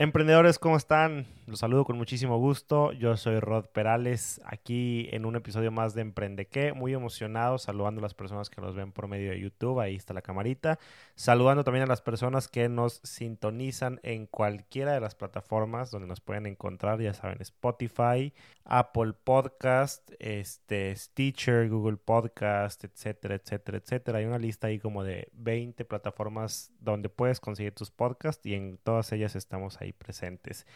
Emprendedores, 0.00 0.60
¿cómo 0.60 0.76
están? 0.76 1.26
Los 1.48 1.60
saludo 1.60 1.86
con 1.86 1.96
muchísimo 1.96 2.36
gusto. 2.36 2.92
Yo 2.92 3.16
soy 3.16 3.40
Rod 3.40 3.64
Perales, 3.72 4.38
aquí 4.44 5.08
en 5.12 5.24
un 5.24 5.34
episodio 5.34 5.70
más 5.70 5.94
de 5.94 6.02
Emprende 6.02 6.46
qué. 6.46 6.74
Muy 6.74 6.92
emocionado, 6.92 7.56
saludando 7.56 8.00
a 8.00 8.02
las 8.02 8.12
personas 8.12 8.50
que 8.50 8.60
nos 8.60 8.74
ven 8.74 8.92
por 8.92 9.08
medio 9.08 9.30
de 9.30 9.40
YouTube. 9.40 9.80
Ahí 9.80 9.96
está 9.96 10.12
la 10.12 10.20
camarita. 10.20 10.78
Saludando 11.14 11.64
también 11.64 11.84
a 11.84 11.86
las 11.86 12.02
personas 12.02 12.48
que 12.48 12.68
nos 12.68 13.00
sintonizan 13.02 13.98
en 14.02 14.26
cualquiera 14.26 14.92
de 14.92 15.00
las 15.00 15.14
plataformas 15.14 15.90
donde 15.90 16.06
nos 16.06 16.20
pueden 16.20 16.44
encontrar. 16.44 17.00
Ya 17.00 17.14
saben, 17.14 17.40
Spotify, 17.40 18.34
Apple 18.66 19.14
Podcast, 19.24 20.10
este, 20.18 20.94
Stitcher, 20.94 21.70
Google 21.70 21.96
Podcast, 21.96 22.84
etcétera, 22.84 23.36
etcétera, 23.36 23.78
etcétera. 23.78 24.18
Hay 24.18 24.26
una 24.26 24.38
lista 24.38 24.66
ahí 24.66 24.78
como 24.78 25.02
de 25.02 25.30
20 25.32 25.86
plataformas 25.86 26.72
donde 26.78 27.08
puedes 27.08 27.40
conseguir 27.40 27.72
tus 27.72 27.90
podcasts 27.90 28.44
y 28.44 28.52
en 28.52 28.76
todas 28.76 29.12
ellas 29.12 29.34
estamos 29.34 29.80
ahí 29.80 29.94
presentes. 29.94 30.66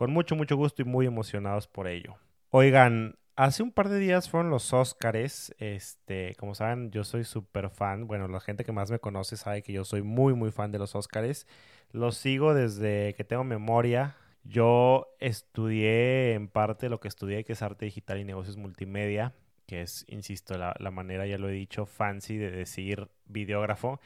Con 0.00 0.12
mucho, 0.12 0.34
mucho 0.34 0.56
gusto 0.56 0.80
y 0.80 0.86
muy 0.86 1.04
emocionados 1.04 1.68
por 1.68 1.86
ello. 1.86 2.16
Oigan, 2.48 3.16
hace 3.36 3.62
un 3.62 3.70
par 3.70 3.90
de 3.90 3.98
días 3.98 4.30
fueron 4.30 4.48
los 4.48 4.72
Óscares. 4.72 5.54
Este, 5.58 6.34
como 6.36 6.54
saben, 6.54 6.90
yo 6.90 7.04
soy 7.04 7.24
súper 7.24 7.68
fan. 7.68 8.06
Bueno, 8.06 8.26
la 8.26 8.40
gente 8.40 8.64
que 8.64 8.72
más 8.72 8.90
me 8.90 8.98
conoce 8.98 9.36
sabe 9.36 9.60
que 9.60 9.74
yo 9.74 9.84
soy 9.84 10.00
muy, 10.00 10.32
muy 10.32 10.52
fan 10.52 10.72
de 10.72 10.78
los 10.78 10.94
Óscares. 10.94 11.46
Los 11.92 12.16
sigo 12.16 12.54
desde 12.54 13.12
que 13.12 13.24
tengo 13.24 13.44
memoria. 13.44 14.16
Yo 14.42 15.06
estudié 15.20 16.32
en 16.32 16.48
parte 16.48 16.88
lo 16.88 16.98
que 16.98 17.08
estudié, 17.08 17.44
que 17.44 17.52
es 17.52 17.60
arte 17.60 17.84
digital 17.84 18.20
y 18.20 18.24
negocios 18.24 18.56
multimedia, 18.56 19.34
que 19.66 19.82
es, 19.82 20.06
insisto, 20.08 20.56
la, 20.56 20.74
la 20.78 20.90
manera, 20.90 21.26
ya 21.26 21.36
lo 21.36 21.50
he 21.50 21.52
dicho, 21.52 21.84
fancy 21.84 22.38
de 22.38 22.50
decir 22.50 23.10
videógrafo. 23.26 24.00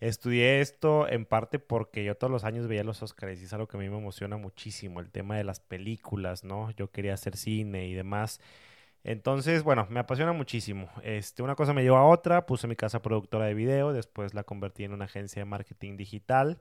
Estudié 0.00 0.60
esto 0.60 1.08
en 1.08 1.24
parte 1.24 1.58
porque 1.58 2.04
yo 2.04 2.16
todos 2.16 2.30
los 2.30 2.44
años 2.44 2.68
veía 2.68 2.84
los 2.84 3.02
Oscars 3.02 3.40
y 3.40 3.44
es 3.44 3.52
algo 3.52 3.66
que 3.66 3.76
a 3.78 3.80
mí 3.80 3.88
me 3.88 3.96
emociona 3.96 4.36
muchísimo, 4.36 5.00
el 5.00 5.10
tema 5.10 5.36
de 5.36 5.44
las 5.44 5.60
películas, 5.60 6.44
¿no? 6.44 6.70
Yo 6.72 6.90
quería 6.90 7.14
hacer 7.14 7.36
cine 7.36 7.86
y 7.88 7.94
demás. 7.94 8.40
Entonces, 9.04 9.62
bueno, 9.62 9.86
me 9.90 10.00
apasiona 10.00 10.32
muchísimo. 10.32 10.88
Este, 11.02 11.42
una 11.42 11.54
cosa 11.54 11.72
me 11.72 11.82
llevó 11.82 11.96
a 11.96 12.06
otra, 12.08 12.44
puse 12.46 12.66
mi 12.66 12.76
casa 12.76 13.00
productora 13.02 13.46
de 13.46 13.54
video, 13.54 13.92
después 13.92 14.34
la 14.34 14.44
convertí 14.44 14.84
en 14.84 14.92
una 14.92 15.06
agencia 15.06 15.40
de 15.40 15.46
marketing 15.46 15.96
digital 15.96 16.58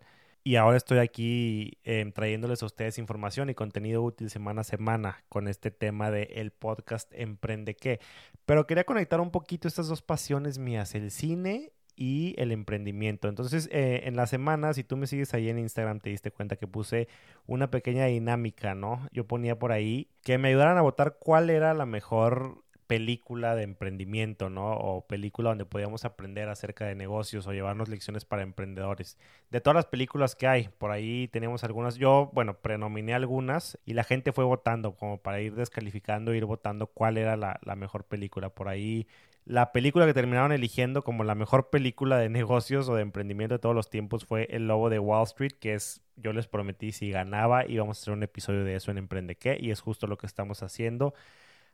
y 0.48 0.58
ahora 0.58 0.78
estoy 0.78 1.00
aquí 1.00 1.80
em, 1.84 2.12
trayéndoles 2.12 2.62
a 2.62 2.68
ustedes 2.68 3.00
información 3.00 3.50
y 3.50 3.56
contenido 3.56 4.04
útil 4.04 4.30
semana 4.30 4.62
a 4.62 4.64
semana 4.64 5.24
con 5.28 5.48
este 5.48 5.72
tema 5.72 6.12
de 6.12 6.24
el 6.36 6.52
podcast 6.52 7.12
Emprende 7.16 7.76
qué. 7.76 8.00
Pero 8.46 8.68
quería 8.68 8.84
conectar 8.84 9.20
un 9.22 9.32
poquito 9.32 9.68
estas 9.68 9.88
dos 9.88 10.04
pasiones 10.04 10.60
mías, 10.60 10.94
el 10.94 11.10
cine 11.10 11.72
y 11.96 12.36
el 12.38 12.52
emprendimiento. 12.52 13.28
Entonces, 13.28 13.70
eh, 13.72 14.02
en 14.06 14.16
la 14.16 14.28
semana, 14.28 14.74
si 14.74 14.84
tú 14.84 14.98
me 14.98 15.08
sigues 15.08 15.34
ahí 15.34 15.50
en 15.50 15.60
Instagram, 15.60 16.00
te 16.00 16.10
diste 16.10 16.32
cuenta 16.32 16.56
que 16.56 16.68
puse 16.68 17.08
una 17.48 17.72
pequeña 17.72 18.06
dinámica, 18.06 18.76
¿no? 18.76 19.08
Yo 19.12 19.26
ponía 19.26 19.58
por 19.58 19.72
ahí 19.72 20.10
que 20.24 20.38
me 20.38 20.50
ayudaran 20.50 20.78
a 20.78 20.82
votar 20.82 21.18
cuál 21.20 21.50
era 21.50 21.74
la 21.74 21.86
mejor 21.86 22.66
película 22.88 23.56
de 23.56 23.64
emprendimiento, 23.64 24.50
¿no? 24.50 24.74
O 24.74 25.08
película 25.08 25.50
donde 25.50 25.66
podíamos 25.66 26.06
aprender 26.06 26.50
acerca 26.50 26.86
de 26.86 26.96
negocios 26.96 27.48
o 27.48 27.54
llevarnos 27.54 27.90
lecciones 27.90 28.26
para 28.26 28.44
emprendedores. 28.44 29.18
De 29.50 29.62
todas 29.62 29.76
las 29.76 29.86
películas 29.86 30.36
que 30.36 30.48
hay, 30.48 30.70
por 30.78 30.92
ahí 30.92 31.28
teníamos 31.30 31.64
algunas. 31.64 31.96
Yo, 31.96 32.30
bueno, 32.34 32.60
prenominé 32.60 33.14
algunas 33.14 33.80
y 33.86 33.94
la 33.94 34.04
gente 34.04 34.34
fue 34.34 34.44
votando 34.44 34.96
como 34.96 35.18
para 35.18 35.42
ir 35.42 35.56
descalificando, 35.56 36.34
ir 36.34 36.46
votando 36.46 36.88
cuál 36.88 37.18
era 37.18 37.36
la 37.38 37.76
mejor 37.76 38.04
película. 38.04 38.50
Por 38.50 38.68
ahí 38.68 39.08
la 39.46 39.72
película 39.72 40.08
que 40.08 40.14
terminaron 40.14 40.52
eligiendo 40.52 41.04
como 41.04 41.24
la 41.24 41.36
mejor 41.36 41.70
película 41.70 42.18
de 42.18 42.30
negocios 42.30 42.90
o 42.90 42.96
de 42.96 43.04
emprendimiento 43.04 43.56
de 43.56 43.60
todos 43.60 43.76
los 43.76 43.90
tiempos 43.90 44.26
fue 44.26 44.48
El 44.50 44.68
Lobo 44.68 44.90
de 44.90 45.00
Wall 45.00 45.24
Street, 45.24 45.54
que 45.60 45.76
es, 45.76 46.02
yo 46.16 46.34
les 46.34 46.48
prometí, 46.48 46.92
si 46.92 47.12
ganaba 47.12 47.68
íbamos 47.68 47.98
a 47.98 48.02
hacer 48.02 48.14
un 48.14 48.24
episodio 48.24 48.64
de 48.64 48.76
eso 48.76 48.92
en 48.92 48.98
Emprende 48.98 49.36
qué, 49.36 49.58
y 49.60 49.72
es 49.72 49.82
justo 49.82 50.08
lo 50.08 50.18
que 50.18 50.26
estamos 50.28 50.64
haciendo. 50.64 51.14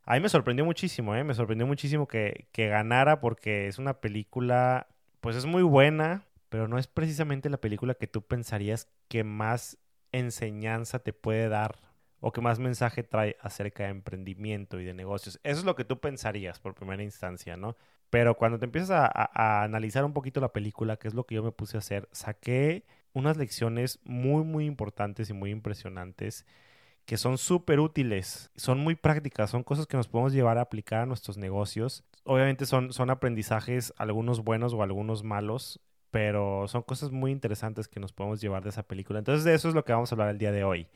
A 0.03 0.16
mí 0.16 0.19
me 0.19 0.30
sorprendió 0.30 0.66
muchísimo, 0.66 1.16
¿eh? 1.16 1.23
me 1.23 1.33
sorprendió 1.33 1.67
muchísimo 1.67 2.08
que, 2.08 2.47
que 2.52 2.67
ganara 2.67 3.19
porque 3.22 3.67
es 3.67 3.77
una 3.77 4.02
película, 4.02 4.87
pues 5.21 5.36
es 5.36 5.45
muy 5.45 5.64
buena, 5.64 6.26
pero 6.49 6.67
no 6.67 6.77
es 6.77 6.87
precisamente 6.87 7.49
la 7.49 7.61
película 7.61 7.93
que 7.93 8.08
tú 8.08 8.23
pensarías 8.23 8.89
que 9.08 9.23
más 9.23 9.77
enseñanza 10.11 10.99
te 10.99 11.14
puede 11.14 11.48
dar 11.48 11.91
o 12.21 12.32
que 12.32 12.39
más 12.39 12.59
mensaje 12.59 13.04
trae 13.04 13.36
acerca 13.42 13.83
de 13.83 13.89
emprendimiento 13.89 14.80
y 14.80 14.86
de 14.86 14.93
negocios. 14.93 15.39
Eso 15.43 15.59
es 15.59 15.65
lo 15.65 15.76
que 15.76 15.83
tú 15.83 15.99
pensarías 15.99 16.59
por 16.59 16.76
primera 16.76 17.04
instancia, 17.04 17.58
¿no? 17.58 17.76
Pero 18.11 18.36
cuando 18.36 18.59
te 18.59 18.65
empiezas 18.65 18.92
a, 18.92 19.64
analizar 19.64 20.05
un 20.05 20.14
poquito 20.14 20.39
la 20.39 20.54
película, 20.54 20.98
que 20.98 21.08
es 21.08 21.14
lo 21.14 21.26
que 21.26 21.36
yo 21.36 21.43
me 21.43 21.52
puse 21.52 21.77
a 21.77 21.80
hacer, 21.80 22.08
saqué 22.11 22.86
unas 23.14 23.37
lecciones 23.37 23.99
muy, 24.04 24.43
muy 24.43 24.65
importantes 24.65 25.30
y 25.30 25.33
muy 25.33 25.49
impresionantes 25.49 26.45
que 27.05 27.17
son 27.17 27.37
súper 27.37 27.80
útiles, 27.80 28.52
son 28.55 28.80
muy 28.80 28.95
prácticas, 28.95 29.49
son 29.49 29.64
cosas 29.64 29.87
que 29.87 29.98
nos 29.98 30.08
podemos 30.08 30.33
llevar 30.33 30.58
a 30.58 30.61
aplicar 30.61 31.02
a 31.02 31.05
nuestros 31.05 31.37
negocios. 31.37 32.04
Obviamente 32.23 32.65
son, 32.65 32.93
son 32.93 33.10
aprendizajes, 33.10 33.93
algunos 33.98 34.43
buenos 34.43 34.73
o 34.73 34.83
algunos 34.83 35.23
malos, 35.23 35.80
pero 36.11 36.67
son 36.67 36.83
cosas 36.83 37.11
muy 37.11 37.31
interesantes 37.31 37.87
que 37.87 37.99
nos 37.99 38.14
podemos 38.14 38.39
llevar 38.39 38.64
de 38.64 38.70
esa 38.70 38.83
película. 38.83 39.20
Entonces 39.20 39.43
de 39.43 39.55
eso 39.55 39.67
es 39.67 39.73
lo 39.73 39.83
que 39.83 39.93
vamos 39.93 40.11
a 40.11 40.15
hablar 40.15 40.30
el 40.30 40.37
día 40.37 40.52
de 40.52 40.64
hoy. 40.64 40.87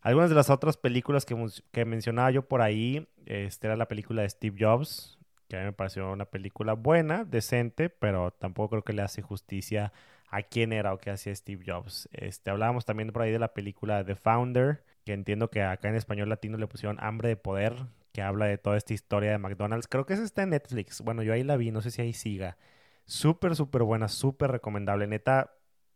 Algunas 0.00 0.30
de 0.30 0.36
las 0.36 0.50
otras 0.50 0.76
películas 0.76 1.26
que, 1.26 1.84
mencionaba 1.84 2.30
yo 2.30 2.42
por 2.42 2.62
ahí, 2.62 3.08
este 3.26 3.66
era 3.66 3.76
la 3.76 3.88
película 3.88 4.22
de 4.22 4.30
Steve 4.30 4.56
Jobs, 4.58 5.18
que 5.48 5.56
a 5.56 5.60
mí 5.60 5.66
me 5.66 5.72
pareció 5.72 6.10
una 6.12 6.26
película 6.26 6.74
buena, 6.74 7.24
decente, 7.24 7.90
pero 7.90 8.30
tampoco 8.32 8.70
creo 8.70 8.84
que 8.84 8.92
le 8.92 9.02
hace 9.02 9.22
justicia 9.22 9.92
a 10.30 10.42
quién 10.42 10.72
era 10.72 10.92
o 10.92 10.98
qué 10.98 11.10
hacía 11.10 11.34
Steve 11.34 11.64
Jobs. 11.66 12.08
Este, 12.12 12.50
hablábamos 12.50 12.84
también 12.84 13.12
por 13.12 13.22
ahí 13.22 13.32
de 13.32 13.38
la 13.38 13.54
película 13.54 14.04
The 14.04 14.14
Founder, 14.14 14.84
que 15.04 15.14
entiendo 15.14 15.50
que 15.50 15.62
acá 15.62 15.88
en 15.88 15.96
español 15.96 16.28
latino 16.28 16.58
le 16.58 16.66
pusieron 16.66 16.98
Hambre 17.00 17.30
de 17.30 17.36
Poder, 17.36 17.74
que 18.12 18.22
habla 18.22 18.46
de 18.46 18.58
toda 18.58 18.76
esta 18.76 18.94
historia 18.94 19.30
de 19.30 19.38
McDonald's. 19.38 19.88
Creo 19.88 20.06
que 20.06 20.14
esa 20.14 20.24
está 20.24 20.42
en 20.42 20.50
Netflix. 20.50 21.00
Bueno, 21.00 21.22
yo 21.22 21.32
ahí 21.32 21.44
la 21.44 21.56
vi, 21.56 21.70
no 21.70 21.80
sé 21.80 21.90
si 21.90 22.02
ahí 22.02 22.12
siga. 22.12 22.58
Súper, 23.06 23.56
súper 23.56 23.82
buena, 23.84 24.08
súper 24.08 24.50
recomendable. 24.50 25.06
Neta, 25.06 25.54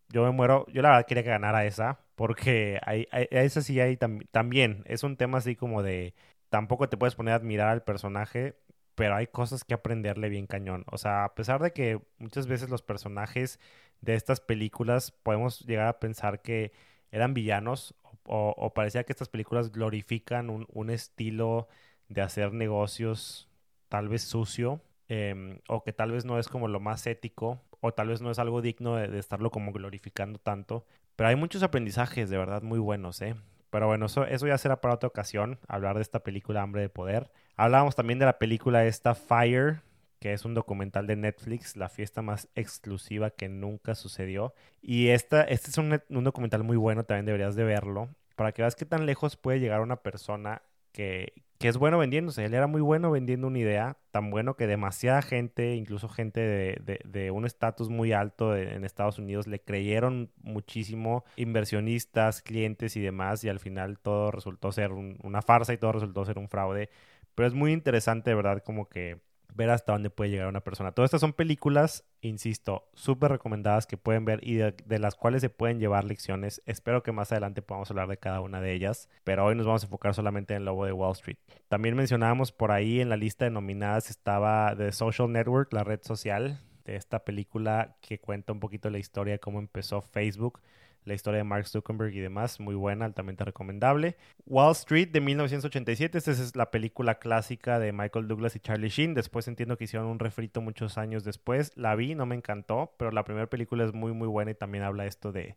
yo 0.08 0.24
me 0.24 0.30
muero. 0.30 0.66
Yo 0.72 0.82
la 0.82 0.90
verdad 0.90 1.06
quería 1.06 1.24
que 1.24 1.30
ganara 1.30 1.64
esa, 1.66 2.00
porque 2.22 2.78
hay, 2.86 3.08
esa 3.32 3.62
sí 3.62 3.80
hay 3.80 3.96
también. 3.96 4.84
Es 4.86 5.02
un 5.02 5.16
tema 5.16 5.38
así 5.38 5.56
como 5.56 5.82
de. 5.82 6.14
Tampoco 6.50 6.88
te 6.88 6.96
puedes 6.96 7.16
poner 7.16 7.32
a 7.32 7.36
admirar 7.38 7.68
al 7.70 7.82
personaje, 7.82 8.54
pero 8.94 9.16
hay 9.16 9.26
cosas 9.26 9.64
que 9.64 9.74
aprenderle 9.74 10.28
bien 10.28 10.46
cañón. 10.46 10.84
O 10.92 10.98
sea, 10.98 11.24
a 11.24 11.34
pesar 11.34 11.60
de 11.60 11.72
que 11.72 12.00
muchas 12.18 12.46
veces 12.46 12.70
los 12.70 12.80
personajes 12.80 13.58
de 14.02 14.14
estas 14.14 14.40
películas 14.40 15.10
podemos 15.10 15.66
llegar 15.66 15.88
a 15.88 15.98
pensar 15.98 16.42
que 16.42 16.70
eran 17.10 17.34
villanos 17.34 17.96
o, 18.24 18.72
parecía 18.72 19.02
que 19.02 19.12
estas 19.12 19.28
películas 19.28 19.72
glorifican 19.72 20.48
un, 20.48 20.68
un, 20.72 20.90
estilo 20.90 21.66
de 22.08 22.22
hacer 22.22 22.52
negocios 22.52 23.48
tal 23.88 24.08
vez 24.08 24.22
sucio 24.22 24.80
em, 25.08 25.58
o 25.68 25.82
que 25.82 25.92
tal 25.92 26.12
vez 26.12 26.24
no 26.24 26.38
es 26.38 26.46
como 26.46 26.68
lo 26.68 26.78
más 26.78 27.04
ético 27.08 27.60
o 27.82 27.92
tal 27.92 28.08
vez 28.08 28.22
no 28.22 28.30
es 28.30 28.38
algo 28.38 28.62
digno 28.62 28.94
de, 28.94 29.18
estarlo 29.18 29.50
como 29.50 29.72
glorificando 29.72 30.38
tanto. 30.38 30.86
Pero 31.16 31.28
hay 31.28 31.36
muchos 31.36 31.62
aprendizajes 31.62 32.30
de 32.30 32.38
verdad 32.38 32.62
muy 32.62 32.78
buenos, 32.78 33.20
¿eh? 33.22 33.34
Pero 33.70 33.86
bueno, 33.86 34.06
eso, 34.06 34.26
eso 34.26 34.46
ya 34.46 34.58
será 34.58 34.80
para 34.80 34.94
otra 34.94 35.08
ocasión, 35.08 35.58
hablar 35.66 35.96
de 35.96 36.02
esta 36.02 36.22
película 36.22 36.62
Hambre 36.62 36.82
de 36.82 36.88
Poder. 36.90 37.30
Hablábamos 37.56 37.94
también 37.94 38.18
de 38.18 38.26
la 38.26 38.38
película 38.38 38.84
esta 38.84 39.14
Fire, 39.14 39.80
que 40.18 40.32
es 40.34 40.44
un 40.44 40.54
documental 40.54 41.06
de 41.06 41.16
Netflix, 41.16 41.76
la 41.76 41.88
fiesta 41.88 42.22
más 42.22 42.48
exclusiva 42.54 43.30
que 43.30 43.48
nunca 43.48 43.94
sucedió. 43.94 44.54
Y 44.82 45.08
esta, 45.08 45.42
este 45.44 45.70
es 45.70 45.78
un, 45.78 46.00
un 46.08 46.24
documental 46.24 46.64
muy 46.64 46.76
bueno, 46.76 47.04
también 47.04 47.26
deberías 47.26 47.56
de 47.56 47.64
verlo, 47.64 48.10
para 48.36 48.52
que 48.52 48.62
veas 48.62 48.76
qué 48.76 48.84
tan 48.84 49.06
lejos 49.06 49.36
puede 49.36 49.58
llegar 49.58 49.80
una 49.80 49.96
persona 49.96 50.62
que, 50.92 51.32
que 51.62 51.68
es 51.68 51.78
bueno 51.78 51.96
vendiéndose. 51.96 52.44
Él 52.44 52.54
era 52.54 52.66
muy 52.66 52.80
bueno 52.80 53.12
vendiendo 53.12 53.46
una 53.46 53.60
idea, 53.60 53.96
tan 54.10 54.30
bueno 54.30 54.56
que 54.56 54.66
demasiada 54.66 55.22
gente, 55.22 55.76
incluso 55.76 56.08
gente 56.08 56.40
de, 56.40 57.00
de, 57.04 57.30
un 57.30 57.46
estatus 57.46 57.88
muy 57.88 58.12
alto 58.12 58.56
en 58.56 58.84
Estados 58.84 59.20
Unidos, 59.20 59.46
le 59.46 59.60
creyeron 59.60 60.32
muchísimo, 60.42 61.24
inversionistas, 61.36 62.42
clientes 62.42 62.96
y 62.96 63.00
demás, 63.00 63.44
y 63.44 63.48
al 63.48 63.60
final 63.60 64.00
todo 64.00 64.32
resultó 64.32 64.72
ser 64.72 64.90
una 64.90 65.40
farsa 65.40 65.72
y 65.72 65.78
todo 65.78 65.92
resultó 65.92 66.24
ser 66.24 66.36
un 66.36 66.48
fraude. 66.48 66.90
Pero 67.36 67.46
es 67.46 67.54
muy 67.54 67.72
interesante, 67.72 68.34
¿verdad? 68.34 68.64
Como 68.64 68.88
que 68.88 69.20
ver 69.54 69.70
hasta 69.70 69.92
dónde 69.92 70.10
puede 70.10 70.30
llegar 70.30 70.48
una 70.48 70.60
persona. 70.60 70.92
Todas 70.92 71.08
estas 71.08 71.20
son 71.20 71.32
películas, 71.32 72.04
insisto, 72.20 72.88
súper 72.94 73.32
recomendadas 73.32 73.86
que 73.86 73.96
pueden 73.96 74.24
ver 74.24 74.40
y 74.42 74.54
de, 74.54 74.98
las 74.98 75.14
cuales 75.14 75.40
se 75.40 75.50
pueden 75.50 75.78
llevar 75.78 76.04
lecciones. 76.04 76.62
Espero 76.66 77.02
que 77.02 77.12
más 77.12 77.32
adelante 77.32 77.62
podamos 77.62 77.90
hablar 77.90 78.08
de 78.08 78.16
cada 78.16 78.40
una 78.40 78.60
de 78.60 78.72
ellas, 78.72 79.08
pero 79.24 79.44
hoy 79.44 79.54
nos 79.54 79.66
vamos 79.66 79.82
a 79.82 79.86
enfocar 79.86 80.14
solamente 80.14 80.54
en 80.54 80.58
el 80.58 80.64
lobo 80.64 80.84
de 80.84 80.92
Wall 80.92 81.12
Street. 81.12 81.38
También 81.68 81.96
mencionábamos 81.96 82.52
por 82.52 82.72
ahí 82.72 83.00
en 83.00 83.08
la 83.08 83.16
lista 83.16 83.44
de 83.44 83.50
nominadas 83.50 84.10
estaba 84.10 84.74
The 84.76 84.92
Social 84.92 85.30
Network, 85.30 85.72
la 85.72 85.84
red 85.84 86.00
social 86.02 86.60
de 86.84 86.96
esta 86.96 87.24
película 87.24 87.96
que 88.00 88.18
cuenta 88.18 88.52
un 88.52 88.60
poquito 88.60 88.90
la 88.90 88.98
historia 88.98 89.34
de 89.34 89.40
cómo 89.40 89.58
empezó 89.58 90.00
Facebook 90.00 90.60
la 91.04 91.14
historia 91.14 91.38
de 91.38 91.44
Mark 91.44 91.66
Zuckerberg 91.66 92.14
y 92.14 92.20
demás, 92.20 92.60
muy 92.60 92.74
buena, 92.74 93.04
altamente 93.04 93.44
recomendable. 93.44 94.16
Wall 94.46 94.72
Street 94.72 95.08
de 95.08 95.20
1987, 95.20 96.18
esta 96.18 96.30
es 96.30 96.54
la 96.54 96.70
película 96.70 97.18
clásica 97.18 97.78
de 97.78 97.92
Michael 97.92 98.28
Douglas 98.28 98.54
y 98.56 98.60
Charlie 98.60 98.88
Sheen. 98.88 99.14
Después 99.14 99.48
entiendo 99.48 99.76
que 99.76 99.84
hicieron 99.84 100.08
un 100.08 100.18
refrito 100.18 100.60
muchos 100.60 100.98
años 100.98 101.24
después. 101.24 101.72
La 101.76 101.94
vi, 101.96 102.14
no 102.14 102.26
me 102.26 102.36
encantó, 102.36 102.94
pero 102.98 103.10
la 103.10 103.24
primera 103.24 103.48
película 103.48 103.84
es 103.84 103.92
muy, 103.92 104.12
muy 104.12 104.28
buena 104.28 104.52
y 104.52 104.54
también 104.54 104.84
habla 104.84 105.06
esto 105.06 105.32
de, 105.32 105.56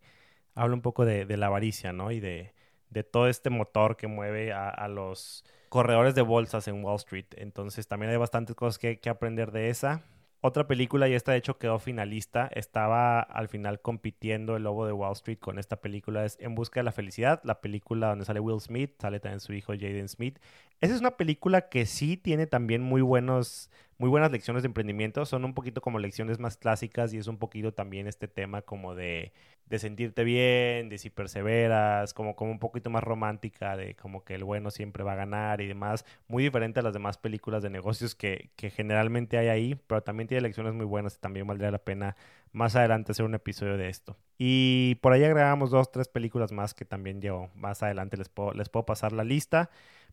habla 0.55 0.73
un 0.75 0.81
poco 0.81 1.05
de, 1.05 1.25
la 1.37 1.47
avaricia, 1.47 1.93
¿no? 1.93 2.11
Y 2.11 2.19
de, 2.19 2.53
de 2.89 3.03
todo 3.03 3.27
este 3.27 3.49
motor 3.49 3.97
que 3.97 4.07
mueve 4.07 4.53
a, 4.53 4.87
los 4.87 5.45
corredores 5.69 6.15
de 6.15 6.21
bolsas 6.21 6.67
en 6.67 6.83
Wall 6.83 6.95
Street. 6.95 7.27
Entonces 7.37 7.87
también 7.87 8.11
hay 8.11 8.17
bastantes 8.17 8.55
cosas 8.55 8.79
que, 8.79 8.99
que 8.99 9.09
aprender 9.09 9.51
de 9.51 9.69
esa. 9.69 10.03
Otra 10.47 10.67
película, 10.67 11.09
y 11.09 11.15
esta 11.15 11.31
de 11.31 11.39
hecho 11.39 11.57
quedó 11.57 11.79
finalista, 11.79 12.47
estaba 12.53 13.19
al 13.19 13.47
final 13.47 13.81
compitiendo 13.81 14.55
El 14.55 14.61
Lobo 14.61 14.85
de 14.85 14.93
Wall 14.93 15.13
Street 15.13 15.39
con 15.39 15.57
esta 15.57 15.77
película, 15.77 16.23
es 16.23 16.37
En 16.39 16.53
Busca 16.53 16.81
de 16.81 16.83
la 16.83 16.91
Felicidad, 16.91 17.41
la 17.43 17.61
película 17.61 18.09
donde 18.09 18.25
sale 18.25 18.39
Will 18.39 18.61
Smith, 18.61 18.91
sale 19.01 19.19
también 19.19 19.39
su 19.39 19.53
hijo 19.53 19.73
Jaden 19.73 20.07
Smith. 20.07 20.37
Esa 20.81 20.93
es 20.93 20.99
una 20.99 21.17
película 21.17 21.67
que 21.67 21.87
sí 21.87 22.15
tiene 22.15 22.45
también 22.45 22.83
muy 22.83 23.01
buenos 23.01 23.71
muy 23.97 24.09
buenas 24.09 24.31
lecciones 24.31 24.63
de 24.63 24.67
emprendimiento. 24.67 25.25
Son 25.25 25.45
un 25.45 25.53
poquito 25.53 25.81
como 25.81 25.99
lecciones 25.99 26.39
más 26.39 26.57
clásicas 26.57 27.13
y 27.13 27.17
es 27.17 27.27
un 27.27 27.37
poquito 27.37 27.73
también 27.73 28.07
este 28.07 28.27
tema 28.27 28.61
como 28.61 28.95
de, 28.95 29.31
de 29.67 29.79
sentirte 29.79 30.23
bien, 30.23 30.89
de 30.89 30.97
si 30.97 31.09
perseveras, 31.09 32.13
como, 32.13 32.35
como 32.35 32.51
un 32.51 32.59
poquito 32.59 32.89
más 32.89 33.03
romántica, 33.03 33.77
de 33.77 33.95
como 33.95 34.23
que 34.23 34.35
el 34.35 34.43
bueno 34.43 34.69
siempre 34.71 35.03
va 35.03 35.13
a 35.13 35.15
ganar 35.15 35.61
y 35.61 35.67
demás. 35.67 36.05
Muy 36.27 36.43
diferente 36.43 36.79
a 36.81 36.83
las 36.83 36.93
demás 36.93 37.17
películas 37.17 37.63
de 37.63 37.69
negocios 37.69 38.15
que, 38.15 38.51
que 38.55 38.69
generalmente 38.69 39.37
hay 39.37 39.47
ahí, 39.47 39.75
pero 39.87 40.03
también 40.03 40.27
tiene 40.27 40.41
lecciones 40.41 40.73
muy 40.73 40.85
buenas 40.85 41.15
y 41.15 41.19
también 41.19 41.47
valdría 41.47 41.71
la 41.71 41.79
pena 41.79 42.15
más 42.51 42.75
adelante 42.75 43.11
hacer 43.11 43.25
un 43.25 43.35
episodio 43.35 43.77
de 43.77 43.89
esto. 43.89 44.17
Y 44.37 44.95
por 45.01 45.13
ahí 45.13 45.23
agregamos 45.23 45.71
dos, 45.71 45.91
tres 45.91 46.07
películas 46.07 46.51
más 46.51 46.73
que 46.73 46.85
también 46.85 47.21
llevo. 47.21 47.49
Más 47.55 47.83
adelante 47.83 48.17
les 48.17 48.29
puedo, 48.29 48.53
les 48.53 48.69
puedo 48.69 48.85
pasar 48.85 49.11
la 49.13 49.23
lista 49.23 49.69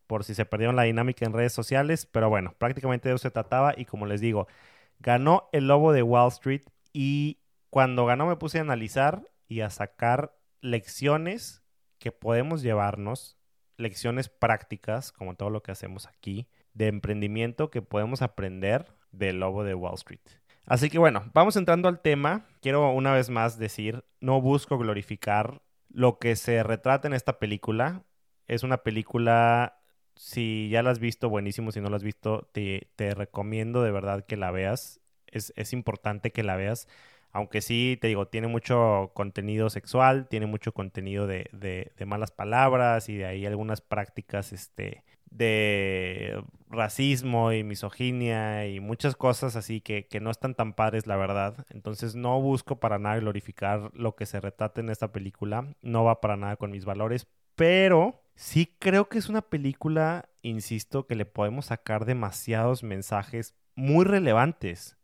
por 0.07 0.25
si 0.25 0.35
se 0.35 0.45
perdieron 0.45 0.77
la 0.77 0.83
dinámica 0.83 1.25
en 1.25 1.33
redes 1.33 1.53
sociales, 1.53 2.07
pero 2.07 2.29
bueno, 2.29 2.55
prácticamente 2.59 3.09
de 3.09 3.15
eso 3.15 3.23
se 3.23 3.31
trataba 3.31 3.75
y 3.77 3.85
como 3.85 4.07
les 4.07 4.21
digo, 4.21 4.47
ganó 4.99 5.49
el 5.53 5.69
lobo 5.69 5.93
de 5.93 6.03
Wall 6.03 6.29
Street 6.29 6.63
y 6.93 7.39
cuando 7.71 8.07
ganó 8.07 8.27
me 8.27 8.37
puse 8.37 8.59
a 8.59 8.63
analizar 8.63 9.29
y 9.49 9.61
a 9.61 9.71
sacar 9.71 10.37
lecciones 10.61 11.63
que 11.99 12.13
podemos 12.13 12.63
llevarnos, 12.63 13.39
lecciones 13.77 14.29
prácticas, 14.29 15.13
como 15.13 15.35
todo 15.35 15.51
lo 15.51 15.63
que 15.63 15.73
hacemos 15.73 16.07
aquí, 16.07 16.49
de 16.75 16.89
emprendimiento 16.89 17.71
que 17.71 17.83
podemos 17.83 18.23
aprender 18.23 18.95
del 19.11 19.41
lobo 19.41 19.65
de 19.65 19.75
Wall 19.75 19.95
Street. 19.95 20.21
Así 20.67 20.91
que 20.91 20.99
bueno, 20.99 21.31
vamos 21.35 21.57
entrando 21.57 21.89
al 21.89 22.01
tema. 22.01 22.47
Quiero 22.61 22.91
una 22.93 23.13
vez 23.13 23.31
más 23.31 23.59
decir, 23.59 24.05
no 24.21 24.41
busco 24.41 24.79
glorificar 24.79 25.63
lo 25.89 26.19
que 26.19 26.37
se 26.37 26.63
retrata 26.63 27.09
en 27.09 27.15
esta 27.15 27.39
película. 27.39 28.05
Es 28.47 28.63
una 28.63 28.79
película 28.79 29.82
si 30.17 30.69
ya 30.71 30.83
la 30.83 30.91
has 30.91 30.99
visto, 30.99 31.29
buenísimo. 31.29 31.73
Si 31.73 31.81
no 31.81 31.91
la 31.91 31.97
has 31.97 32.03
visto, 32.03 32.49
te, 32.53 32.89
recomiendo 33.15 33.83
de 33.83 33.91
verdad 33.93 34.25
que 34.25 34.37
la 34.37 34.51
veas. 34.51 35.01
Es, 35.27 35.73
importante 35.73 36.33
que 36.33 36.43
la 36.43 36.57
veas. 36.57 36.89
Aunque 37.33 37.63
sí, 37.63 37.99
te 38.01 38.09
digo, 38.09 38.29
tiene 38.29 38.47
mucho 38.49 39.11
contenido 39.15 39.71
sexual, 39.71 40.29
tiene 40.29 40.47
mucho 40.47 40.73
contenido 40.73 41.27
de, 41.27 41.49
de, 41.53 42.07
malas 42.07 42.31
palabras 42.31 43.09
y 43.09 43.17
de 43.17 43.25
ahí 43.25 43.47
algunas 43.47 43.81
prácticas 43.81 44.53
este, 44.53 45.03
de 45.31 46.45
racismo 46.69 47.53
y 47.53 47.65
misoginia 47.65 48.67
y 48.67 48.81
muchas 48.81 49.17
cosas 49.17 49.57
así 49.57 49.81
que, 49.81 50.07
que, 50.09 50.21
no 50.21 50.31
están 50.31 50.55
tan 50.55 50.75
padres, 50.75 51.07
la 51.07 51.17
verdad. 51.17 51.67
Entonces 51.71 52.15
no 52.15 52.41
busco 52.43 52.79
para 52.81 52.99
nada 52.99 53.19
glorificar 53.19 53.91
lo 53.95 54.15
que 54.15 54.27
se 54.27 54.41
retrata 54.41 54.83
en 54.83 54.91
esta 54.91 55.11
película. 55.13 55.75
No 55.81 56.05
va 56.05 56.21
para 56.21 56.37
nada 56.37 56.57
con 56.57 56.71
mis 56.71 56.85
valores, 56.85 57.27
pero 57.63 58.23
Sí 58.35 58.75
creo 58.81 59.09
que 59.09 59.19
es 59.19 59.29
una 59.29 59.43
película, 59.43 60.29
insisto, 60.43 61.07
que 61.07 61.15
le 61.15 61.27
podemos 61.27 61.67
sacar 61.67 62.07
demasiados 62.07 62.83
mensajes 62.83 63.55
muy 63.77 64.05
relevantes. 64.05 64.97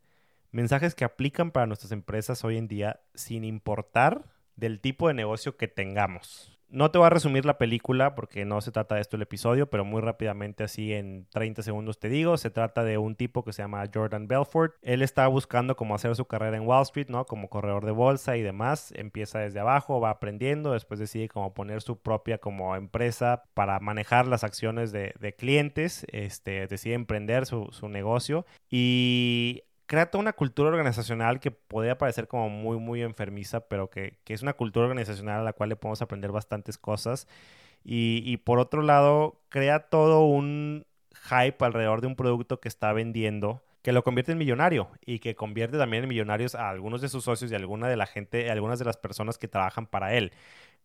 Mensajes 0.50 0.96
que 0.96 1.05
aplican 1.05 1.52
para 1.52 1.66
nuestras 1.66 1.93
empresas 1.93 2.43
hoy 2.43 2.56
en 2.56 2.66
día 2.66 3.00
sin 3.14 3.44
importar 3.44 4.25
del 4.56 4.81
tipo 4.81 5.06
de 5.06 5.14
negocio 5.14 5.56
que 5.56 5.69
tengamos. 5.69 6.57
No 6.70 6.91
te 6.91 6.99
voy 6.99 7.06
a 7.06 7.11
resumir 7.11 7.47
la 7.47 7.56
película 7.56 8.15
porque 8.15 8.44
no 8.44 8.61
se 8.61 8.73
trata 8.73 8.97
de 8.97 9.00
esto 9.00 9.17
el 9.17 9.23
episodio, 9.23 9.70
pero 9.70 9.87
muy 9.87 10.03
rápidamente 10.03 10.65
así 10.65 10.93
en 10.93 11.26
30 11.31 11.62
segundos 11.62 11.99
te 11.99 12.11
digo, 12.11 12.37
se 12.37 12.50
trata 12.50 12.85
de 12.85 12.99
un 12.99 13.15
tipo 13.15 13.43
que 13.43 13.55
se 13.55 13.62
llama 13.62 13.85
Jordan 13.93 14.29
Belfort. 14.29 14.75
Él 14.82 15.00
está 15.00 15.26
buscando 15.29 15.76
cómo 15.76 15.94
hacer 15.94 16.15
su 16.15 16.26
carrera 16.26 16.59
en 16.59 16.67
Wall 16.67 16.82
Street, 16.82 17.09
¿no? 17.09 17.25
Como 17.25 17.49
corredor 17.49 17.87
de 17.87 17.93
bolsa 17.93 18.37
y 18.37 18.43
demás. 18.43 18.93
Empieza 18.94 19.38
desde 19.38 19.61
abajo, 19.61 19.99
va 19.99 20.11
aprendiendo, 20.11 20.73
después 20.73 21.00
decide 21.00 21.29
cómo 21.29 21.55
poner 21.55 21.81
su 21.81 22.00
propia 22.03 22.37
como 22.37 22.76
empresa 22.76 23.44
para 23.55 23.81
manejar 23.81 24.26
las 24.26 24.44
acciones 24.44 24.93
de, 24.93 25.35
clientes, 25.38 26.06
este, 26.12 26.67
decide 26.67 26.94
emprender 26.94 27.47
su, 27.47 27.69
su 27.71 27.88
negocio 27.88 28.44
y 28.71 29.62
crea 29.88 30.11
toda 30.11 30.20
una 30.20 30.35
cultura 30.35 30.69
organizacional 30.69 31.40
que 31.40 31.50
podría 31.50 31.99
parecer 31.99 32.29
como 32.29 32.50
muy, 32.50 32.79
muy 32.79 33.02
enfermiza, 33.02 33.69
pero 33.69 33.88
que, 33.90 34.19
es 34.26 34.43
una 34.43 34.52
cultura 34.52 34.87
organizacional 34.87 35.40
a 35.40 35.43
la 35.43 35.55
cual 35.55 35.70
le 35.70 35.76
podemos 35.76 36.02
aprender 36.02 36.31
bastantes 36.31 36.76
cosas. 36.79 37.26
Y, 37.82 38.37
por 38.38 38.58
otro 38.58 38.82
lado, 38.82 39.40
crea 39.49 39.88
todo 39.88 40.25
un 40.25 40.87
hype 41.31 41.64
alrededor 41.64 42.02
de 42.02 42.06
un 42.06 42.17
producto 42.17 42.61
que 42.61 42.69
está 42.69 42.93
vendiendo 42.93 43.64
que 43.82 43.93
lo 43.93 44.05
convierte 44.05 44.32
en 44.32 44.38
millonario 44.38 44.90
y 45.06 45.20
que 45.20 45.35
convierte 45.35 45.79
también 45.79 46.02
en 46.02 46.08
millonarios 46.11 46.55
a 46.55 46.69
algunos 46.69 47.00
de 47.00 47.08
sus 47.08 47.25
socios 47.25 47.50
y 47.50 47.55
a 47.55 47.56
alguna 47.56 47.88
de 47.88 47.96
la 47.96 48.06
gente, 48.06 48.50
algunas 48.50 48.79
de 48.79 48.85
las 48.85 48.99
personas 48.99 49.38
que 49.38 49.49
trabajan 49.49 49.87
para 49.87 50.14
él. 50.14 50.32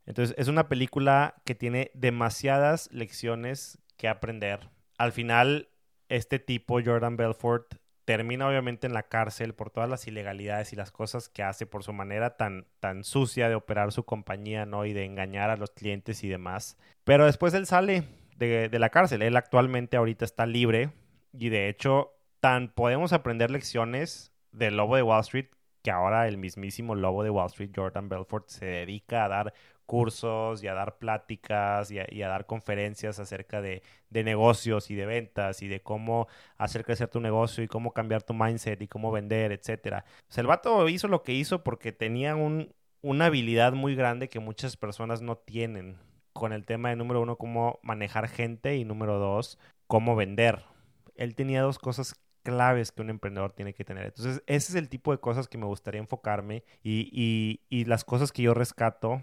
Entonces, 0.06 0.34
es 0.38 0.48
una 0.48 0.70
película 0.70 1.36
que 1.44 1.56
tiene 1.56 1.92
demasiadas 1.94 2.90
lecciones 2.94 3.80
que 3.98 4.08
aprender. 4.08 4.70
Al 4.98 5.12
final, 5.12 5.68
este 6.08 6.40
tipo, 6.40 6.80
Jordan 6.82 7.18
Belfort, 7.18 7.83
termina 8.06 8.48
obviamente 8.48 8.88
en 8.88 8.94
la 8.94 9.04
cárcel 9.04 9.54
por 9.54 9.70
todas 9.70 9.90
las 9.90 10.08
ilegalidades 10.08 10.74
y 10.74 10.76
las 10.76 10.92
cosas 10.92 11.30
que 11.30 11.44
hace 11.44 11.66
por 11.66 11.84
su 11.84 11.94
manera 11.94 12.36
tan, 12.38 12.66
tan 12.80 13.04
sucia 13.04 13.50
de 13.50 13.56
operar 13.56 13.92
su 13.92 14.04
compañía, 14.04 14.66
¿no? 14.66 14.86
Y 14.86 14.94
de 14.94 15.06
engañar 15.06 15.50
a 15.50 15.58
los 15.58 15.72
clientes 15.72 16.24
y 16.24 16.28
demás. 16.28 16.78
Pero 17.04 17.26
después 17.26 17.54
él 17.54 17.66
sale 17.66 18.04
de, 18.38 18.70
de 18.70 18.80
la 18.80 18.90
cárcel. 18.90 19.22
Él 19.22 19.36
actualmente 19.38 19.98
ahorita 19.98 20.26
está 20.26 20.46
libre 20.46 20.92
y 21.32 21.50
de 21.50 21.70
hecho 21.70 22.14
tan 22.40 22.70
podemos 22.70 23.14
aprender 23.14 23.52
lecciones 23.52 24.34
del 24.52 24.78
lobo 24.78 24.96
de 24.96 25.04
Wall 25.04 25.22
Street 25.22 25.48
que 25.84 25.92
ahora 25.92 26.28
el 26.28 26.38
mismísimo 26.38 26.96
lobo 26.96 27.24
de 27.24 27.30
Wall 27.30 27.48
Street, 27.48 27.72
Jordan 27.76 28.08
Belfort, 28.08 28.48
se 28.48 28.66
dedica 28.66 29.26
a 29.26 29.28
dar 29.28 29.54
cursos 29.86 30.64
y 30.64 30.68
a 30.68 30.74
dar 30.74 30.98
pláticas 30.98 31.92
y 31.92 32.00
a, 32.00 32.28
dar 32.28 32.46
conferencias 32.46 33.20
acerca 33.20 33.62
de, 33.62 33.82
negocios 34.12 34.90
y 34.92 34.96
de 34.96 35.06
ventas 35.06 35.62
y 35.62 35.68
de 35.68 35.82
cómo 35.82 36.28
hacer 36.58 36.84
crecer 36.86 37.10
tu 37.10 37.20
negocio 37.20 37.64
y 37.64 37.68
cómo 37.68 37.94
cambiar 37.94 38.24
tu 38.24 38.34
mindset 38.34 38.82
y 38.82 38.88
cómo 38.88 39.12
vender, 39.12 39.52
etcétera. 39.52 40.06
O 40.36 40.40
el 40.40 40.48
vato 40.48 40.88
hizo 40.90 41.08
lo 41.08 41.24
que 41.24 41.34
hizo 41.34 41.64
porque 41.64 41.92
tenía 41.92 42.36
un, 42.36 42.74
una 43.02 43.26
habilidad 43.26 43.74
muy 43.74 43.96
grande 43.96 44.30
que 44.30 44.40
muchas 44.40 44.78
personas 44.78 45.22
no 45.22 45.38
tienen 45.38 45.98
con 46.34 46.54
el 46.54 46.66
tema 46.66 46.90
de 46.90 46.96
número 46.96 47.22
uno, 47.22 47.38
cómo 47.38 47.80
manejar 47.84 48.28
gente 48.28 48.76
y 48.78 48.86
número 48.86 49.20
dos, 49.20 49.60
cómo 49.88 50.16
vender. 50.16 50.64
Él 51.16 51.36
tenía 51.36 51.62
dos 51.62 51.78
cosas 51.80 52.16
claves 52.44 52.92
que 52.92 53.02
un 53.02 53.10
emprendedor 53.10 53.54
tiene 53.54 53.74
que 53.74 53.86
tener. 53.86 54.06
Entonces, 54.06 54.44
ese 54.48 54.72
es 54.72 54.76
el 54.76 54.90
tipo 54.90 55.12
de 55.12 55.20
cosas 55.20 55.48
que 55.48 55.58
me 55.58 55.66
gustaría 55.66 56.02
enfocarme 56.02 56.64
y 56.84 57.86
las 57.88 58.04
cosas 58.04 58.32
que 58.32 58.44
yo 58.44 58.54
rescato 58.54 59.22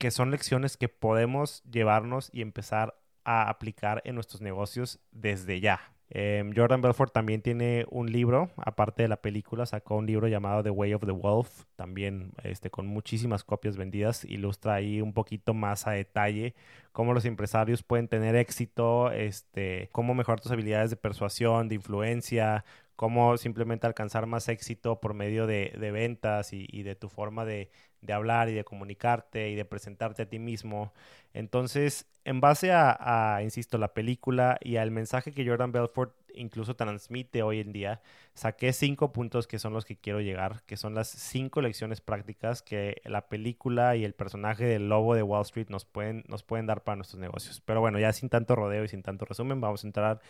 que 0.00 0.10
son 0.10 0.30
lecciones 0.30 0.78
que 0.78 0.88
podemos 0.88 1.62
llevarnos 1.64 2.30
y 2.32 2.40
empezar 2.40 2.98
a 3.22 3.50
aplicar 3.50 4.00
en 4.06 4.14
nuestros 4.14 4.40
negocios 4.40 4.98
desde 5.12 5.60
ya. 5.60 5.92
Em, 6.08 6.52
Jordan 6.56 6.80
Belfort 6.80 7.12
también 7.12 7.42
tiene 7.42 7.84
un 7.90 8.10
libro, 8.10 8.50
aparte 8.56 9.02
de 9.02 9.08
la 9.08 9.20
película, 9.20 9.66
sacó 9.66 9.96
un 9.96 10.06
libro 10.06 10.26
llamado 10.26 10.62
The 10.62 10.70
Way 10.70 10.94
of 10.94 11.04
the 11.04 11.12
Wolf, 11.12 11.64
también 11.76 12.32
este, 12.42 12.70
con 12.70 12.86
muchísimas 12.86 13.44
copias 13.44 13.76
vendidas, 13.76 14.24
ilustra 14.24 14.74
ahí 14.74 15.02
un 15.02 15.12
poquito 15.12 15.52
más 15.52 15.86
a 15.86 15.92
detalle 15.92 16.54
cómo 16.92 17.12
los 17.12 17.26
empresarios 17.26 17.82
pueden 17.82 18.08
tener 18.08 18.34
éxito, 18.36 19.12
este, 19.12 19.90
cómo 19.92 20.14
mejorar 20.14 20.40
tus 20.40 20.50
habilidades 20.50 20.90
de 20.90 20.96
persuasión, 20.96 21.68
de 21.68 21.76
influencia, 21.76 22.64
cómo 22.96 23.36
simplemente 23.36 23.86
alcanzar 23.86 24.26
más 24.26 24.48
éxito 24.48 25.00
por 25.00 25.14
medio 25.14 25.46
de, 25.46 25.72
ventas 25.92 26.52
y, 26.52 26.82
de 26.82 26.96
tu 26.96 27.08
forma 27.08 27.44
de, 27.44 27.70
de 28.02 28.12
hablar 28.12 28.48
y 28.48 28.54
de 28.54 28.64
comunicarte 28.64 29.50
y 29.50 29.54
de 29.54 29.64
presentarte 29.64 30.22
a 30.22 30.28
ti 30.28 30.38
mismo. 30.38 30.92
Entonces, 31.32 32.06
en 32.24 32.40
base 32.40 32.70
a, 32.72 33.40
insisto, 33.42 33.78
la 33.78 33.94
película 33.94 34.58
y 34.60 34.76
al 34.76 34.90
mensaje 34.90 35.32
que 35.32 35.46
Jordan 35.46 35.72
Belfort 35.72 36.14
incluso 36.34 36.76
transmite 36.76 37.42
hoy 37.42 37.60
en 37.60 37.72
día, 37.72 38.00
saqué 38.34 38.72
cinco 38.72 39.12
puntos 39.12 39.46
que 39.46 39.58
son 39.58 39.72
los 39.72 39.84
que 39.84 39.96
quiero 39.96 40.20
llegar, 40.20 40.62
que 40.66 40.76
son 40.76 40.94
las 40.94 41.08
cinco 41.08 41.60
lecciones 41.60 42.00
prácticas 42.00 42.62
que 42.62 43.00
la 43.04 43.28
película 43.28 43.96
y 43.96 44.04
el 44.04 44.14
personaje 44.14 44.64
del 44.64 44.88
lobo 44.88 45.14
de 45.14 45.22
Wall 45.22 45.42
Street 45.42 45.68
nos 45.70 45.84
pueden, 45.84 46.24
nos 46.28 46.42
pueden 46.42 46.66
dar 46.66 46.84
para 46.84 46.96
nuestros 46.96 47.20
negocios. 47.20 47.60
Pero 47.60 47.80
bueno, 47.80 47.98
ya 47.98 48.12
sin 48.12 48.28
tanto 48.28 48.54
rodeo 48.54 48.84
y 48.84 48.88
sin 48.88 49.02
tanto 49.02 49.24
resumen, 49.24 49.60
vamos 49.60 49.82
a 49.84 49.88
entrar 49.88 50.20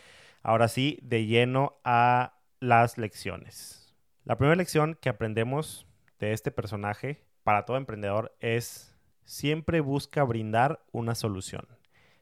ahora 0.43 0.69
sí 0.69 0.99
de 1.03 1.27
lleno 1.27 1.77
a 1.85 2.35
las 2.61 2.99
lecciones. 2.99 3.95
La 4.25 4.37
primera 4.37 4.57
lección 4.57 4.97
que 5.01 5.09
aprendemos 5.09 5.87
de 6.19 6.33
este 6.33 6.51
personaje 6.51 7.23
para 7.43 7.65
todo 7.65 7.77
emprendedor 7.77 8.35
es 8.41 8.97
siempre 9.25 9.81
busca 9.81 10.25
brindar 10.25 10.85
una 10.93 11.15
solución. 11.15 11.67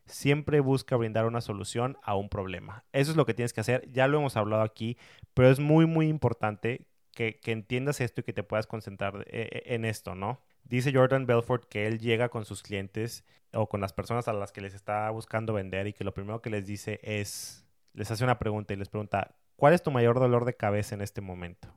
Siempre 0.07 0.61
busca 0.61 0.97
brindar 0.97 1.27
una 1.27 1.41
solución 1.41 1.99
a 2.03 2.15
un 2.15 2.29
problema. 2.29 2.85
Eso 2.93 3.11
es 3.11 3.17
lo 3.17 3.27
que 3.27 3.35
tienes 3.35 3.53
que 3.53 3.61
hacer. 3.61 3.91
Ya 3.93 4.09
lo 4.09 4.19
hemos 4.19 4.37
hablado 4.37 4.63
aquí, 4.63 4.97
pero 5.35 5.51
es 5.51 5.61
muy, 5.61 5.87
muy 5.87 6.09
importante 6.09 6.87
que, 7.13 7.41
entiendas 7.47 8.01
esto 8.01 8.21
y 8.21 8.25
que 8.25 8.33
te 8.33 8.43
puedas 8.43 8.67
concentrar 8.67 9.25
eh, 9.27 9.49
eh, 9.51 9.63
en 9.75 9.85
esto, 9.85 10.15
¿no? 10.15 10.41
Dice 10.65 10.93
Jordan 10.93 11.27
Belfort 11.27 11.65
que 11.65 11.87
él 11.87 11.99
llega 11.99 12.29
con 12.29 12.45
sus 12.45 12.63
clientes 12.63 13.25
o 13.53 13.69
con 13.69 13.81
las 13.81 13.93
personas 13.93 14.29
a 14.29 14.33
las 14.33 14.53
que 14.53 14.61
les 14.61 14.75
está 14.75 15.11
buscando 15.11 15.53
vender 15.53 15.87
y 15.89 15.93
que 15.93 16.05
lo 16.05 16.15
primero 16.15 16.41
que 16.43 16.51
les 16.51 16.67
dice 16.67 17.01
es, 17.03 17.67
les 17.93 18.11
hace 18.11 18.23
una 18.23 18.39
pregunta 18.39 18.75
y 18.75 18.77
les 18.77 18.89
pregunta, 18.89 19.35
¿cuál 19.57 19.73
es 19.73 19.83
tu 19.83 19.91
mayor 19.91 20.21
dolor 20.21 20.45
de 20.45 20.55
cabeza 20.55 20.95
en 20.95 21.01
este 21.01 21.21
momento? 21.21 21.69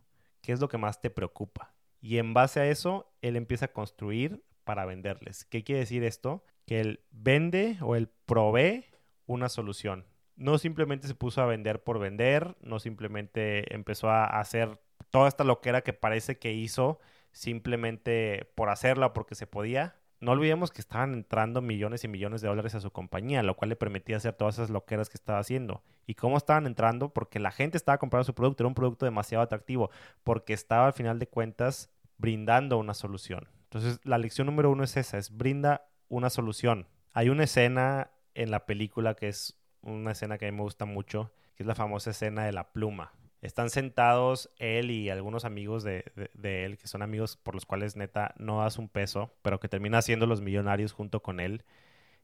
¿Qué 0.41 0.51
es 0.51 0.59
lo 0.59 0.67
que 0.67 0.77
más 0.77 1.01
te 1.01 1.09
preocupa? 1.09 1.73
Y 2.01 2.17
en 2.17 2.33
base 2.33 2.59
a 2.59 2.67
eso, 2.67 3.13
él 3.21 3.35
empieza 3.35 3.65
a 3.65 3.73
construir 3.73 4.43
para 4.63 4.85
venderles. 4.85 5.45
¿Qué 5.45 5.63
quiere 5.63 5.79
decir 5.79 6.03
esto? 6.03 6.43
Que 6.65 6.81
él 6.81 7.03
vende 7.11 7.77
o 7.81 7.95
él 7.95 8.09
provee 8.25 8.85
una 9.27 9.49
solución. 9.49 10.05
No 10.35 10.57
simplemente 10.57 11.07
se 11.07 11.15
puso 11.15 11.41
a 11.41 11.45
vender 11.45 11.83
por 11.83 11.99
vender, 11.99 12.57
no 12.61 12.79
simplemente 12.79 13.73
empezó 13.73 14.09
a 14.09 14.25
hacer 14.25 14.79
toda 15.11 15.27
esta 15.27 15.43
loquera 15.43 15.81
que 15.81 15.93
parece 15.93 16.39
que 16.39 16.53
hizo 16.53 16.99
simplemente 17.31 18.51
por 18.55 18.69
hacerla 18.69 19.13
porque 19.13 19.35
se 19.35 19.47
podía. 19.47 19.95
No 20.21 20.33
olvidemos 20.33 20.71
que 20.71 20.81
estaban 20.81 21.13
entrando 21.13 21.61
millones 21.61 22.03
y 22.03 22.07
millones 22.07 22.41
de 22.41 22.47
dólares 22.47 22.75
a 22.75 22.79
su 22.79 22.91
compañía, 22.91 23.41
lo 23.41 23.55
cual 23.55 23.69
le 23.69 23.75
permitía 23.75 24.17
hacer 24.17 24.33
todas 24.33 24.55
esas 24.55 24.69
loqueras 24.69 25.09
que 25.09 25.17
estaba 25.17 25.39
haciendo. 25.39 25.81
¿Y 26.05 26.13
cómo 26.13 26.37
estaban 26.37 26.67
entrando? 26.67 27.09
Porque 27.09 27.39
la 27.39 27.49
gente 27.49 27.75
estaba 27.75 27.97
comprando 27.97 28.25
su 28.25 28.35
producto, 28.35 28.61
era 28.61 28.67
un 28.67 28.75
producto 28.75 29.05
demasiado 29.05 29.43
atractivo, 29.43 29.89
porque 30.23 30.53
estaba 30.53 30.85
al 30.85 30.93
final 30.93 31.17
de 31.17 31.27
cuentas 31.27 31.89
brindando 32.17 32.77
una 32.77 32.93
solución. 32.93 33.49
Entonces, 33.63 33.99
la 34.03 34.19
lección 34.19 34.45
número 34.45 34.69
uno 34.69 34.83
es 34.83 34.95
esa, 34.95 35.17
es 35.17 35.35
brinda 35.35 35.87
una 36.07 36.29
solución. 36.29 36.87
Hay 37.13 37.29
una 37.29 37.45
escena 37.45 38.11
en 38.35 38.51
la 38.51 38.67
película 38.67 39.15
que 39.15 39.27
es 39.27 39.59
una 39.81 40.11
escena 40.11 40.37
que 40.37 40.47
a 40.47 40.51
mí 40.51 40.55
me 40.55 40.63
gusta 40.63 40.85
mucho, 40.85 41.31
que 41.55 41.63
es 41.63 41.67
la 41.67 41.73
famosa 41.73 42.11
escena 42.11 42.45
de 42.45 42.51
la 42.51 42.71
pluma 42.71 43.11
están 43.41 43.69
sentados 43.69 44.51
él 44.57 44.91
y 44.91 45.09
algunos 45.09 45.45
amigos 45.45 45.83
de, 45.83 46.03
él, 46.43 46.77
que 46.77 46.87
son 46.87 47.01
amigos 47.01 47.37
por 47.37 47.55
los 47.55 47.65
cuales 47.65 47.95
neta 47.95 48.35
no 48.37 48.61
das 48.61 48.77
un 48.77 48.87
peso, 48.87 49.33
pero 49.41 49.59
que 49.59 49.67
termina 49.67 50.01
siendo 50.01 50.27
los 50.27 50.41
millonarios 50.41 50.93
junto 50.93 51.21
con 51.21 51.39
él. 51.39 51.63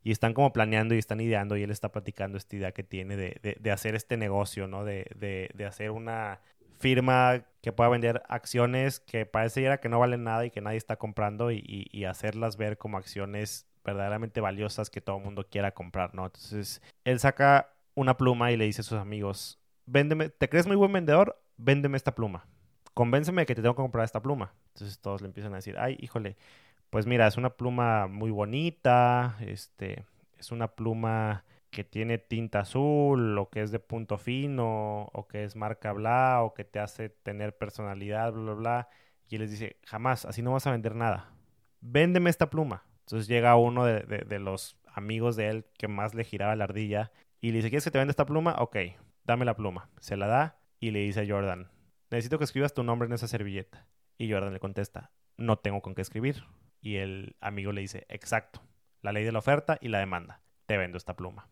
Y 0.03 0.11
están 0.11 0.33
como 0.33 0.53
planeando 0.53 0.95
y 0.95 0.99
están 0.99 1.19
ideando 1.19 1.57
y 1.57 1.63
él 1.63 1.71
está 1.71 1.91
platicando 1.91 2.37
esta 2.37 2.55
idea 2.55 2.71
que 2.71 2.83
tiene 2.83 3.17
de, 3.17 3.71
hacer 3.71 3.95
este 3.95 4.15
negocio, 4.15 4.67
¿no? 4.67 4.85
De, 4.85 5.49
hacer 5.67 5.91
una 5.91 6.39
firma 6.79 7.43
que 7.61 7.71
pueda 7.73 7.89
vender 7.89 8.21
acciones 8.29 8.99
que 8.99 9.25
pareciera 9.25 9.79
que 9.79 9.89
no 9.89 9.99
valen 9.99 10.23
nada 10.23 10.45
y 10.45 10.51
que 10.51 10.61
nadie 10.61 10.77
está 10.77 10.97
comprando 10.97 11.51
y, 11.51 11.87
y 11.91 12.03
hacerlas 12.05 12.55
ver 12.55 12.77
como 12.77 12.97
acciones 12.97 13.65
verdaderamente 13.83 14.39
valiosas 14.39 14.91
que 14.91 15.01
todo 15.01 15.17
el 15.17 15.23
mundo 15.23 15.47
quiera 15.49 15.71
comprar, 15.71 16.13
¿no? 16.13 16.25
Entonces, 16.25 16.81
él 17.03 17.19
saca 17.19 17.73
una 17.95 18.17
pluma 18.17 18.51
y 18.51 18.57
le 18.57 18.65
dice 18.65 18.81
a 18.81 18.83
sus 18.83 18.99
amigos, 18.99 19.59
véndeme, 19.87 20.29
¿te 20.29 20.49
crees 20.49 20.67
muy 20.67 20.75
buen 20.75 20.93
vendedor? 20.93 21.41
Véndeme 21.57 21.97
esta 21.97 22.13
pluma. 22.13 22.45
Convénceme 22.93 23.41
de 23.41 23.45
que 23.47 23.55
te 23.55 23.61
tengo 23.61 23.73
que 23.73 23.81
comprar 23.81 24.05
esta 24.05 24.21
pluma. 24.21 24.53
Entonces 24.73 24.99
todos 24.99 25.21
le 25.21 25.27
empiezan 25.27 25.53
a 25.53 25.57
decir, 25.57 25.75
ay, 25.79 25.97
híjole, 25.99 26.37
pues 26.91 27.07
mira, 27.07 27.27
es 27.27 27.37
una 27.37 27.51
pluma 27.51 28.07
muy 28.07 28.31
bonita, 28.31 29.37
este, 29.41 30.05
es 30.37 30.51
una 30.51 30.67
pluma 30.67 31.45
que 31.69 31.83
tiene 31.83 32.17
tinta 32.17 32.61
azul, 32.61 33.37
o 33.37 33.49
que 33.49 33.61
es 33.61 33.71
de 33.71 33.79
punto 33.79 34.17
fino, 34.17 35.09
o 35.13 35.27
que 35.27 35.43
es 35.43 35.55
marca 35.55 35.91
bla, 35.93 36.41
o 36.43 36.53
que 36.53 36.63
te 36.63 36.79
hace 36.79 37.09
tener 37.09 37.57
personalidad, 37.57 38.33
bla, 38.33 38.41
bla, 38.41 38.53
bla. 38.53 38.89
Y 39.29 39.35
él 39.35 39.41
les 39.41 39.51
dice, 39.51 39.77
jamás, 39.85 40.25
así 40.25 40.41
no 40.41 40.53
vas 40.53 40.67
a 40.67 40.71
vender 40.71 40.95
nada. 40.95 41.33
Véndeme 41.81 42.29
esta 42.29 42.49
pluma. 42.49 42.85
Entonces 43.01 43.27
llega 43.27 43.55
uno 43.55 43.85
de, 43.85 44.01
de 44.01 44.39
los 44.39 44.77
amigos 44.85 45.35
de 45.35 45.49
él 45.49 45.65
que 45.77 45.87
más 45.87 46.15
le 46.15 46.23
giraba 46.23 46.55
la 46.55 46.65
ardilla 46.65 47.11
y 47.41 47.51
le 47.51 47.57
dice, 47.57 47.69
¿quieres 47.69 47.83
que 47.83 47.91
te 47.91 47.99
venda 47.99 48.11
esta 48.11 48.25
pluma? 48.25 48.55
Ok, 48.59 48.77
dame 49.27 49.45
la 49.45 49.55
pluma. 49.55 49.89
Se 49.99 50.17
la 50.17 50.25
da 50.25 50.59
y 50.79 50.91
le 50.91 50.99
dice 50.99 51.21
a 51.21 51.27
Jordan, 51.27 51.69
necesito 52.09 52.39
que 52.39 52.45
escribas 52.45 52.73
tu 52.73 52.83
nombre 52.83 53.07
en 53.07 53.13
esa 53.13 53.27
servilleta. 53.27 53.85
Y 54.17 54.31
Jordan 54.31 54.53
le 54.53 54.59
contesta, 54.59 55.11
no 55.35 55.59
tengo 55.59 55.81
con 55.81 55.93
qué 55.93 56.01
escribir. 56.01 56.45
Y 56.81 56.95
el 56.95 57.35
amigo 57.41 57.71
le 57.71 57.81
dice, 57.81 58.05
exacto, 58.09 58.63
la 59.01 59.11
ley 59.11 59.23
de 59.25 59.31
la 59.31 59.39
oferta 59.39 59.77
y 59.81 59.89
la 59.89 59.99
demanda. 59.99 60.41
Te 60.65 60.77
vendo 60.77 60.97
esta 60.97 61.15
pluma. 61.15 61.49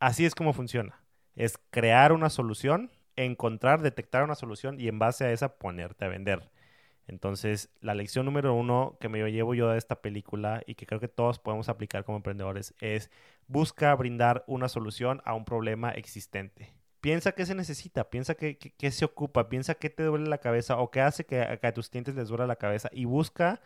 Así 0.00 0.26
es 0.26 0.34
como 0.34 0.52
funciona. 0.52 1.02
Es 1.34 1.58
crear 1.70 2.12
una 2.12 2.30
solución, 2.30 2.90
encontrar, 3.16 3.80
detectar 3.80 4.24
una 4.24 4.34
solución 4.34 4.80
y 4.80 4.88
en 4.88 4.98
base 4.98 5.24
a 5.24 5.32
esa 5.32 5.56
ponerte 5.56 6.04
a 6.04 6.08
vender. 6.08 6.50
Entonces, 7.06 7.70
la 7.80 7.94
lección 7.94 8.24
número 8.24 8.54
uno 8.54 8.96
que 8.98 9.08
me 9.08 9.30
llevo 9.30 9.54
yo 9.54 9.68
de 9.68 9.78
esta 9.78 10.00
película 10.00 10.62
y 10.66 10.74
que 10.74 10.86
creo 10.86 11.00
que 11.00 11.08
todos 11.08 11.38
podemos 11.38 11.68
aplicar 11.68 12.04
como 12.04 12.16
emprendedores 12.16 12.74
es 12.80 13.10
busca 13.46 13.94
brindar 13.94 14.42
una 14.46 14.68
solución 14.68 15.20
a 15.24 15.34
un 15.34 15.44
problema 15.44 15.90
existente 15.90 16.74
piensa 17.04 17.32
qué 17.32 17.44
se 17.44 17.54
necesita, 17.54 18.08
piensa 18.08 18.34
qué, 18.34 18.56
se 18.90 19.04
ocupa, 19.04 19.50
piensa 19.50 19.74
qué 19.74 19.90
te 19.90 20.04
duele 20.04 20.26
la 20.26 20.38
cabeza 20.38 20.78
o 20.78 20.90
qué 20.90 21.02
hace 21.02 21.26
que, 21.26 21.38
a 21.38 21.72
tus 21.74 21.90
clientes 21.90 22.14
les 22.14 22.28
duele 22.28 22.46
la 22.46 22.56
cabeza 22.56 22.88
y 22.92 23.04
busca 23.04 23.60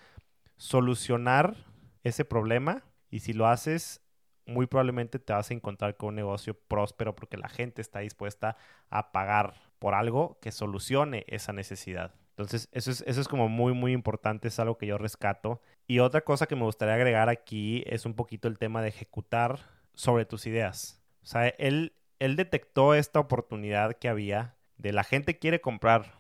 solucionar 0.57 1.55
ese 2.03 2.25
problema 2.25 2.83
y 3.11 3.21
si 3.21 3.35
lo 3.35 3.47
haces 3.47 4.01
muy 4.45 4.67
probablemente 4.67 5.21
te 5.21 5.33
vas 5.33 5.53
a 5.53 5.55
encontrar 5.55 5.97
con 5.97 6.09
un 6.09 6.15
negocio 6.17 6.59
próspero 6.59 7.15
porque 7.15 7.37
la 7.37 7.49
gente 7.49 7.81
está 7.81 8.01
dispuesta 8.01 8.57
a 8.91 9.13
pagar 9.13 9.55
por 9.79 9.95
algo 9.95 10.41
que 10.41 10.51
solucione 10.51 11.25
esa 11.29 11.53
necesidad. 11.53 12.17
Entonces, 12.31 12.69
eso 12.73 12.91
es, 12.91 13.05
eso 13.07 13.21
es 13.21 13.29
como 13.29 13.49
muy, 13.49 13.73
muy 13.73 13.93
importante, 13.93 14.49
es 14.49 14.59
algo 14.59 14.79
que 14.79 14.87
yo 14.89 14.99
rescato. 14.99 15.61
Y 15.87 16.01
otra 16.01 16.23
cosa 16.23 16.47
que 16.47 16.57
me 16.57 16.65
gustaría 16.65 16.95
agregar 16.95 17.29
aquí 17.29 17.85
es 17.87 18.05
un 18.05 18.15
poquito 18.15 18.49
el 18.49 18.59
tema 18.59 18.83
de 18.83 18.89
ejecutar 18.89 19.61
sobre 19.95 20.25
tus 20.25 20.45
ideas. 20.47 21.01
O 21.23 21.27
sea, 21.27 21.47
él, 21.49 21.93
él 22.19 22.37
detectó 22.37 22.95
esta 22.95 23.21
oportunidad 23.21 23.95
que 23.95 24.09
había 24.09 24.57
de 24.77 24.93
la 24.93 25.05
gente 25.05 25.39
quiere 25.39 25.61
comprar, 25.61 26.15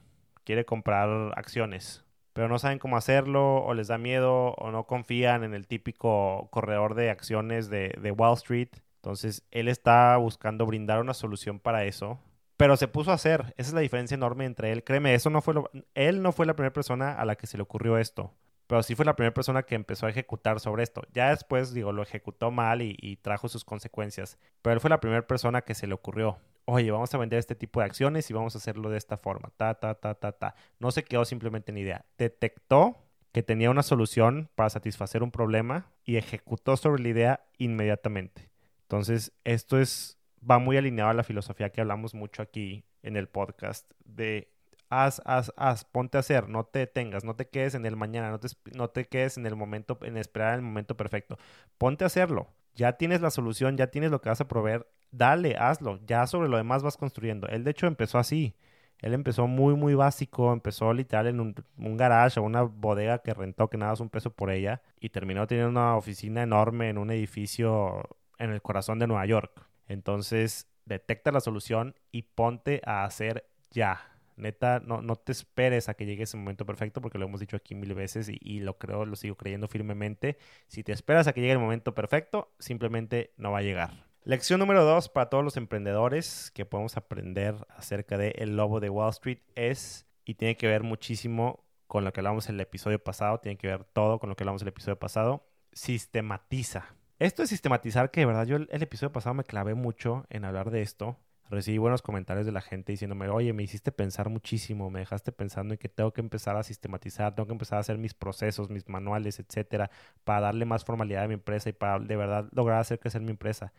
quiere 0.44 0.64
comprar 0.64 1.32
acciones, 1.36 2.04
pero 2.32 2.48
no 2.48 2.58
saben 2.58 2.78
cómo 2.78 2.96
hacerlo 2.96 3.64
o 3.64 3.74
les 3.74 3.88
da 3.88 3.98
miedo 3.98 4.54
o 4.54 4.70
no 4.70 4.84
confían 4.86 5.44
en 5.44 5.54
el 5.54 5.66
típico 5.66 6.48
corredor 6.50 6.94
de 6.94 7.10
acciones 7.10 7.68
de, 7.70 8.14
Wall 8.16 8.34
Street. 8.34 8.68
Entonces, 8.96 9.44
él 9.50 9.68
está 9.68 10.16
buscando 10.16 10.66
brindar 10.66 11.00
una 11.00 11.14
solución 11.14 11.60
para 11.60 11.84
eso, 11.84 12.18
pero 12.56 12.76
se 12.76 12.88
puso 12.88 13.12
a 13.12 13.14
hacer. 13.14 13.54
Esa 13.56 13.70
es 13.70 13.72
la 13.72 13.80
diferencia 13.80 14.14
enorme 14.14 14.44
entre 14.44 14.72
él. 14.72 14.84
Créeme, 14.84 15.14
eso 15.14 15.30
no 15.30 15.40
fue 15.40 15.54
lo... 15.54 15.70
él 15.94 16.22
no 16.22 16.32
fue 16.32 16.46
la 16.46 16.54
primera 16.54 16.72
persona 16.72 17.12
a 17.12 17.24
la 17.24 17.36
que 17.36 17.46
se 17.46 17.56
le 17.56 17.62
ocurrió 17.62 17.98
esto 17.98 18.32
pero 18.68 18.82
sí 18.82 18.94
fue 18.94 19.04
la 19.04 19.16
primera 19.16 19.34
persona 19.34 19.64
que 19.64 19.74
empezó 19.74 20.06
a 20.06 20.10
ejecutar 20.10 20.60
sobre 20.60 20.84
esto. 20.84 21.02
Ya 21.12 21.30
después, 21.30 21.72
digo, 21.72 21.90
lo 21.90 22.02
ejecutó 22.02 22.50
mal 22.50 22.82
y, 22.82 23.16
trajo 23.22 23.48
sus 23.48 23.64
consecuencias, 23.64 24.38
pero 24.62 24.74
él 24.74 24.80
fue 24.80 24.90
la 24.90 25.00
primera 25.00 25.26
persona 25.26 25.62
que 25.62 25.74
se 25.74 25.86
le 25.86 25.94
ocurrió. 25.94 26.38
Oye, 26.66 26.90
vamos 26.90 27.12
a 27.14 27.18
vender 27.18 27.38
este 27.38 27.54
tipo 27.54 27.80
de 27.80 27.86
acciones 27.86 28.28
y 28.30 28.34
vamos 28.34 28.54
a 28.54 28.58
hacerlo 28.58 28.90
de 28.90 28.98
esta 28.98 29.16
forma. 29.16 29.50
Ta, 29.56 29.74
ta, 29.74 29.94
ta, 29.94 30.14
ta, 30.14 30.32
ta. 30.32 30.54
No 30.78 30.90
se 30.90 31.02
quedó 31.02 31.24
simplemente 31.24 31.72
en 31.72 31.78
idea. 31.78 32.04
Detectó 32.18 32.98
que 33.32 33.42
tenía 33.42 33.70
una 33.70 33.82
solución 33.82 34.50
para 34.54 34.68
satisfacer 34.68 35.22
un 35.22 35.30
problema 35.30 35.90
y 36.04 36.16
ejecutó 36.16 36.76
sobre 36.76 37.02
la 37.02 37.08
idea 37.08 37.44
inmediatamente. 37.56 38.50
Entonces, 38.82 39.32
esto 39.44 39.80
es 39.80 40.18
va 40.48 40.58
muy 40.58 40.76
alineado 40.76 41.10
a 41.10 41.14
la 41.14 41.24
filosofía 41.24 41.70
que 41.70 41.80
hablamos 41.80 42.14
mucho 42.14 42.42
aquí 42.42 42.84
en 43.02 43.16
el 43.16 43.28
podcast 43.28 43.90
de 44.04 44.52
haz, 44.90 45.22
haz, 45.24 45.52
haz, 45.56 45.84
ponte 45.84 46.16
a 46.16 46.20
hacer, 46.20 46.48
no 46.48 46.64
te 46.64 46.80
detengas, 46.80 47.24
no 47.24 47.36
te 47.36 47.48
quedes 47.48 47.74
en 47.74 47.86
el 47.86 47.96
mañana, 47.96 48.30
no 48.30 48.40
te, 48.40 48.48
no 48.74 48.90
te 48.90 49.04
quedes 49.06 49.36
en 49.36 49.46
el 49.46 49.56
momento, 49.56 49.98
en 50.02 50.16
esperar 50.16 50.54
el 50.54 50.62
momento 50.62 50.96
perfecto. 50.96 51.38
Ponte 51.78 52.04
a 52.04 52.08
hacerlo. 52.08 52.48
Ya 52.74 52.92
tienes 52.92 53.20
la 53.20 53.30
solución, 53.30 53.76
ya 53.76 53.88
tienes 53.88 54.10
lo 54.10 54.20
que 54.20 54.28
vas 54.28 54.40
a 54.40 54.48
proveer, 54.48 54.86
dale, 55.10 55.56
hazlo. 55.56 55.98
Ya 56.06 56.26
sobre 56.26 56.48
lo 56.48 56.56
demás 56.56 56.82
vas 56.82 56.96
construyendo. 56.96 57.48
Él 57.48 57.64
de 57.64 57.72
hecho 57.72 57.86
empezó 57.86 58.18
así. 58.18 58.54
Él 59.00 59.14
empezó 59.14 59.46
muy, 59.46 59.74
muy 59.74 59.94
básico, 59.94 60.52
empezó 60.52 60.92
literal 60.92 61.28
en 61.28 61.40
un, 61.40 61.54
un 61.76 61.96
garage 61.96 62.40
o 62.40 62.42
una 62.42 62.62
bodega 62.62 63.18
que 63.20 63.32
rentó, 63.32 63.68
que 63.68 63.78
nada 63.78 63.92
es 63.92 64.00
un 64.00 64.10
peso 64.10 64.30
por 64.32 64.50
ella, 64.50 64.82
y 64.98 65.10
terminó 65.10 65.46
teniendo 65.46 65.70
una 65.70 65.96
oficina 65.96 66.42
enorme 66.42 66.88
en 66.88 66.98
un 66.98 67.10
edificio 67.10 68.08
en 68.38 68.50
el 68.50 68.62
corazón 68.62 68.98
de 68.98 69.06
Nueva 69.06 69.26
York. 69.26 69.68
Entonces, 69.86 70.68
detecta 70.84 71.30
la 71.30 71.40
solución 71.40 71.94
y 72.10 72.22
ponte 72.22 72.80
a 72.84 73.04
hacer 73.04 73.48
ya. 73.70 74.17
Neta, 74.38 74.80
no, 74.80 75.02
no 75.02 75.16
te 75.16 75.32
esperes 75.32 75.88
a 75.88 75.94
que 75.94 76.06
llegue 76.06 76.22
ese 76.22 76.36
momento 76.36 76.64
perfecto, 76.64 77.00
porque 77.00 77.18
lo 77.18 77.26
hemos 77.26 77.40
dicho 77.40 77.56
aquí 77.56 77.74
mil 77.74 77.94
veces 77.94 78.28
y, 78.28 78.60
lo 78.60 78.78
creo, 78.78 79.04
lo 79.04 79.16
sigo 79.16 79.36
creyendo 79.36 79.68
firmemente. 79.68 80.38
Si 80.66 80.82
te 80.82 80.92
esperas 80.92 81.26
a 81.26 81.32
que 81.32 81.40
llegue 81.40 81.52
el 81.52 81.58
momento 81.58 81.94
perfecto, 81.94 82.52
simplemente 82.58 83.32
no 83.36 83.52
va 83.52 83.58
a 83.58 83.62
llegar. 83.62 84.06
Lección 84.24 84.60
número 84.60 84.84
dos 84.84 85.08
para 85.08 85.30
todos 85.30 85.44
los 85.44 85.56
emprendedores 85.56 86.50
que 86.52 86.66
podemos 86.66 86.96
aprender 86.96 87.54
acerca 87.70 88.18
de 88.18 88.34
lobo 88.46 88.80
de 88.80 88.90
Wall 88.90 89.10
Street 89.10 89.38
es, 89.54 90.06
y 90.24 90.34
tiene 90.34 90.56
que 90.56 90.66
ver 90.66 90.82
muchísimo 90.82 91.64
con 91.86 92.04
lo 92.04 92.12
que 92.12 92.20
hablamos 92.20 92.48
en 92.48 92.56
el 92.56 92.60
episodio 92.60 93.02
pasado, 93.02 93.40
tiene 93.40 93.56
que 93.56 93.66
ver 93.66 93.84
todo 93.84 94.18
con 94.18 94.28
lo 94.28 94.36
que 94.36 94.44
hablamos 94.44 94.62
en 94.62 94.68
el 94.68 94.72
episodio 94.72 94.98
pasado, 94.98 95.48
sistematiza. 95.72 96.94
Esto 97.18 97.42
es 97.42 97.48
sistematizar 97.48 98.10
que 98.10 98.20
de 98.20 98.26
verdad 98.26 98.46
yo 98.46 98.56
el 98.56 98.82
episodio 98.82 99.10
pasado 99.10 99.34
me 99.34 99.44
clavé 99.44 99.74
mucho 99.74 100.26
en 100.30 100.44
hablar 100.44 100.70
de 100.70 100.82
esto 100.82 101.18
recibí 101.50 101.78
buenos 101.78 102.02
comentarios 102.02 102.46
de 102.46 102.52
la 102.52 102.60
gente 102.60 102.92
diciéndome, 102.92 103.28
oye, 103.28 103.52
me 103.52 103.62
hiciste 103.62 103.92
pensar 103.92 104.28
muchísimo, 104.28 104.90
me 104.90 105.00
dejaste 105.00 105.32
pensando 105.32 105.74
en 105.74 105.78
que 105.78 105.88
tengo 105.88 106.12
que 106.12 106.20
empezar 106.20 106.56
a 106.56 106.62
sistematizar, 106.62 107.34
tengo 107.34 107.46
que 107.46 107.52
empezar 107.52 107.78
a 107.78 107.80
hacer 107.80 107.98
mis 107.98 108.14
procesos, 108.14 108.70
mis 108.70 108.88
manuales, 108.88 109.38
etcétera, 109.38 109.90
para 110.24 110.40
darle 110.40 110.64
más 110.64 110.84
formalidad 110.84 111.24
a 111.24 111.28
mi 111.28 111.34
empresa 111.34 111.68
y 111.68 111.72
para 111.72 111.98
de 111.98 112.16
verdad 112.16 112.48
lograr 112.52 112.80
hacer 112.80 112.98
crecer 112.98 113.22
mi 113.22 113.30
empresa. 113.30 113.72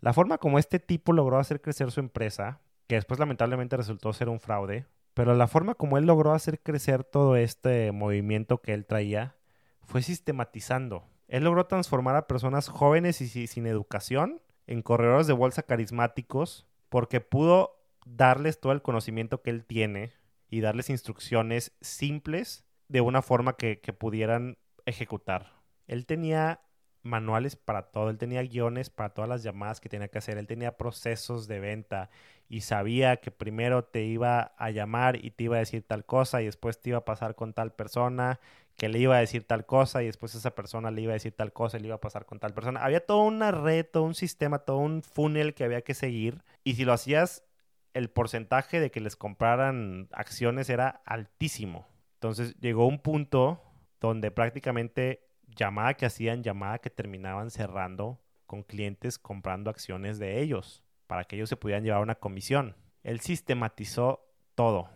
La 0.00 0.12
forma 0.12 0.38
como 0.38 0.58
este 0.58 0.78
tipo 0.78 1.12
logró 1.12 1.38
hacer 1.38 1.60
crecer 1.60 1.90
su 1.90 2.00
empresa, 2.00 2.60
que 2.86 2.96
después 2.96 3.18
lamentablemente 3.18 3.76
resultó 3.76 4.12
ser 4.12 4.28
un 4.28 4.40
fraude, 4.40 4.86
pero 5.14 5.34
la 5.34 5.46
forma 5.46 5.74
como 5.74 5.96
él 5.96 6.04
logró 6.04 6.32
hacer 6.32 6.60
crecer 6.60 7.04
todo 7.04 7.36
este 7.36 7.92
movimiento 7.92 8.60
que 8.60 8.74
él 8.74 8.84
traía 8.84 9.36
fue 9.82 10.02
sistematizando. 10.02 11.06
Él 11.28 11.44
logró 11.44 11.66
transformar 11.66 12.16
a 12.16 12.26
personas 12.26 12.68
jóvenes 12.68 13.20
y 13.20 13.46
sin 13.46 13.66
educación 13.66 14.42
en 14.66 14.82
corredores 14.82 15.26
de 15.26 15.32
bolsa 15.32 15.62
carismáticos 15.62 16.66
porque 16.94 17.20
pudo 17.20 17.84
darles 18.06 18.60
todo 18.60 18.70
el 18.70 18.80
conocimiento 18.80 19.42
que 19.42 19.50
él 19.50 19.64
tiene 19.64 20.12
y 20.48 20.60
darles 20.60 20.90
instrucciones 20.90 21.72
simples 21.80 22.64
de 22.86 23.00
una 23.00 23.20
forma 23.20 23.56
que, 23.56 23.80
que 23.80 23.92
pudieran 23.92 24.58
ejecutar. 24.86 25.54
Él 25.88 26.06
tenía 26.06 26.60
manuales 27.02 27.56
para 27.56 27.90
todo, 27.90 28.10
él 28.10 28.18
tenía 28.18 28.42
guiones 28.42 28.90
para 28.90 29.08
todas 29.08 29.28
las 29.28 29.42
llamadas 29.42 29.80
que 29.80 29.88
tenía 29.88 30.06
que 30.06 30.18
hacer, 30.18 30.38
él 30.38 30.46
tenía 30.46 30.76
procesos 30.76 31.48
de 31.48 31.58
venta 31.58 32.10
y 32.48 32.60
sabía 32.60 33.16
que 33.16 33.32
primero 33.32 33.82
te 33.82 34.04
iba 34.04 34.54
a 34.56 34.70
llamar 34.70 35.16
y 35.16 35.32
te 35.32 35.44
iba 35.44 35.56
a 35.56 35.58
decir 35.58 35.82
tal 35.82 36.04
cosa 36.04 36.42
y 36.42 36.44
después 36.44 36.80
te 36.80 36.90
iba 36.90 36.98
a 36.98 37.04
pasar 37.04 37.34
con 37.34 37.54
tal 37.54 37.72
persona 37.72 38.38
que 38.76 38.88
le 38.88 38.98
iba 38.98 39.16
a 39.16 39.20
decir 39.20 39.44
tal 39.44 39.66
cosa 39.66 40.02
y 40.02 40.06
después 40.06 40.34
esa 40.34 40.54
persona 40.54 40.90
le 40.90 41.02
iba 41.02 41.12
a 41.12 41.14
decir 41.14 41.32
tal 41.32 41.52
cosa 41.52 41.76
y 41.76 41.80
le 41.80 41.86
iba 41.86 41.96
a 41.96 42.00
pasar 42.00 42.26
con 42.26 42.40
tal 42.40 42.54
persona. 42.54 42.80
Había 42.80 43.04
toda 43.04 43.22
una 43.24 43.50
red, 43.50 43.86
todo 43.86 44.02
un 44.02 44.14
sistema, 44.14 44.60
todo 44.60 44.78
un 44.78 45.02
funnel 45.02 45.54
que 45.54 45.64
había 45.64 45.82
que 45.82 45.94
seguir 45.94 46.42
y 46.64 46.74
si 46.74 46.84
lo 46.84 46.92
hacías 46.92 47.44
el 47.92 48.10
porcentaje 48.10 48.80
de 48.80 48.90
que 48.90 49.00
les 49.00 49.14
compraran 49.14 50.08
acciones 50.12 50.68
era 50.68 51.02
altísimo. 51.06 51.86
Entonces 52.14 52.56
llegó 52.60 52.86
un 52.86 52.98
punto 52.98 53.62
donde 54.00 54.30
prácticamente 54.30 55.28
llamada 55.46 55.94
que 55.94 56.06
hacían, 56.06 56.42
llamada 56.42 56.78
que 56.78 56.90
terminaban 56.90 57.50
cerrando 57.50 58.20
con 58.46 58.62
clientes 58.62 59.18
comprando 59.18 59.70
acciones 59.70 60.18
de 60.18 60.40
ellos 60.40 60.82
para 61.06 61.24
que 61.24 61.36
ellos 61.36 61.48
se 61.48 61.56
pudieran 61.56 61.84
llevar 61.84 62.02
una 62.02 62.16
comisión. 62.16 62.76
Él 63.02 63.20
sistematizó 63.20 64.26
todo. 64.54 64.90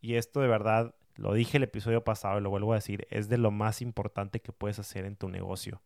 Y 0.00 0.14
esto 0.14 0.40
de 0.40 0.48
verdad, 0.48 0.94
lo 1.16 1.32
dije 1.34 1.58
el 1.58 1.64
episodio 1.64 2.02
pasado 2.04 2.38
y 2.38 2.42
lo 2.42 2.50
vuelvo 2.50 2.72
a 2.72 2.76
decir, 2.76 3.06
es 3.10 3.28
de 3.28 3.38
lo 3.38 3.50
más 3.50 3.82
importante 3.82 4.40
que 4.40 4.52
puedes 4.52 4.78
hacer 4.78 5.04
en 5.04 5.16
tu 5.16 5.28
negocio. 5.28 5.82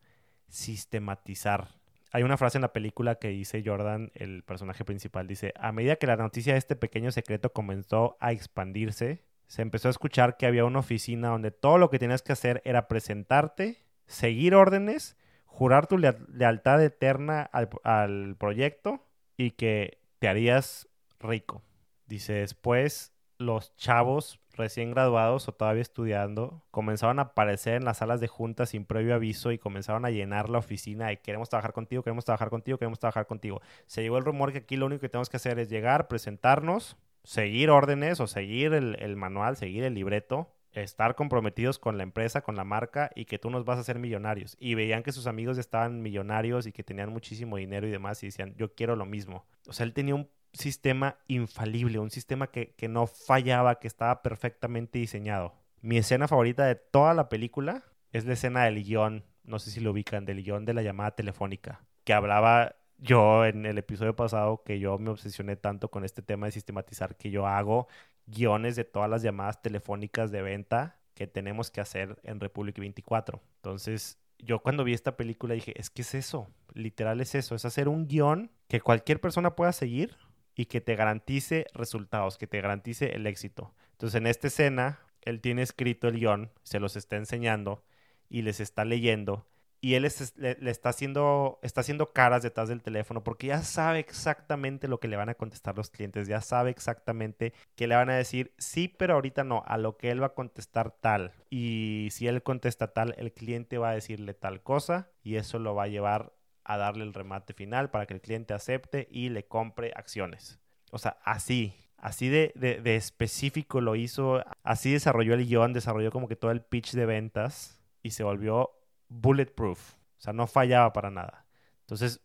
Sistematizar. 0.47 1.75
Hay 2.11 2.23
una 2.23 2.37
frase 2.37 2.57
en 2.57 2.63
la 2.63 2.73
película 2.73 3.15
que 3.15 3.27
dice 3.27 3.61
Jordan, 3.63 4.11
el 4.15 4.43
personaje 4.43 4.83
principal, 4.83 5.27
dice, 5.27 5.53
a 5.59 5.71
medida 5.71 5.97
que 5.97 6.07
la 6.07 6.15
noticia 6.15 6.53
de 6.53 6.59
este 6.59 6.75
pequeño 6.75 7.11
secreto 7.11 7.53
comenzó 7.53 8.17
a 8.19 8.31
expandirse, 8.31 9.23
se 9.45 9.61
empezó 9.61 9.87
a 9.87 9.91
escuchar 9.91 10.37
que 10.37 10.47
había 10.47 10.65
una 10.65 10.79
oficina 10.79 11.29
donde 11.29 11.51
todo 11.51 11.77
lo 11.77 11.89
que 11.89 11.99
tenías 11.99 12.23
que 12.23 12.33
hacer 12.33 12.61
era 12.65 12.87
presentarte 12.87 13.77
seguir 14.09 14.55
órdenes, 14.55 15.15
jurar 15.45 15.87
tu 15.87 15.97
lealtad 15.97 16.83
eterna 16.83 17.43
al, 17.43 18.35
proyecto 18.37 19.05
y 19.37 19.51
que 19.51 19.99
te 20.19 20.27
harías 20.27 20.89
rico. 21.19 21.61
Dice, 22.07 22.33
después 22.33 23.13
los 23.37 23.75
chavos 23.77 24.39
recién 24.59 24.91
graduados 24.91 25.47
o 25.47 25.53
todavía 25.53 25.81
estudiando 25.81 26.61
comenzaron 26.69 27.17
a 27.19 27.23
aparecer 27.23 27.75
en 27.75 27.85
las 27.85 27.97
salas 27.97 28.19
de 28.19 28.27
juntas 28.27 28.69
sin 28.69 28.85
previo 28.85 29.15
aviso 29.15 29.51
y 29.51 29.57
comenzaron 29.57 30.05
a 30.05 30.11
llenar 30.11 30.49
la 30.49 30.59
oficina 30.59 31.07
de 31.07 31.19
queremos 31.19 31.49
trabajar 31.49 31.73
contigo, 31.73 32.03
queremos 32.03 32.25
trabajar 32.25 32.49
contigo, 32.49 32.77
queremos 32.77 32.99
trabajar 32.99 33.25
contigo. 33.25 33.61
Se 33.87 34.01
llegó 34.01 34.17
el 34.17 34.25
rumor 34.25 34.51
que 34.51 34.59
aquí 34.59 34.77
lo 34.77 34.85
único 34.85 35.01
que 35.01 35.09
tenemos 35.09 35.29
que 35.29 35.37
hacer 35.37 35.57
es 35.57 35.69
llegar, 35.69 36.07
presentarnos, 36.07 36.97
seguir 37.23 37.71
órdenes 37.71 38.19
o 38.19 38.27
seguir 38.27 38.73
el 38.73 39.15
manual, 39.15 39.57
seguir 39.57 39.83
el 39.83 39.95
libreto 39.95 40.51
estar 40.73 41.15
comprometidos 41.15 41.79
con 41.79 41.97
la 41.97 42.03
empresa, 42.03 42.41
con 42.41 42.55
la 42.55 42.63
marca 42.63 43.09
y 43.15 43.25
que 43.25 43.39
tú 43.39 43.49
nos 43.49 43.65
vas 43.65 43.77
a 43.77 43.81
hacer 43.81 43.99
millonarios. 43.99 44.55
Y 44.59 44.75
veían 44.75 45.03
que 45.03 45.11
sus 45.11 45.27
amigos 45.27 45.57
estaban 45.57 46.01
millonarios 46.01 46.67
y 46.67 46.71
que 46.71 46.83
tenían 46.83 47.09
muchísimo 47.09 47.57
dinero 47.57 47.87
y 47.87 47.91
demás 47.91 48.21
y 48.23 48.27
decían, 48.27 48.55
yo 48.55 48.73
quiero 48.73 48.95
lo 48.95 49.05
mismo. 49.05 49.45
O 49.67 49.73
sea, 49.73 49.85
él 49.85 49.93
tenía 49.93 50.15
un 50.15 50.29
sistema 50.53 51.17
infalible, 51.27 51.99
un 51.99 52.11
sistema 52.11 52.47
que, 52.47 52.73
que 52.75 52.87
no 52.87 53.07
fallaba, 53.07 53.79
que 53.79 53.87
estaba 53.87 54.21
perfectamente 54.21 54.99
diseñado. 54.99 55.53
Mi 55.81 55.97
escena 55.97 56.27
favorita 56.27 56.65
de 56.65 56.75
toda 56.75 57.13
la 57.13 57.29
película 57.29 57.83
es 58.11 58.25
la 58.25 58.33
escena 58.33 58.65
del 58.65 58.83
guion, 58.83 59.23
no 59.43 59.59
sé 59.59 59.71
si 59.71 59.79
lo 59.79 59.91
ubican, 59.91 60.25
del 60.25 60.43
guion 60.43 60.65
de 60.65 60.73
la 60.73 60.81
llamada 60.81 61.11
telefónica, 61.11 61.85
que 62.03 62.13
hablaba 62.13 62.75
yo 62.97 63.45
en 63.45 63.65
el 63.65 63.77
episodio 63.77 64.15
pasado 64.15 64.63
que 64.63 64.79
yo 64.79 64.97
me 64.97 65.11
obsesioné 65.11 65.55
tanto 65.55 65.89
con 65.89 66.03
este 66.03 66.21
tema 66.21 66.47
de 66.47 66.51
sistematizar 66.51 67.15
que 67.15 67.31
yo 67.31 67.47
hago 67.47 67.87
guiones 68.25 68.75
de 68.75 68.83
todas 68.83 69.09
las 69.09 69.21
llamadas 69.21 69.61
telefónicas 69.61 70.31
de 70.31 70.41
venta 70.41 70.99
que 71.13 71.27
tenemos 71.27 71.71
que 71.71 71.81
hacer 71.81 72.19
en 72.23 72.39
Republic 72.39 72.77
24. 72.77 73.41
Entonces, 73.57 74.19
yo 74.37 74.59
cuando 74.59 74.83
vi 74.83 74.93
esta 74.93 75.17
película 75.17 75.53
dije, 75.53 75.73
es 75.79 75.89
que 75.89 76.01
es 76.01 76.13
eso, 76.13 76.47
literal 76.73 77.19
es 77.21 77.35
eso, 77.35 77.55
es 77.55 77.65
hacer 77.65 77.87
un 77.89 78.07
guion 78.07 78.51
que 78.67 78.81
cualquier 78.81 79.19
persona 79.19 79.55
pueda 79.55 79.73
seguir 79.73 80.15
y 80.59 80.65
que 80.65 80.81
te 80.81 80.97
garantice 80.97 81.67
resultados, 81.73 82.37
que 82.37 82.45
te 82.45 82.59
garantice 82.59 83.15
el 83.15 83.27
éxito. 83.27 83.73
Entonces, 83.93 84.17
en 84.19 84.27
esta 84.27 84.47
escena, 84.47 84.99
él 85.21 85.39
tiene 85.39 85.61
escrito 85.61 86.09
el 86.09 86.19
guion, 86.19 86.51
se 86.63 86.81
los 86.81 86.97
está 86.97 87.15
enseñando 87.15 87.85
y 88.27 88.41
les 88.41 88.59
está 88.59 88.83
leyendo 88.83 89.47
y 89.79 89.93
él 89.93 90.05
le, 90.35 90.69
está, 90.69 90.89
haciendo, 90.89 91.59
está 91.63 91.79
haciendo 91.79 92.11
caras 92.11 92.43
detrás 92.43 92.67
del 92.67 92.81
teléfono 92.81 93.23
porque 93.23 93.47
ya 93.47 93.61
sabe 93.61 93.99
exactamente 93.99 94.89
lo 94.89 94.99
que 94.99 95.07
le 95.07 95.15
van 95.15 95.29
a 95.29 95.35
contestar 95.35 95.77
los 95.77 95.89
clientes, 95.89 96.27
ya 96.27 96.41
sabe 96.41 96.71
exactamente 96.71 97.53
que 97.75 97.87
le 97.87 97.95
van 97.95 98.09
a 98.09 98.17
decir 98.17 98.53
sí, 98.57 98.89
pero 98.89 99.13
ahorita 99.13 99.45
no, 99.45 99.63
a 99.65 99.77
lo 99.77 99.95
que 99.95 100.11
él 100.11 100.21
va 100.21 100.27
a 100.27 100.33
contestar 100.33 100.91
tal. 100.91 101.31
Y 101.49 102.09
si 102.11 102.27
él 102.27 102.43
contesta 102.43 102.91
tal, 102.91 103.15
el 103.17 103.31
cliente 103.31 103.77
va 103.77 103.91
a 103.91 103.93
decirle 103.93 104.33
tal 104.33 104.61
cosa 104.61 105.09
y 105.23 105.35
eso 105.37 105.57
lo 105.57 105.73
va 105.73 105.83
a 105.83 105.87
llevar 105.87 106.33
a 106.69 106.77
darle 106.77 107.03
el 107.03 107.15
remate 107.15 107.53
final 107.53 107.89
para 107.89 108.05
que 108.05 108.13
el 108.13 108.21
cliente 108.21 108.53
acepte 108.53 109.07
y 109.09 109.29
le 109.29 109.47
compre 109.47 109.91
acciones. 109.95 110.59
O 110.91 110.99
sea, 110.99 111.17
así, 111.23 111.73
así 111.97 112.29
de, 112.29 112.53
de, 112.55 112.95
específico 112.95 113.81
lo 113.81 113.95
hizo, 113.95 114.43
así 114.61 114.93
desarrolló 114.93 115.33
el 115.33 115.47
guion, 115.47 115.73
desarrolló 115.73 116.11
como 116.11 116.27
que 116.27 116.35
todo 116.35 116.51
el 116.51 116.61
pitch 116.61 116.91
de 116.91 117.07
ventas 117.07 117.81
y 118.03 118.11
se 118.11 118.23
volvió 118.23 118.69
bulletproof. 119.07 119.93
O 119.93 120.21
sea, 120.21 120.31
no 120.31 120.45
fallaba 120.45 120.93
para 120.93 121.09
nada. 121.09 121.47
Entonces, 121.81 122.21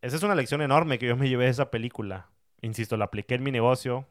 esa 0.00 0.14
es 0.14 0.22
una 0.22 0.36
lección 0.36 0.62
enorme 0.62 1.00
que 1.00 1.08
yo 1.08 1.16
me 1.16 1.28
llevé 1.28 1.46
de 1.46 1.50
esa 1.50 1.72
película. 1.72 2.30
Insisto, 2.60 2.96
la 2.96 3.06
apliqué 3.06 3.34
en 3.34 3.42
mi 3.42 3.50
negocio 3.50 4.06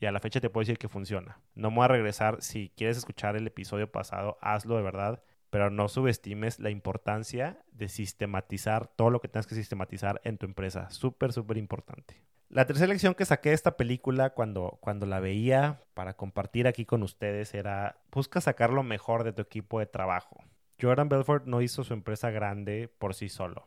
y 0.00 0.06
a 0.06 0.12
la 0.12 0.20
fecha 0.20 0.40
te 0.40 0.48
puedo 0.48 0.62
decir 0.62 0.78
que 0.78 0.88
funciona. 0.88 1.42
No 1.54 1.70
me 1.70 1.76
voy 1.76 1.84
a 1.84 1.88
regresar. 1.88 2.40
Si 2.40 2.72
quieres 2.74 2.96
escuchar 2.96 3.36
el 3.36 3.46
episodio 3.46 3.92
pasado, 3.92 4.38
hazlo 4.40 4.76
de 4.76 4.82
verdad. 4.82 5.22
Pero 5.50 5.70
no 5.70 5.88
subestimes 5.88 6.58
la 6.58 6.70
importancia 6.70 7.58
de 7.72 7.88
sistematizar 7.88 8.88
todo 8.88 9.10
lo 9.10 9.20
que 9.20 9.28
tengas 9.28 9.46
que 9.46 9.54
sistematizar 9.54 10.20
en 10.24 10.38
tu 10.38 10.46
empresa. 10.46 10.90
Súper, 10.90 11.32
súper 11.32 11.56
importante. 11.56 12.22
La 12.48 12.64
tercera 12.64 12.92
lección 12.92 13.14
que 13.14 13.24
saqué 13.24 13.48
de 13.48 13.56
esta 13.56 13.76
película 13.76 14.30
cuando, 14.30 14.78
cuando 14.80 15.04
la 15.04 15.18
veía 15.18 15.80
para 15.94 16.14
compartir 16.14 16.68
aquí 16.68 16.84
con 16.84 17.02
ustedes 17.02 17.54
era 17.54 17.98
busca 18.12 18.40
sacar 18.40 18.72
lo 18.72 18.84
mejor 18.84 19.24
de 19.24 19.32
tu 19.32 19.42
equipo 19.42 19.80
de 19.80 19.86
trabajo. 19.86 20.44
Jordan 20.80 21.08
Belfort 21.08 21.46
no 21.46 21.60
hizo 21.60 21.82
su 21.84 21.92
empresa 21.92 22.30
grande 22.30 22.88
por 22.98 23.14
sí 23.14 23.28
solo. 23.28 23.66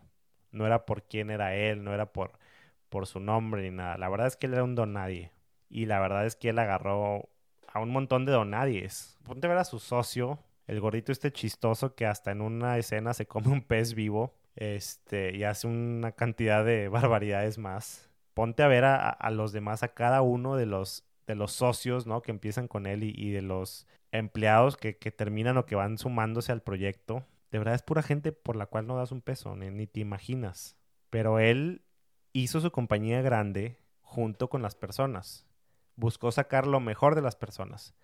No 0.51 0.65
era 0.65 0.85
por 0.85 1.03
quién 1.03 1.29
era 1.29 1.55
él, 1.55 1.83
no 1.83 1.93
era 1.93 2.13
por, 2.13 2.39
por 2.87 3.05
su 3.05 3.19
nombre 3.19 3.63
ni 3.63 3.71
nada. 3.71 3.97
La 3.97 4.09
verdad 4.09 4.27
es 4.27 4.37
que 4.37 4.47
él 4.47 4.53
era 4.53 4.63
un 4.63 4.75
don 4.75 4.93
nadie. 4.93 5.31
Y 5.69 5.85
la 5.85 5.99
verdad 5.99 6.25
es 6.25 6.35
que 6.35 6.49
él 6.49 6.59
agarró 6.59 7.29
a 7.67 7.79
un 7.79 7.89
montón 7.89 8.25
de 8.25 8.31
donadies. 8.31 9.17
Ponte 9.23 9.47
a 9.47 9.49
ver 9.49 9.59
a 9.59 9.65
su 9.65 9.79
socio, 9.79 10.39
el 10.69 10.79
gordito 10.81 11.11
este 11.11 11.33
chistoso 11.33 11.95
que 11.95 12.05
hasta 12.05 12.29
en 12.29 12.41
una 12.41 12.77
escena 12.77 13.15
se 13.15 13.25
come 13.25 13.47
un 13.47 13.63
pez 13.63 13.95
vivo 13.95 14.35
este, 14.55 15.35
y 15.35 15.43
hace 15.43 15.65
una 15.65 16.11
cantidad 16.11 16.63
de 16.63 16.87
barbaridades 16.89 17.57
más. 17.57 18.07
Ponte 18.35 18.61
a 18.61 18.67
ver 18.67 18.85
a, 18.85 19.31
los 19.31 19.51
demás, 19.51 19.81
a 19.81 19.95
cada 19.95 20.21
uno 20.21 20.55
de 20.55 20.67
los, 20.67 21.05
de 21.25 21.33
los 21.33 21.53
socios, 21.53 22.05
¿no? 22.05 22.21
Que 22.21 22.29
empiezan 22.29 22.67
con 22.67 22.85
él 22.85 23.03
y, 23.03 23.13
y 23.17 23.31
de 23.31 23.41
los 23.41 23.87
empleados 24.11 24.77
que, 24.77 24.97
que, 24.97 25.11
terminan 25.11 25.57
o 25.57 25.65
que 25.65 25.75
van 25.75 25.97
sumándose 25.97 26.51
al 26.51 26.61
proyecto. 26.61 27.25
De 27.49 27.57
verdad 27.57 27.73
es 27.73 27.81
pura 27.81 28.03
gente 28.03 28.31
por 28.31 28.55
la 28.55 28.67
cual 28.67 28.85
no 28.85 28.95
das 28.95 29.11
un 29.11 29.21
peso, 29.21 29.55
ni, 29.55 29.71
ni 29.71 29.87
te 29.87 30.01
imaginas. 30.01 30.77
Pero 31.09 31.39
él 31.39 31.81
hizo 32.31 32.61
su 32.61 32.71
compañía 32.71 33.23
grande 33.23 33.79
junto 34.01 34.49
con 34.49 34.61
las 34.61 34.75
personas. 34.75 35.47
Buscó 35.95 36.31
sacar 36.31 36.67
lo 36.67 36.79
mejor 36.79 37.15
de 37.15 37.23
las 37.23 37.35
personas. 37.35 37.95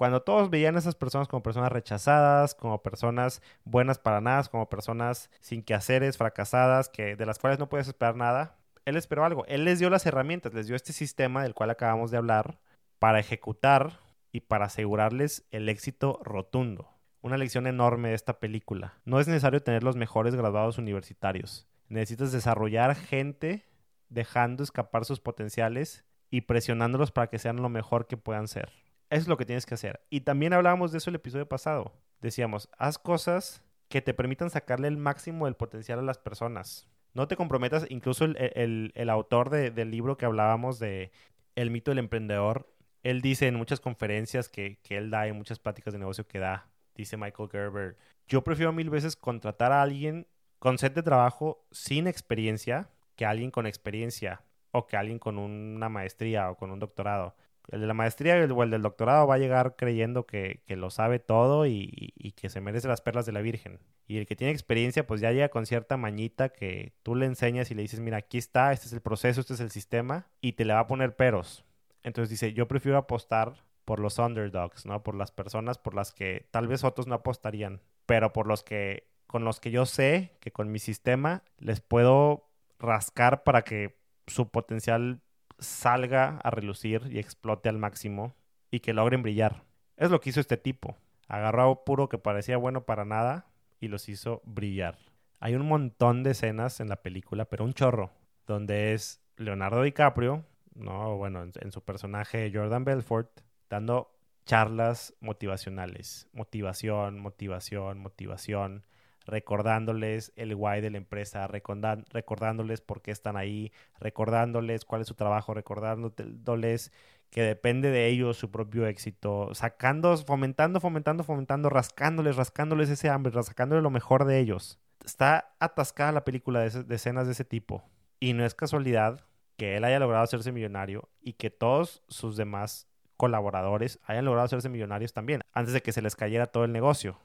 Cuando 0.00 0.22
todos 0.22 0.48
veían 0.48 0.76
a 0.76 0.78
esas 0.78 0.94
personas 0.94 1.28
como 1.28 1.42
personas 1.42 1.70
rechazadas, 1.70 2.54
como 2.54 2.82
personas 2.82 3.42
buenas 3.64 3.98
para 3.98 4.22
nada, 4.22 4.42
como 4.44 4.66
personas 4.70 5.28
sin 5.40 5.62
quehaceres, 5.62 6.16
fracasadas, 6.16 6.88
que, 6.88 7.16
de 7.16 7.26
las 7.26 7.38
cuales 7.38 7.58
no 7.58 7.68
puedes 7.68 7.86
esperar 7.86 8.16
nada, 8.16 8.56
él 8.86 8.96
esperó 8.96 9.26
algo. 9.26 9.44
Él 9.44 9.66
les 9.66 9.78
dio 9.78 9.90
las 9.90 10.06
herramientas, 10.06 10.54
les 10.54 10.66
dio 10.66 10.74
este 10.74 10.94
sistema 10.94 11.42
del 11.42 11.52
cual 11.52 11.68
acabamos 11.68 12.10
de 12.10 12.16
hablar 12.16 12.60
para 12.98 13.20
ejecutar 13.20 14.00
y 14.32 14.40
para 14.40 14.64
asegurarles 14.64 15.46
el 15.50 15.68
éxito 15.68 16.18
rotundo. 16.24 16.88
Una 17.20 17.36
lección 17.36 17.66
enorme 17.66 18.08
de 18.08 18.14
esta 18.14 18.40
película. 18.40 18.94
No 19.04 19.20
es 19.20 19.28
necesario 19.28 19.62
tener 19.62 19.84
los 19.84 19.96
mejores 19.96 20.34
graduados 20.34 20.78
universitarios. 20.78 21.68
Necesitas 21.90 22.32
desarrollar 22.32 22.94
gente 22.94 23.66
dejando 24.08 24.62
escapar 24.62 25.04
sus 25.04 25.20
potenciales 25.20 26.06
y 26.30 26.40
presionándolos 26.40 27.12
para 27.12 27.26
que 27.26 27.38
sean 27.38 27.56
lo 27.56 27.68
mejor 27.68 28.06
que 28.06 28.16
puedan 28.16 28.48
ser. 28.48 28.72
Eso 29.10 29.22
es 29.22 29.28
lo 29.28 29.36
que 29.36 29.44
tienes 29.44 29.66
que 29.66 29.74
hacer. 29.74 30.00
Y 30.08 30.22
también 30.22 30.52
hablábamos 30.52 30.92
de 30.92 30.98
eso 30.98 31.10
el 31.10 31.16
episodio 31.16 31.48
pasado. 31.48 31.92
Decíamos, 32.20 32.68
haz 32.78 32.98
cosas 32.98 33.62
que 33.88 34.00
te 34.02 34.14
permitan 34.14 34.50
sacarle 34.50 34.88
el 34.88 34.96
máximo 34.96 35.46
del 35.46 35.56
potencial 35.56 35.98
a 35.98 36.02
las 36.02 36.18
personas. 36.18 36.88
No 37.12 37.26
te 37.26 37.36
comprometas, 37.36 37.86
incluso 37.88 38.24
el, 38.24 39.10
autor 39.10 39.50
del 39.50 39.90
libro 39.90 40.16
que 40.16 40.26
hablábamos 40.26 40.78
de 40.78 41.10
El 41.56 41.70
mito 41.70 41.90
del 41.90 41.98
emprendedor 41.98 42.68
él 43.02 43.22
dice 43.22 43.46
en 43.46 43.54
muchas 43.54 43.80
conferencias 43.80 44.48
que, 44.48 44.78
él 44.88 45.10
da, 45.10 45.26
en 45.26 45.36
muchas 45.36 45.58
pláticas 45.58 45.92
de 45.92 45.98
negocio 45.98 46.26
que 46.26 46.38
da, 46.38 46.68
dice 46.94 47.16
Michael 47.16 47.48
Gerber, 47.50 47.96
yo 48.28 48.44
prefiero 48.44 48.72
mil 48.72 48.90
veces 48.90 49.16
contratar 49.16 49.72
a 49.72 49.82
alguien 49.82 50.26
con 50.58 50.78
set 50.78 50.94
de 50.94 51.02
trabajo 51.02 51.66
sin 51.70 52.06
experiencia 52.06 52.90
que 53.16 53.24
alguien 53.24 53.50
con 53.50 53.66
experiencia 53.66 54.42
o 54.70 54.86
que 54.86 54.96
alguien 54.96 55.18
con 55.18 55.38
una 55.38 55.88
maestría 55.88 56.50
o 56.50 56.56
con 56.56 56.70
un 56.70 56.78
doctorado. 56.78 57.34
El 57.70 57.80
de 57.80 57.86
la 57.86 57.94
maestría 57.94 58.34
o 58.34 58.62
el 58.62 58.70
del 58.70 58.82
doctorado 58.82 59.26
va 59.26 59.36
a 59.36 59.38
llegar 59.38 59.76
creyendo 59.76 60.26
que, 60.26 60.62
lo 60.68 60.90
sabe 60.90 61.20
todo 61.20 61.66
y, 61.66 62.12
y, 62.16 62.32
que 62.32 62.48
se 62.48 62.60
merece 62.60 62.88
las 62.88 63.00
perlas 63.00 63.26
de 63.26 63.32
la 63.32 63.40
Virgen. 63.40 63.78
Y 64.06 64.18
el 64.18 64.26
que 64.26 64.34
tiene 64.34 64.52
experiencia, 64.52 65.06
pues 65.06 65.20
ya 65.20 65.30
llega 65.30 65.50
con 65.50 65.66
cierta 65.66 65.96
mañita 65.96 66.48
que 66.48 66.92
tú 67.02 67.14
le 67.14 67.26
enseñas 67.26 67.70
y 67.70 67.74
le 67.74 67.82
dices, 67.82 68.00
mira, 68.00 68.16
aquí 68.18 68.38
está, 68.38 68.72
este 68.72 68.86
es 68.86 68.92
el 68.92 69.00
proceso, 69.00 69.40
este 69.40 69.54
es 69.54 69.60
el 69.60 69.70
sistema, 69.70 70.26
y 70.40 70.52
te 70.54 70.64
le 70.64 70.74
va 70.74 70.80
a 70.80 70.86
poner 70.88 71.14
peros. 71.14 71.64
Entonces 72.02 72.30
dice, 72.30 72.52
yo 72.52 72.66
prefiero 72.66 72.98
apostar 72.98 73.54
por 73.84 74.00
los 74.00 74.18
underdogs, 74.18 74.86
¿no? 74.86 75.02
Por 75.02 75.14
las 75.14 75.32
personas 75.32 75.78
por 75.78 75.94
las 75.94 76.12
que 76.12 76.46
tal 76.50 76.68
vez 76.68 76.84
otros 76.84 77.06
no 77.06 77.16
apostarían, 77.16 77.82
pero 78.06 78.32
por 78.32 78.46
los 78.46 78.62
que, 78.62 79.08
con 79.26 79.44
los 79.44 79.60
que 79.60 79.70
yo 79.70 79.86
sé 79.86 80.36
que 80.40 80.52
con 80.52 80.70
mi 80.70 80.78
sistema 80.78 81.42
les 81.58 81.80
puedo 81.80 82.48
rascar 82.78 83.42
para 83.42 83.62
que 83.62 83.98
su 84.26 84.48
potencial 84.48 85.22
salga 85.60 86.38
a 86.42 86.50
relucir 86.50 87.02
y 87.10 87.18
explote 87.18 87.68
al 87.68 87.78
máximo 87.78 88.34
y 88.70 88.80
que 88.80 88.92
logren 88.92 89.22
brillar. 89.22 89.64
Es 89.96 90.10
lo 90.10 90.20
que 90.20 90.30
hizo 90.30 90.40
este 90.40 90.56
tipo. 90.56 90.96
Agarró 91.28 91.70
a 91.70 91.84
puro 91.84 92.08
que 92.08 92.18
parecía 92.18 92.56
bueno 92.56 92.84
para 92.84 93.04
nada 93.04 93.46
y 93.78 93.88
los 93.88 94.08
hizo 94.08 94.42
brillar. 94.44 94.98
Hay 95.38 95.54
un 95.54 95.66
montón 95.66 96.22
de 96.22 96.32
escenas 96.32 96.80
en 96.80 96.88
la 96.88 97.02
película, 97.02 97.46
pero 97.46 97.64
un 97.64 97.72
chorro, 97.72 98.10
donde 98.46 98.92
es 98.92 99.22
Leonardo 99.36 99.82
DiCaprio, 99.82 100.44
no, 100.74 101.16
bueno, 101.16 101.42
en, 101.42 101.72
su 101.72 101.82
personaje 101.82 102.50
Jordan 102.52 102.84
Belfort, 102.84 103.40
dando 103.68 104.12
charlas 104.44 105.14
motivacionales, 105.20 106.28
motivación, 106.32 107.20
motivación, 107.20 107.98
motivación, 107.98 108.84
recordándoles 109.26 110.32
el 110.36 110.54
guay 110.54 110.80
de 110.80 110.90
la 110.90 110.98
empresa, 110.98 111.46
recordándoles 111.46 112.80
por 112.80 113.02
qué 113.02 113.10
están 113.10 113.36
ahí, 113.36 113.72
recordándoles 113.98 114.84
cuál 114.84 115.02
es 115.02 115.08
su 115.08 115.14
trabajo, 115.14 115.54
recordándoles 115.54 116.92
que 117.30 117.42
depende 117.42 117.90
de 117.90 118.08
ellos 118.08 118.36
su 118.36 118.50
propio 118.50 118.86
éxito, 118.86 119.54
sacando, 119.54 120.16
fomentando, 120.16 120.80
fomentando, 120.80 121.22
fomentando, 121.22 121.70
rascándoles, 121.70 122.36
rascándoles 122.36 122.90
ese 122.90 123.08
hambre, 123.08 123.32
rascándoles 123.32 123.82
lo 123.82 123.90
mejor 123.90 124.24
de 124.24 124.40
ellos. 124.40 124.80
Está 125.04 125.54
atascada 125.60 126.12
la 126.12 126.24
película 126.24 126.60
de, 126.60 126.82
de 126.82 126.94
escenas 126.94 127.26
de 127.26 127.32
ese 127.32 127.44
tipo. 127.44 127.84
Y 128.18 128.32
no 128.32 128.44
es 128.44 128.54
casualidad 128.54 129.24
que 129.56 129.76
él 129.76 129.84
haya 129.84 129.98
logrado 129.98 130.24
hacerse 130.24 130.52
millonario 130.52 131.08
y 131.20 131.34
que 131.34 131.50
todos 131.50 132.02
sus 132.08 132.36
demás 132.36 132.88
colaboradores 133.16 134.00
hayan 134.04 134.24
logrado 134.24 134.46
hacerse 134.46 134.70
millonarios 134.70 135.12
también, 135.12 135.42
antes 135.52 135.74
de 135.74 135.82
que 135.82 135.92
se 135.92 136.00
les 136.00 136.16
cayera 136.16 136.46
todo 136.46 136.64
el 136.64 136.72
negocio. 136.72 137.18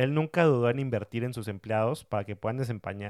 Él 0.00 0.14
nunca 0.14 0.44
dudó 0.44 0.70
en 0.70 0.78
invertir 0.78 1.24
en 1.24 1.34
sus 1.34 1.46
empleados 1.46 2.06
para 2.06 2.24
que 2.24 2.34
puedan 2.34 2.56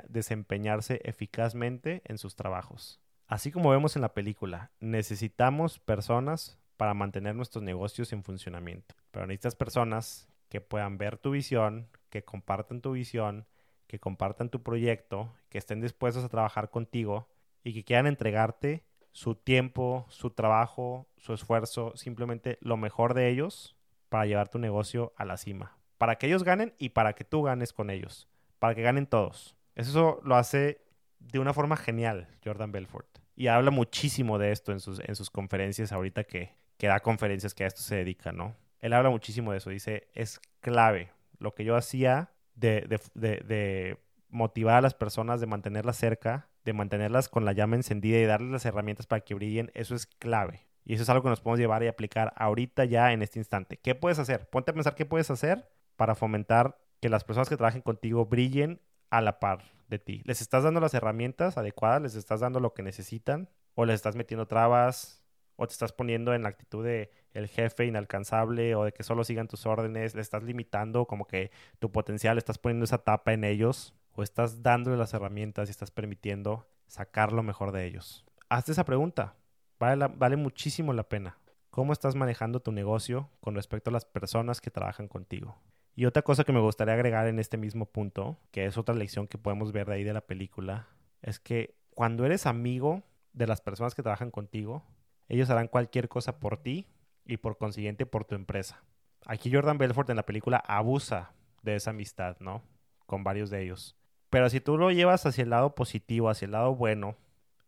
desempeñarse 0.09 1.01
eficazmente 1.05 2.03
en 2.05 2.19
sus 2.19 2.35
trabajos. 2.35 3.01
Así 3.29 3.53
como 3.53 3.71
vemos 3.71 3.95
en 3.95 4.03
la 4.03 4.13
película, 4.13 4.73
necesitamos 4.81 5.79
personas 5.79 6.59
para 6.77 6.93
mantener 6.93 7.37
nuestros 7.37 7.63
negocios 7.63 8.13
en 8.13 8.25
funcionamiento. 8.25 8.97
Pero 9.13 9.25
necesitas 9.29 9.55
personas 9.55 10.29
que 10.49 10.61
puedan 10.61 10.99
ver 10.99 11.17
tu 11.17 11.31
visión, 11.31 11.87
que 12.09 12.25
compartan 12.25 12.81
tu 12.81 12.91
visión, 12.91 13.47
que 13.87 14.01
compartan 14.01 14.51
tu 14.51 14.65
proyecto, 14.65 15.33
que 15.49 15.59
estén 15.59 15.81
dispuestos 15.81 16.25
a 16.25 16.29
trabajar 16.29 16.71
contigo 16.71 17.29
y 17.63 17.73
que 17.73 17.85
quieran 17.85 18.09
entregarte 18.09 18.83
su 19.13 19.37
tiempo, 19.37 20.07
su 20.09 20.31
trabajo, 20.31 21.07
su 21.19 21.35
esfuerzo, 21.35 21.93
simplemente 21.95 22.59
lo 22.61 22.77
mejor 22.77 23.15
de 23.15 23.29
ellos 23.29 23.77
para 24.09 24.27
llevar 24.27 24.49
tu 24.49 24.59
negocio 24.59 25.13
a 25.15 25.25
la 25.25 25.37
cima 25.37 25.77
para 26.01 26.17
que 26.17 26.29
ellos 26.29 26.45
ganen 26.45 26.73
y 26.79 26.89
para 26.89 27.13
que 27.13 27.25
tú 27.25 27.43
ganes 27.43 27.75
con 27.75 27.91
ellos, 27.91 28.27
para 28.59 28.75
que 28.75 28.81
ganen 28.81 29.05
todos. 29.05 29.55
Eso 29.75 30.19
lo 30.25 30.35
hace 30.35 30.81
de 31.19 31.39
una 31.39 31.53
forma 31.53 31.77
genial 31.77 32.27
Jordan 32.43 32.73
Belfort. 32.73 33.19
Y 33.37 33.49
habla 33.49 33.71
muchísimo 33.71 34.39
de 34.39 34.51
esto 34.51 34.73
en 34.73 34.81
sus, 34.81 34.99
en 35.01 35.15
sus 35.15 35.29
conferencias 35.29 35.93
ahorita 35.93 36.25
que, 36.25 36.55
que 36.79 36.87
da 36.87 37.01
conferencias 37.01 37.53
que 37.53 37.65
a 37.65 37.67
esto 37.67 37.83
se 37.83 37.97
dedica, 37.97 38.33
¿no? 38.33 38.57
Él 38.79 38.95
habla 38.95 39.11
muchísimo 39.11 39.53
de 39.53 39.59
eso. 39.59 39.69
Dice, 39.69 40.09
es 40.15 40.41
clave 40.61 41.11
lo 41.39 41.55
que 41.55 41.65
yo 41.65 41.77
hacía 41.77 42.33
de, 42.55 42.99
de, 43.15 43.43
de, 43.43 43.99
motivar 44.31 44.77
a 44.77 44.81
las 44.81 44.95
personas, 44.95 45.39
de 45.39 45.49
mantenerlas 45.49 45.99
cerca, 45.99 46.49
de 46.65 46.73
mantenerlas 46.73 47.29
con 47.29 47.45
la 47.45 47.53
llama 47.53 47.77
encendida 47.77 48.17
y 48.17 48.25
darles 48.25 48.53
las 48.53 48.65
herramientas 48.65 49.07
para 49.07 49.21
que 49.21 49.35
brillen. 49.35 49.71
Eso 49.75 49.95
es 49.95 50.07
clave. 50.07 50.67
Y 50.83 50.95
eso 50.95 51.03
es 51.03 51.11
algo 51.11 51.23
que 51.25 51.29
nos 51.29 51.43
podemos 51.43 51.61
llevar 51.61 51.83
y 51.83 51.89
aplicar 51.89 52.33
ahorita 52.37 52.87
ya 52.87 53.13
en 53.13 53.21
este 53.21 53.39
instante. 53.39 53.77
¿Qué 53.77 53.95
puedes 53.95 54.19
hacer? 54.19 54.49
Ponte 54.49 54.71
a 54.71 54.75
pensar 54.75 54.95
qué 54.95 55.05
puedes 55.05 55.31
hacer 55.31 55.69
para 56.01 56.15
fomentar 56.15 56.79
que 57.03 57.11
las 57.11 57.25
personas 57.25 57.51
que 57.51 57.59
trabajen 57.59 57.83
contigo 57.83 58.25
brillen 58.25 58.81
a 59.11 59.21
la 59.21 59.39
par 59.39 59.65
de 59.89 59.99
ti. 59.99 60.23
¿Les 60.25 60.41
estás 60.41 60.65
dando 60.65 60.81
las 60.81 60.95
herramientas 60.95 61.59
adecuadas? 61.59 62.01
¿Les 62.01 62.15
estás 62.15 62.41
dando 62.41 62.59
lo 62.59 62.73
que 62.73 62.83
necesitan? 62.83 63.51
¿O 63.75 63.85
les 63.85 63.97
estás 63.97 64.17
metiendo 64.17 64.47
trabas? 64.47 65.23
¿O 65.57 65.67
te 65.67 65.73
estás 65.73 65.93
poniendo 65.93 66.33
en 66.33 66.43
la 66.43 66.49
actitud 66.49 66.83
de 66.83 67.13
el 67.35 67.49
jefe 67.49 67.85
inalcanzable 67.85 68.75
o 68.77 68.85
de 68.85 68.93
que 68.93 69.03
solo 69.03 69.25
sigan 69.25 69.47
tus 69.47 69.67
órdenes? 69.67 70.15
¿Le 70.15 70.23
estás 70.23 70.43
limitando 70.43 71.05
como 71.05 71.27
que 71.27 71.51
tu 71.81 71.93
potencial? 71.93 72.39
¿Estás 72.39 72.57
poniendo 72.57 72.85
esa 72.87 73.05
tapa 73.05 73.35
en 73.35 73.45
ellos? 73.45 73.93
¿O 74.13 74.23
estás 74.23 74.63
dándole 74.63 74.97
las 74.97 75.13
herramientas 75.13 75.69
y 75.69 75.73
estás 75.73 75.91
permitiendo 75.91 76.67
sacar 76.87 77.35
lo 77.35 77.43
mejor 77.43 77.73
de 77.73 77.85
ellos? 77.85 78.25
Hazte 78.49 78.73
esa 78.73 78.87
pregunta. 78.87 79.35
Vale, 79.79 80.09
vale 80.17 80.37
muchísimo 80.37 80.95
la 80.95 81.07
pena. 81.11 81.37
¿Cómo 81.69 81.93
estás 81.93 82.15
manejando 82.15 82.61
tu 82.61 82.73
negocio 82.73 83.29
con 83.43 83.55
respecto 83.55 83.91
a 83.91 83.93
las 83.93 84.07
personas 84.07 84.63
que 84.63 84.71
trabajan 84.71 85.07
contigo? 85.07 85.59
Y 85.95 86.07
otra 86.07 86.23
cosa 86.23 86.45
que 86.45 86.53
me 86.53 86.61
gustaría 86.61 86.95
agregar 86.95 87.27
en 87.27 87.39
este 87.39 87.57
mismo 87.57 87.87
punto, 87.87 88.39
que 88.53 88.65
es 88.65 88.79
otra 88.79 88.95
lección 88.95 89.27
que 89.27 89.39
podemos 89.39 89.73
ver 89.73 89.87
de 89.87 89.95
ahí 89.95 90.05
de 90.05 90.15
la 90.15 90.21
película, 90.23 90.89
es 91.23 91.41
que 91.41 91.77
cuando 91.95 92.25
eres 92.25 92.47
amigo 92.47 93.03
de 93.33 93.47
las 93.47 93.61
personas 93.61 93.95
que 93.95 94.03
trabajan 94.03 94.31
contigo, 94.31 94.85
ellos 95.29 95.51
harán 95.51 95.69
cualquier 95.69 96.09
cosa 96.09 96.41
por 96.41 96.57
ti 96.57 96.87
y 97.25 97.37
por 97.37 97.59
consiguiente 97.59 98.07
por 98.07 98.25
tu 98.25 98.35
empresa. 98.35 98.83
Aquí 99.27 99.53
Jordan 99.53 99.79
Belfort 99.79 100.11
en 100.11 100.17
la 100.17 100.27
película 100.27 100.57
abusa 100.67 101.33
de 101.63 101.77
esa 101.77 101.91
amistad, 101.91 102.37
¿no? 102.41 102.63
Con 103.07 103.23
varios 103.23 103.51
de 103.51 103.63
ellos. 103.63 103.97
Pero 104.31 104.49
si 104.49 104.61
tú 104.61 104.79
lo 104.79 104.91
llevas 104.91 105.27
hacia 105.27 105.43
el 105.43 105.51
lado 105.51 105.75
positivo, 105.75 106.31
hacia 106.31 106.47
el 106.47 106.53
lado 106.53 106.75
bueno, 106.75 107.17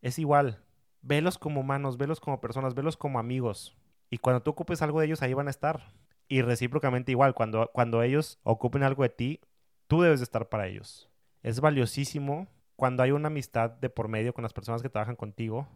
es 0.01 0.19
igual. 0.19 0.65
Velos 1.03 1.39
como 1.39 1.61
humanos, 1.61 1.99
velos 1.99 2.21
como 2.21 2.41
personas, 2.41 2.75
velos 2.75 2.97
como 2.97 3.19
amigos. 3.19 3.77
Y 4.11 4.19
cuando 4.19 4.43
tú 4.43 4.53
ocupes 4.53 4.83
algo 4.83 5.01
de 5.01 5.07
ellos, 5.07 5.23
ahí 5.23 5.35
van 5.35 5.49
a 5.49 5.51
estar. 5.51 5.93
Y 6.33 6.40
recíprocamente 6.40 7.12
igual, 7.12 7.35
cuando, 7.35 7.71
cuando 7.75 8.03
ellos 8.03 8.38
ocupen 8.42 8.85
algo 8.85 9.03
de 9.03 9.11
ti, 9.11 9.40
tú 9.87 10.01
debes 10.01 10.21
de 10.21 10.25
estar 10.25 10.49
para 10.49 10.66
ellos. 10.66 11.11
Es 11.42 11.61
valiosísimo 11.61 12.49
cuando 12.75 13.03
hay 13.03 13.11
una 13.11 13.27
amistad 13.27 13.68
de 13.68 13.90
por 13.90 14.09
medio 14.09 14.33
con 14.33 14.40
las 14.40 14.55
personas 14.55 14.81
que 14.81 14.88
trabajan 14.88 15.14
contigo 15.14 15.68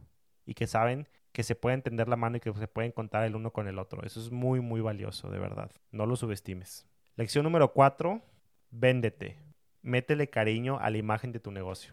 y 0.47 0.55
que 0.55 0.66
saben 0.66 1.09
que 1.33 1.42
se 1.42 1.57
pueden 1.57 1.83
tender 1.83 2.09
la 2.09 2.16
mano 2.16 2.38
y 2.38 2.40
que 2.40 2.55
se 2.55 2.69
pueden 2.69 2.92
contar 2.92 3.25
el 3.25 3.37
uno 3.37 3.53
con 3.53 3.69
el 3.69 3.79
otro. 3.79 4.03
Eso 4.03 4.19
es 4.19 4.31
muy, 4.31 4.61
muy 4.61 4.81
valioso, 4.81 5.29
de 5.29 5.38
verdad. 5.38 5.71
No 5.90 6.07
lo 6.07 6.16
subestimes. 6.16 6.87
Lección 7.16 7.45
número 7.45 7.75
cuatro, 7.75 8.23
véndete. 8.71 9.37
Métele 9.83 10.31
cariño 10.31 10.79
a 10.81 10.88
la 10.88 10.97
imagen 10.97 11.33
de 11.33 11.40
tu 11.40 11.51
negocio. 11.51 11.92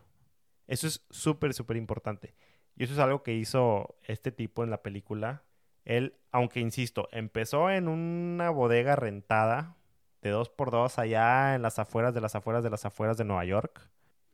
Eso 0.67 0.87
es 0.87 1.05
súper, 1.09 1.53
súper 1.53 1.75
importante. 1.75 2.33
Y 2.77 2.85
eso 2.85 2.93
es 2.93 2.99
algo 2.99 3.23
que 3.23 3.33
hizo 3.33 3.97
este 4.03 4.31
tipo 4.31 4.63
en 4.63 4.69
la 4.69 4.81
película 4.81 5.43
él, 5.85 6.15
aunque 6.31 6.59
insisto, 6.59 7.07
empezó 7.11 7.69
en 7.69 7.87
una 7.87 8.49
bodega 8.49 8.95
rentada 8.95 9.75
de 10.21 10.29
dos 10.29 10.49
por 10.49 10.71
dos 10.71 10.99
allá 10.99 11.55
en 11.55 11.61
las 11.61 11.79
afueras 11.79 12.13
de 12.13 12.21
las 12.21 12.35
afueras 12.35 12.63
de 12.63 12.69
las 12.69 12.85
afueras 12.85 13.17
de 13.17 13.25
Nueva 13.25 13.45
York. 13.45 13.89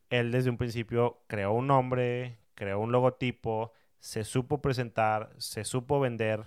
Él 0.09 0.31
desde 0.31 0.49
un 0.49 0.57
principio 0.57 1.23
creó 1.27 1.53
un 1.53 1.67
nombre, 1.67 2.39
creó 2.55 2.79
un 2.79 2.91
logotipo, 2.91 3.73
se 3.99 4.23
supo 4.23 4.61
presentar, 4.61 5.31
se 5.37 5.63
supo 5.63 5.99
vender 5.99 6.45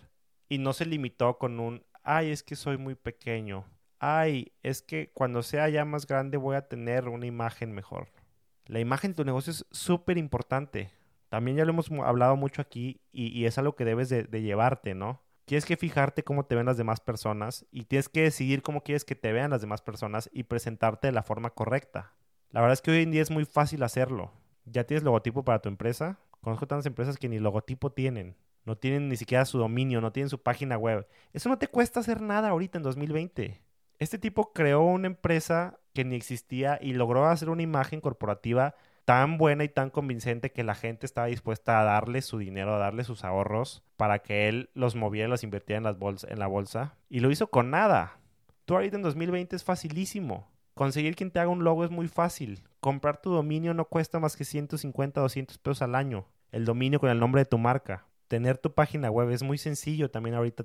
y 0.48 0.58
no 0.58 0.72
se 0.72 0.86
limitó 0.86 1.38
con 1.38 1.60
un, 1.60 1.84
ay, 2.02 2.30
es 2.30 2.42
que 2.42 2.56
soy 2.56 2.78
muy 2.78 2.94
pequeño. 2.94 3.64
Ay, 3.98 4.52
es 4.62 4.82
que 4.82 5.10
cuando 5.12 5.42
sea 5.42 5.68
ya 5.68 5.84
más 5.84 6.06
grande 6.06 6.36
voy 6.36 6.56
a 6.56 6.68
tener 6.68 7.08
una 7.08 7.26
imagen 7.26 7.72
mejor. 7.72 8.08
La 8.66 8.80
imagen 8.80 9.12
de 9.12 9.16
tu 9.16 9.24
negocio 9.24 9.52
es 9.52 9.66
súper 9.70 10.18
importante. 10.18 10.90
También 11.32 11.56
ya 11.56 11.64
lo 11.64 11.70
hemos 11.70 11.90
hablado 11.90 12.36
mucho 12.36 12.60
aquí 12.60 13.00
y, 13.10 13.46
es 13.46 13.56
algo 13.56 13.74
que 13.74 13.86
debes 13.86 14.10
de, 14.10 14.42
llevarte, 14.42 14.94
¿no? 14.94 15.22
Tienes 15.46 15.64
que 15.64 15.78
fijarte 15.78 16.24
cómo 16.24 16.44
te 16.44 16.56
ven 16.56 16.66
las 16.66 16.76
demás 16.76 17.00
personas 17.00 17.64
y 17.70 17.84
tienes 17.86 18.10
que 18.10 18.24
decidir 18.24 18.60
cómo 18.60 18.82
quieres 18.82 19.06
que 19.06 19.14
te 19.14 19.32
vean 19.32 19.50
las 19.50 19.62
demás 19.62 19.80
personas 19.80 20.28
y 20.34 20.42
presentarte 20.42 21.06
de 21.06 21.12
la 21.12 21.22
forma 21.22 21.48
correcta. 21.48 22.12
La 22.50 22.60
verdad 22.60 22.74
es 22.74 22.82
que 22.82 22.90
hoy 22.90 23.00
en 23.00 23.12
día 23.12 23.22
es 23.22 23.30
muy 23.30 23.46
fácil 23.46 23.82
hacerlo. 23.82 24.30
Ya 24.66 24.84
tienes 24.84 25.04
logotipo 25.04 25.42
para 25.42 25.62
tu 25.62 25.70
empresa. 25.70 26.18
Conozco 26.42 26.66
tantas 26.66 26.84
empresas 26.84 27.16
que 27.16 27.30
ni 27.30 27.38
logotipo 27.38 27.90
tienen. 27.90 28.36
No 28.66 28.76
tienen 28.76 29.08
ni 29.08 29.16
siquiera 29.16 29.46
su 29.46 29.56
dominio, 29.56 30.02
no 30.02 30.12
tienen 30.12 30.28
su 30.28 30.42
página 30.42 30.76
web. 30.76 31.08
Eso 31.32 31.48
no 31.48 31.56
te 31.56 31.66
cuesta 31.66 32.00
hacer 32.00 32.20
nada 32.20 32.50
ahorita 32.50 32.76
en 32.76 32.84
2020. 32.84 33.58
Este 33.98 34.18
tipo 34.18 34.52
creó 34.52 34.82
una 34.82 35.06
empresa 35.06 35.80
que 35.94 36.04
ni 36.04 36.14
existía 36.14 36.78
y 36.78 36.92
logró 36.92 37.24
hacer 37.24 37.48
una 37.48 37.62
imagen 37.62 38.02
corporativa 38.02 38.74
tan 39.04 39.38
buena 39.38 39.64
y 39.64 39.68
tan 39.68 39.90
convincente 39.90 40.52
que 40.52 40.64
la 40.64 40.74
gente 40.74 41.06
estaba 41.06 41.26
dispuesta 41.26 41.80
a 41.80 41.84
darle 41.84 42.22
su 42.22 42.38
dinero, 42.38 42.74
a 42.74 42.78
darle 42.78 43.04
sus 43.04 43.24
ahorros 43.24 43.82
para 43.96 44.20
que 44.20 44.48
él 44.48 44.70
los 44.74 44.94
moviera 44.94 45.28
y 45.28 45.30
los 45.30 45.44
invirtiera 45.44 45.78
en, 45.78 45.84
las 45.84 46.24
en 46.24 46.38
la 46.38 46.46
bolsa. 46.46 46.94
Y 47.08 47.20
lo 47.20 47.30
hizo 47.30 47.48
con 47.48 47.70
nada. 47.70 48.18
Tú 48.64 48.74
ahorita 48.74 48.96
en 48.96 49.02
2020 49.02 49.56
es 49.56 49.64
facilísimo. 49.64 50.48
Conseguir 50.74 51.16
quien 51.16 51.30
te 51.30 51.40
haga 51.40 51.50
un 51.50 51.64
logo 51.64 51.84
es 51.84 51.90
muy 51.90 52.08
fácil. 52.08 52.62
Comprar 52.80 53.20
tu 53.20 53.30
dominio 53.30 53.74
no 53.74 53.84
cuesta 53.86 54.18
más 54.18 54.36
que 54.36 54.44
150, 54.44 55.20
200 55.20 55.58
pesos 55.58 55.82
al 55.82 55.94
año. 55.94 56.26
El 56.50 56.64
dominio 56.64 57.00
con 57.00 57.10
el 57.10 57.18
nombre 57.18 57.42
de 57.42 57.46
tu 57.46 57.58
marca. 57.58 58.06
Tener 58.28 58.56
tu 58.56 58.72
página 58.72 59.10
web 59.10 59.30
es 59.30 59.42
muy 59.42 59.58
sencillo. 59.58 60.10
También 60.10 60.36
ahorita 60.36 60.64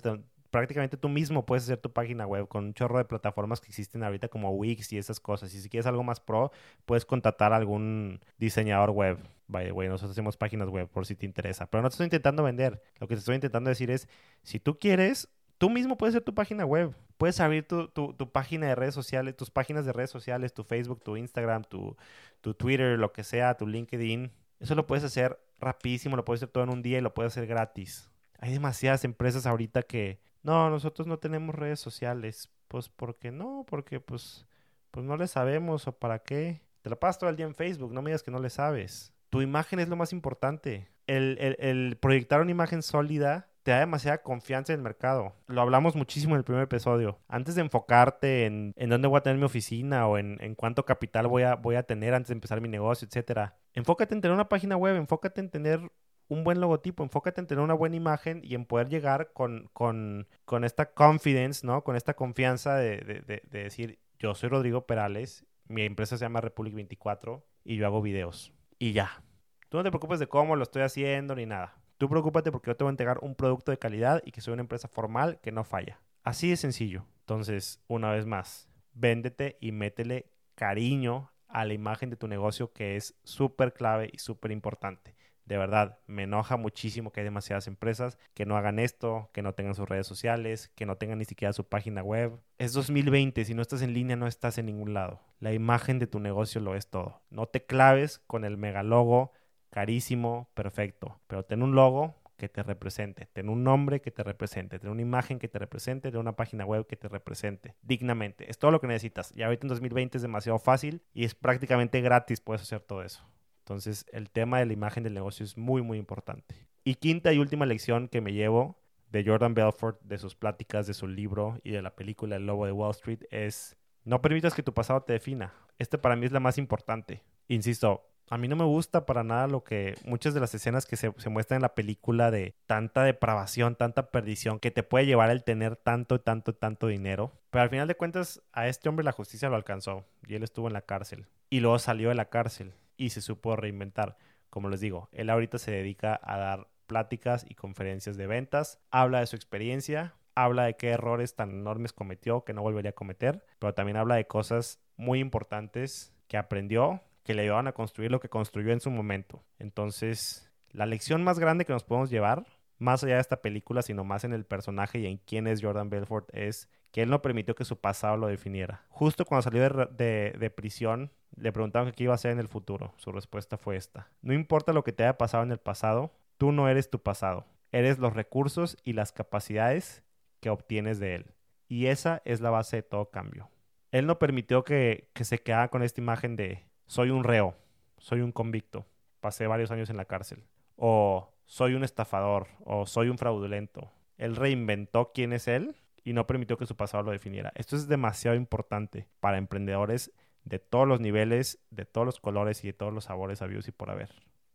prácticamente 0.52 0.98
tú 0.98 1.10
mismo 1.10 1.46
puedes 1.46 1.64
hacer 1.64 1.78
tu 1.78 1.92
página 1.92 2.26
web 2.26 2.48
con 2.48 2.66
un 2.66 2.74
chorro 2.74 2.98
de 2.98 3.06
plataformas 3.06 3.62
que 3.62 3.68
existen 3.68 4.04
ahorita 4.04 4.28
como 4.28 4.52
Wix 4.52 4.94
y 4.94 4.98
esas 4.98 5.20
cosas. 5.20 5.54
Y 5.54 5.62
si 5.62 5.70
quieres 5.70 5.86
algo 5.88 6.04
más 6.04 6.20
pro, 6.20 6.52
puedes 6.86 7.06
contratar 7.06 7.54
a 7.54 7.58
algún 7.58 8.20
diseñador 8.38 8.92
web. 8.92 9.20
Vaya, 9.48 9.72
güey, 9.72 9.88
nosotros 9.88 10.12
hacemos 10.12 10.38
páginas 10.38 10.70
web 10.70 10.88
por 10.90 11.06
si 11.06 11.16
te 11.16 11.26
interesa. 11.26 11.70
Pero 11.70 11.82
no 11.82 11.90
te 11.90 11.94
estoy 11.94 12.06
intentando 12.06 12.44
vender. 12.44 12.82
Lo 13.00 13.08
que 13.08 13.16
te 13.16 13.20
estoy 13.20 13.36
intentando 13.36 13.70
decir 13.70 13.92
es, 13.92 14.08
si 14.44 14.60
tú 14.60 14.78
quieres, 14.78 15.30
tú 15.58 15.70
mismo 15.70 15.98
puedes 15.98 16.16
hacer 16.16 16.24
tu 16.24 16.34
página 16.34 16.66
web. 16.66 16.96
Puedes 17.18 17.40
abrir 17.40 17.68
tu, 17.68 17.90
página 18.32 18.68
de 18.68 18.76
redes 18.76 18.94
sociales, 18.94 19.36
tus 19.36 19.50
páginas 19.50 19.86
de 19.86 19.94
redes 19.94 20.12
sociales, 20.12 20.54
tu 20.54 20.64
Facebook, 20.64 21.02
tu 21.04 21.18
Instagram, 21.18 21.64
tu, 21.64 21.96
tu 22.42 22.54
Twitter, 22.54 23.00
lo 23.00 23.12
que 23.12 23.24
sea, 23.24 23.56
tu 23.56 23.66
LinkedIn. 23.66 24.32
Eso 24.60 24.76
lo 24.76 24.86
puedes 24.86 25.04
hacer 25.04 25.40
rapidísimo, 25.60 26.16
lo 26.16 26.26
puedes 26.26 26.40
hacer 26.40 26.50
todo 26.50 26.64
en 26.64 26.70
un 26.70 26.82
día 26.82 27.00
y 27.00 27.02
lo 27.02 27.14
puedes 27.14 27.34
hacer 27.34 27.48
gratis. 27.48 28.12
Hay 28.40 28.52
demasiadas 28.52 29.04
empresas 29.04 29.48
ahorita 29.48 29.82
que, 29.82 30.20
no, 30.48 30.70
nosotros 30.70 31.08
no 31.08 31.20
tenemos 31.20 31.54
redes 31.54 31.82
sociales. 31.82 32.50
Pues, 32.70 32.88
¿por 32.88 33.18
qué 33.18 33.32
no? 33.32 33.66
Porque, 33.68 34.00
pues, 34.00 34.48
pues 34.92 35.06
no 35.06 35.18
le 35.18 35.28
sabemos 35.28 35.88
o 35.88 35.92
para 35.92 36.20
qué. 36.20 36.62
Te 36.82 36.90
la 36.90 36.96
pasas 36.96 37.20
todo 37.20 37.30
el 37.30 37.36
día 37.36 37.46
en 37.46 37.54
Facebook, 37.54 37.92
no 37.92 38.02
me 38.02 38.12
digas 38.12 38.24
que 38.24 38.32
no 38.32 38.40
le 38.40 38.50
sabes. 38.50 39.14
Tu 39.30 39.42
imagen 39.42 39.80
es 39.80 39.90
lo 39.90 39.98
más 39.98 40.14
importante. 40.14 40.88
El, 41.06 41.38
el, 41.42 41.58
el 41.60 41.98
proyectar 41.98 42.40
una 42.40 42.52
imagen 42.52 42.82
sólida 42.82 43.50
te 43.64 43.72
da 43.72 43.80
demasiada 43.80 44.20
confianza 44.20 44.72
en 44.72 44.80
el 44.80 44.84
mercado. 44.86 45.36
Lo 45.48 45.60
hablamos 45.60 45.98
muchísimo 45.98 46.36
en 46.36 46.40
el 46.40 46.46
primer 46.46 46.64
episodio. 46.64 47.20
Antes 47.28 47.56
de 47.56 47.62
enfocarte 47.62 48.46
en, 48.46 48.72
en 48.78 48.90
dónde 48.90 49.10
voy 49.10 49.18
a 49.18 49.24
tener 49.24 49.38
mi 49.38 49.44
oficina 49.44 50.08
o 50.08 50.18
en, 50.18 50.38
en, 50.40 50.56
cuánto 50.56 50.86
capital 50.86 51.28
voy 51.28 51.44
a, 51.44 51.56
voy 51.56 51.76
a 51.76 51.84
tener 51.84 52.14
antes 52.14 52.30
de 52.30 52.36
empezar 52.36 52.62
mi 52.62 52.70
negocio, 52.70 53.06
etcétera. 53.06 53.58
Enfócate 53.74 54.16
en 54.16 54.22
tener 54.22 54.34
una 54.34 54.48
página 54.48 54.78
web, 54.78 54.96
enfócate 54.96 55.42
en 55.42 55.50
tener 55.50 55.82
un 56.30 56.44
buen 56.44 56.60
logotipo, 56.60 57.04
enfócate 57.04 57.42
en 57.42 57.48
tener 57.48 57.64
una 57.64 57.74
buena 57.74 57.96
imagen 57.96 58.42
y 58.44 58.56
en 58.56 58.66
poder 58.66 58.90
llegar 58.90 59.32
con, 59.34 59.70
con, 59.74 60.28
con 60.46 60.64
esta 60.64 60.94
confidence, 60.94 61.66
¿no? 61.66 61.84
Con 61.84 61.96
esta 61.96 62.16
confianza 62.16 62.76
de, 62.76 62.98
de, 62.98 63.42
de, 63.50 63.64
decir, 63.64 64.00
yo 64.20 64.36
soy 64.36 64.50
Rodrigo 64.50 64.86
Perales, 64.86 65.46
mi 65.68 65.84
empresa 65.84 66.18
se 66.18 66.26
llama 66.26 66.42
Republic 66.42 66.74
24 66.76 67.46
y 67.64 67.78
yo 67.78 67.86
hago 67.86 68.02
videos. 68.02 68.54
Y 68.80 68.94
ya. 68.94 69.24
Tú 69.70 69.78
no 69.78 69.84
te 69.84 69.92
preocupes 69.92 70.20
de 70.20 70.28
cómo 70.28 70.56
lo 70.56 70.64
estoy 70.64 70.82
haciendo 70.82 71.36
ni 71.36 71.46
nada. 71.46 71.78
Tú 71.98 72.10
preocúpate 72.10 72.52
porque 72.52 72.72
yo 72.72 72.78
te 72.78 72.84
voy 72.84 72.90
a 72.90 72.92
entregar 72.92 73.20
un 73.22 73.36
producto 73.36 73.72
de 73.72 73.80
calidad 73.80 74.22
y 74.26 74.32
que 74.32 74.42
soy 74.42 74.54
una 74.54 74.62
empresa 74.62 74.88
formal 74.88 75.40
que 75.42 75.52
no 75.52 75.64
falla. 75.64 76.00
Así 76.24 76.50
de 76.50 76.58
sencillo. 76.58 77.06
Entonces, 77.22 77.82
una 77.88 78.12
vez 78.12 78.26
más, 78.26 78.70
véndete 78.94 79.58
y 79.60 79.72
métele 79.72 80.32
cariño 80.56 81.32
a 81.48 81.66
la 81.66 81.74
imagen 81.74 82.10
de 82.10 82.18
tu 82.18 82.28
negocio 82.28 82.72
que 82.72 82.96
es 82.96 83.18
súper 83.24 83.74
clave 83.74 84.10
y 84.12 84.20
súper 84.20 84.52
importante. 84.52 85.16
De 85.48 85.58
verdad, 85.58 85.98
me 86.08 86.24
enoja 86.24 86.58
muchísimo 86.58 87.12
que 87.12 87.22
hay 87.22 87.24
demasiadas 87.24 87.68
empresas 87.68 88.18
que 88.34 88.46
no 88.46 88.58
hagan 88.58 88.80
esto, 88.80 89.30
que 89.32 89.42
no 89.42 89.54
tengan 89.54 89.76
sus 89.76 89.88
redes 89.88 90.06
sociales, 90.06 90.74
que 90.76 90.86
no 90.86 90.98
tengan 90.98 91.20
ni 91.20 91.26
siquiera 91.26 91.54
su 91.54 91.64
página 91.64 92.04
web. 92.04 92.38
Es 92.58 92.74
2020, 92.74 93.46
si 93.46 93.54
no 93.54 93.62
estás 93.62 93.82
en 93.82 93.94
línea 93.94 94.18
no 94.18 94.28
estás 94.28 94.58
en 94.58 94.66
ningún 94.66 94.94
lado. 94.94 95.22
La 95.40 95.54
imagen 95.54 96.00
de 96.00 96.08
tu 96.08 96.20
negocio 96.20 96.60
lo 96.60 96.76
es 96.76 96.90
todo. 96.90 97.22
No 97.30 97.46
te 97.46 97.66
claves 97.66 98.20
con 98.28 98.44
el 98.44 98.58
megalogo 98.58 99.32
carísimo, 99.70 100.50
perfecto, 100.54 101.18
pero 101.28 101.46
ten 101.46 101.64
un 101.64 101.76
logo 101.76 102.16
que 102.36 102.50
te 102.50 102.62
represente, 102.62 103.28
ten 103.32 103.48
un 103.48 103.64
nombre 103.64 104.02
que 104.02 104.12
te 104.12 104.24
represente, 104.24 104.80
ten 104.80 104.90
una 104.90 105.02
imagen 105.02 105.40
que 105.40 105.48
te 105.48 105.60
represente, 105.60 106.12
ten 106.12 106.20
una 106.20 106.36
página 106.36 106.66
web 106.66 106.86
que 106.88 106.98
te 106.98 107.08
represente 107.08 107.76
dignamente. 107.84 108.52
Es 108.52 108.60
todo 108.60 108.72
lo 108.72 108.82
que 108.82 108.88
necesitas. 108.88 109.32
Y 109.34 109.44
ahorita 109.44 109.64
en 109.64 109.70
2020 109.70 110.18
es 110.18 110.22
demasiado 110.22 110.60
fácil 110.60 111.02
y 111.14 111.24
es 111.24 111.36
prácticamente 111.36 112.02
gratis, 112.02 112.42
puedes 112.42 112.64
hacer 112.64 112.82
todo 112.82 113.02
eso. 113.02 113.24
Entonces, 113.68 114.06
el 114.14 114.30
tema 114.30 114.60
de 114.60 114.66
la 114.66 114.72
imagen 114.72 115.04
del 115.04 115.14
negocio 115.14 115.44
es 115.44 115.58
muy, 115.58 115.82
muy 115.82 115.98
importante. 115.98 116.56
Y 116.86 116.96
quinta 116.96 117.34
y 117.34 117.38
última 117.38 117.66
lección 117.66 118.08
que 118.08 118.22
me 118.22 118.32
llevo 118.32 118.80
de 119.12 119.26
Jordan 119.26 119.54
Belfort, 119.54 120.02
de 120.04 120.18
sus 120.18 120.36
pláticas, 120.36 120.88
de 120.88 120.94
su 120.94 121.06
libro 121.06 121.60
y 121.66 121.72
de 121.72 121.82
la 121.82 121.94
película 121.94 122.38
El 122.38 122.46
Lobo 122.46 122.66
de 122.66 122.72
Wall 122.72 122.92
Street 122.92 123.26
es 123.30 123.76
no 124.06 124.22
permitas 124.22 124.54
que 124.54 124.64
tu 124.64 124.74
pasado 124.74 125.02
te 125.02 125.12
defina. 125.12 125.54
Este 125.80 125.98
para 125.98 126.16
mí 126.16 126.26
es 126.26 126.32
la 126.32 126.40
más 126.40 126.58
importante. 126.58 127.24
Insisto, 127.50 128.06
a 128.30 128.38
mí 128.38 128.48
no 128.48 128.56
me 128.56 128.64
gusta 128.64 129.06
para 129.06 129.26
nada 129.26 129.48
lo 129.48 129.66
que 129.66 129.96
muchas 130.06 130.34
de 130.34 130.40
las 130.40 130.56
escenas 130.56 130.86
que 130.86 130.96
se, 130.96 131.12
muestran 131.30 131.58
en 131.58 131.64
la 131.64 131.76
película 131.76 132.32
de 132.32 132.56
tanta 132.68 133.04
depravación, 133.04 133.76
tanta 133.76 134.12
perdición 134.12 134.60
que 134.60 134.72
te 134.72 134.84
puede 134.84 135.06
llevar 135.06 135.30
el 135.30 135.44
tener 135.44 135.76
tanto, 135.76 136.22
tanto, 136.22 136.56
tanto 136.56 136.88
dinero. 136.88 137.34
Pero 137.50 137.64
al 137.64 137.70
final 137.70 137.90
de 137.90 137.96
cuentas, 137.96 138.42
a 138.54 138.70
este 138.70 138.88
hombre 138.88 139.04
la 139.04 139.12
justicia 139.12 139.50
lo 139.50 139.58
alcanzó 139.58 140.06
y 140.26 140.36
él 140.36 140.44
estuvo 140.44 140.68
en 140.68 140.74
la 140.74 140.84
cárcel. 140.84 141.26
Y 141.50 141.60
luego 141.60 141.80
salió 141.80 142.08
de 142.08 142.16
la 142.16 142.30
cárcel 142.30 142.74
y 142.98 143.12
se 143.12 143.22
supo 143.22 143.56
reinventar. 143.56 144.18
Como 144.50 144.70
les 144.70 144.80
digo, 144.80 145.10
él 145.12 145.30
ahorita 145.30 145.58
se 145.58 145.72
dedica 145.72 146.20
a 146.22 146.38
dar 146.38 146.68
pláticas 146.88 147.46
y 147.48 147.56
conferencias 147.56 148.18
de 148.18 148.28
ventas, 148.28 148.80
habla 148.92 149.20
de 149.20 149.28
su 149.28 149.36
experiencia, 149.36 150.16
habla 150.36 150.66
de 150.66 150.76
qué 150.76 150.90
errores 150.90 151.36
tan 151.36 151.52
enormes 151.52 151.94
cometió 151.94 152.44
que 152.44 152.54
no 152.54 152.62
volvería 152.62 152.92
a 152.92 152.96
cometer, 152.96 153.46
pero 153.60 153.74
también 153.74 153.98
habla 153.98 154.16
de 154.16 154.28
cosas 154.28 154.80
muy 154.96 155.20
importantes 155.20 156.14
que 156.28 156.38
aprendió 156.38 157.02
que 157.24 157.34
le 157.34 157.42
ayudaban 157.42 157.68
a 157.68 157.74
construir 157.74 158.10
lo 158.10 158.20
que 158.20 158.30
construyó 158.30 158.72
en 158.72 158.80
su 158.80 158.90
momento. 158.90 159.44
Entonces, 159.60 160.50
la 160.72 160.86
lección 160.86 161.24
más 161.24 161.40
grande 161.40 161.66
que 161.66 161.74
nos 161.74 161.84
podemos 161.84 162.10
llevar, 162.10 162.46
más 162.78 163.04
allá 163.04 163.16
de 163.16 163.22
esta 163.22 163.42
película, 163.42 163.82
sino 163.82 164.04
más 164.04 164.24
en 164.24 164.34
el 164.34 164.46
personaje 164.46 165.00
y 165.00 165.08
en 165.08 165.18
quién 165.18 165.48
es 165.48 165.62
Jordan 165.62 165.90
Belfort, 165.90 166.30
es 166.34 166.70
que 166.92 167.02
él 167.02 167.10
no 167.10 167.22
permitió 167.22 167.56
que 167.56 167.66
su 167.66 167.80
pasado 167.80 168.18
lo 168.18 168.28
definiera. 168.28 168.86
Justo 168.90 169.26
cuando 169.26 169.42
salió 169.42 169.62
de, 169.62 170.54
prisión, 170.56 171.12
le 171.38 171.52
preguntaron 171.52 171.92
qué 171.92 172.04
iba 172.04 172.14
a 172.14 172.16
hacer 172.16 172.32
en 172.32 172.40
el 172.40 172.48
futuro. 172.48 172.94
Su 172.98 173.12
respuesta 173.12 173.58
fue 173.58 173.76
esta. 173.78 174.10
No 174.22 174.34
importa 174.34 174.74
lo 174.74 174.84
que 174.84 174.92
te 174.92 175.04
haya 175.04 175.18
pasado 175.18 175.44
en 175.44 175.52
el 175.52 175.60
pasado, 175.60 176.12
tú 176.38 176.52
no 176.52 176.68
eres 176.68 176.90
tu 176.90 177.02
pasado. 177.02 177.46
Eres 177.72 178.00
los 178.00 178.14
recursos 178.14 178.78
y 178.84 178.94
las 178.94 179.12
capacidades 179.12 180.04
que 180.40 180.50
obtienes 180.50 181.00
de 181.00 181.16
él. 181.16 181.26
Y 181.68 181.88
esa 181.88 182.22
es 182.26 182.42
la 182.42 182.50
base 182.50 182.78
de 182.78 182.84
todo 182.84 183.12
cambio. 183.12 183.50
Él 183.92 184.06
no 184.06 184.20
permitió 184.20 184.64
que, 184.64 185.10
que 185.14 185.26
se 185.26 185.40
quedara 185.40 185.70
con 185.70 185.84
esta 185.84 186.02
imagen 186.02 186.36
de 186.36 186.66
soy 186.86 187.10
un 187.10 187.24
reo, 187.24 187.56
soy 187.98 188.22
un 188.22 188.32
convicto, 188.32 188.86
pasé 189.20 189.48
varios 189.48 189.72
años 189.72 189.90
en 189.90 189.98
la 189.98 190.06
cárcel, 190.06 190.44
o 190.76 191.34
soy 191.46 191.74
un 191.74 191.84
estafador, 191.84 192.48
o 192.64 192.86
soy 192.86 193.10
un 193.10 193.18
fraudulento. 193.18 193.92
Él 194.18 194.36
reinventó 194.36 195.12
quién 195.14 195.34
es 195.34 195.48
él 195.48 195.76
y 196.04 196.14
no 196.14 196.26
permitió 196.26 196.58
que 196.58 196.66
su 196.66 196.76
pasado 196.76 197.04
lo 197.04 197.12
definiera. 197.12 197.52
Esto 197.56 197.76
es 197.76 197.88
demasiado 197.88 198.36
importante 198.36 199.08
para 199.20 199.38
emprendedores 199.38 200.12
de 200.48 200.60
todos 200.60 200.88
los 200.88 201.00
niveles, 201.00 201.60
de 201.70 201.86
todos 201.86 202.06
los 202.06 202.20
colores 202.20 202.64
y 202.64 202.68
de 202.68 202.74
todos 202.74 202.94
los 202.94 203.06
sabores 203.06 203.42
habidos 203.42 203.68
y 203.68 203.72
por 203.72 203.90
haber. 203.90 204.10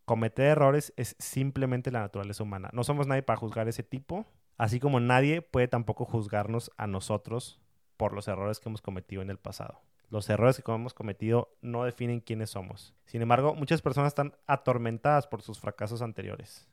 Cometer 0.05 0.47
errores 0.47 0.93
es 0.97 1.15
simplemente 1.19 1.91
la 1.91 2.01
naturaleza 2.01 2.43
humana. 2.43 2.69
No 2.73 2.83
somos 2.83 3.07
nadie 3.07 3.23
para 3.23 3.37
juzgar 3.37 3.67
ese 3.67 3.83
tipo, 3.83 4.25
así 4.57 4.79
como 4.79 4.99
nadie 4.99 5.41
puede 5.41 5.67
tampoco 5.67 6.05
juzgarnos 6.05 6.71
a 6.77 6.87
nosotros 6.87 7.61
por 7.95 8.13
los 8.13 8.27
errores 8.27 8.59
que 8.59 8.69
hemos 8.69 8.81
cometido 8.81 9.21
en 9.21 9.29
el 9.29 9.37
pasado. 9.37 9.81
Los 10.09 10.29
errores 10.29 10.61
que 10.61 10.71
hemos 10.71 10.93
cometido 10.93 11.55
no 11.61 11.85
definen 11.85 12.19
quiénes 12.19 12.49
somos. 12.49 12.93
Sin 13.05 13.21
embargo, 13.21 13.55
muchas 13.55 13.81
personas 13.81 14.09
están 14.09 14.35
atormentadas 14.45 15.27
por 15.27 15.41
sus 15.41 15.59
fracasos 15.59 16.01
anteriores. 16.01 16.67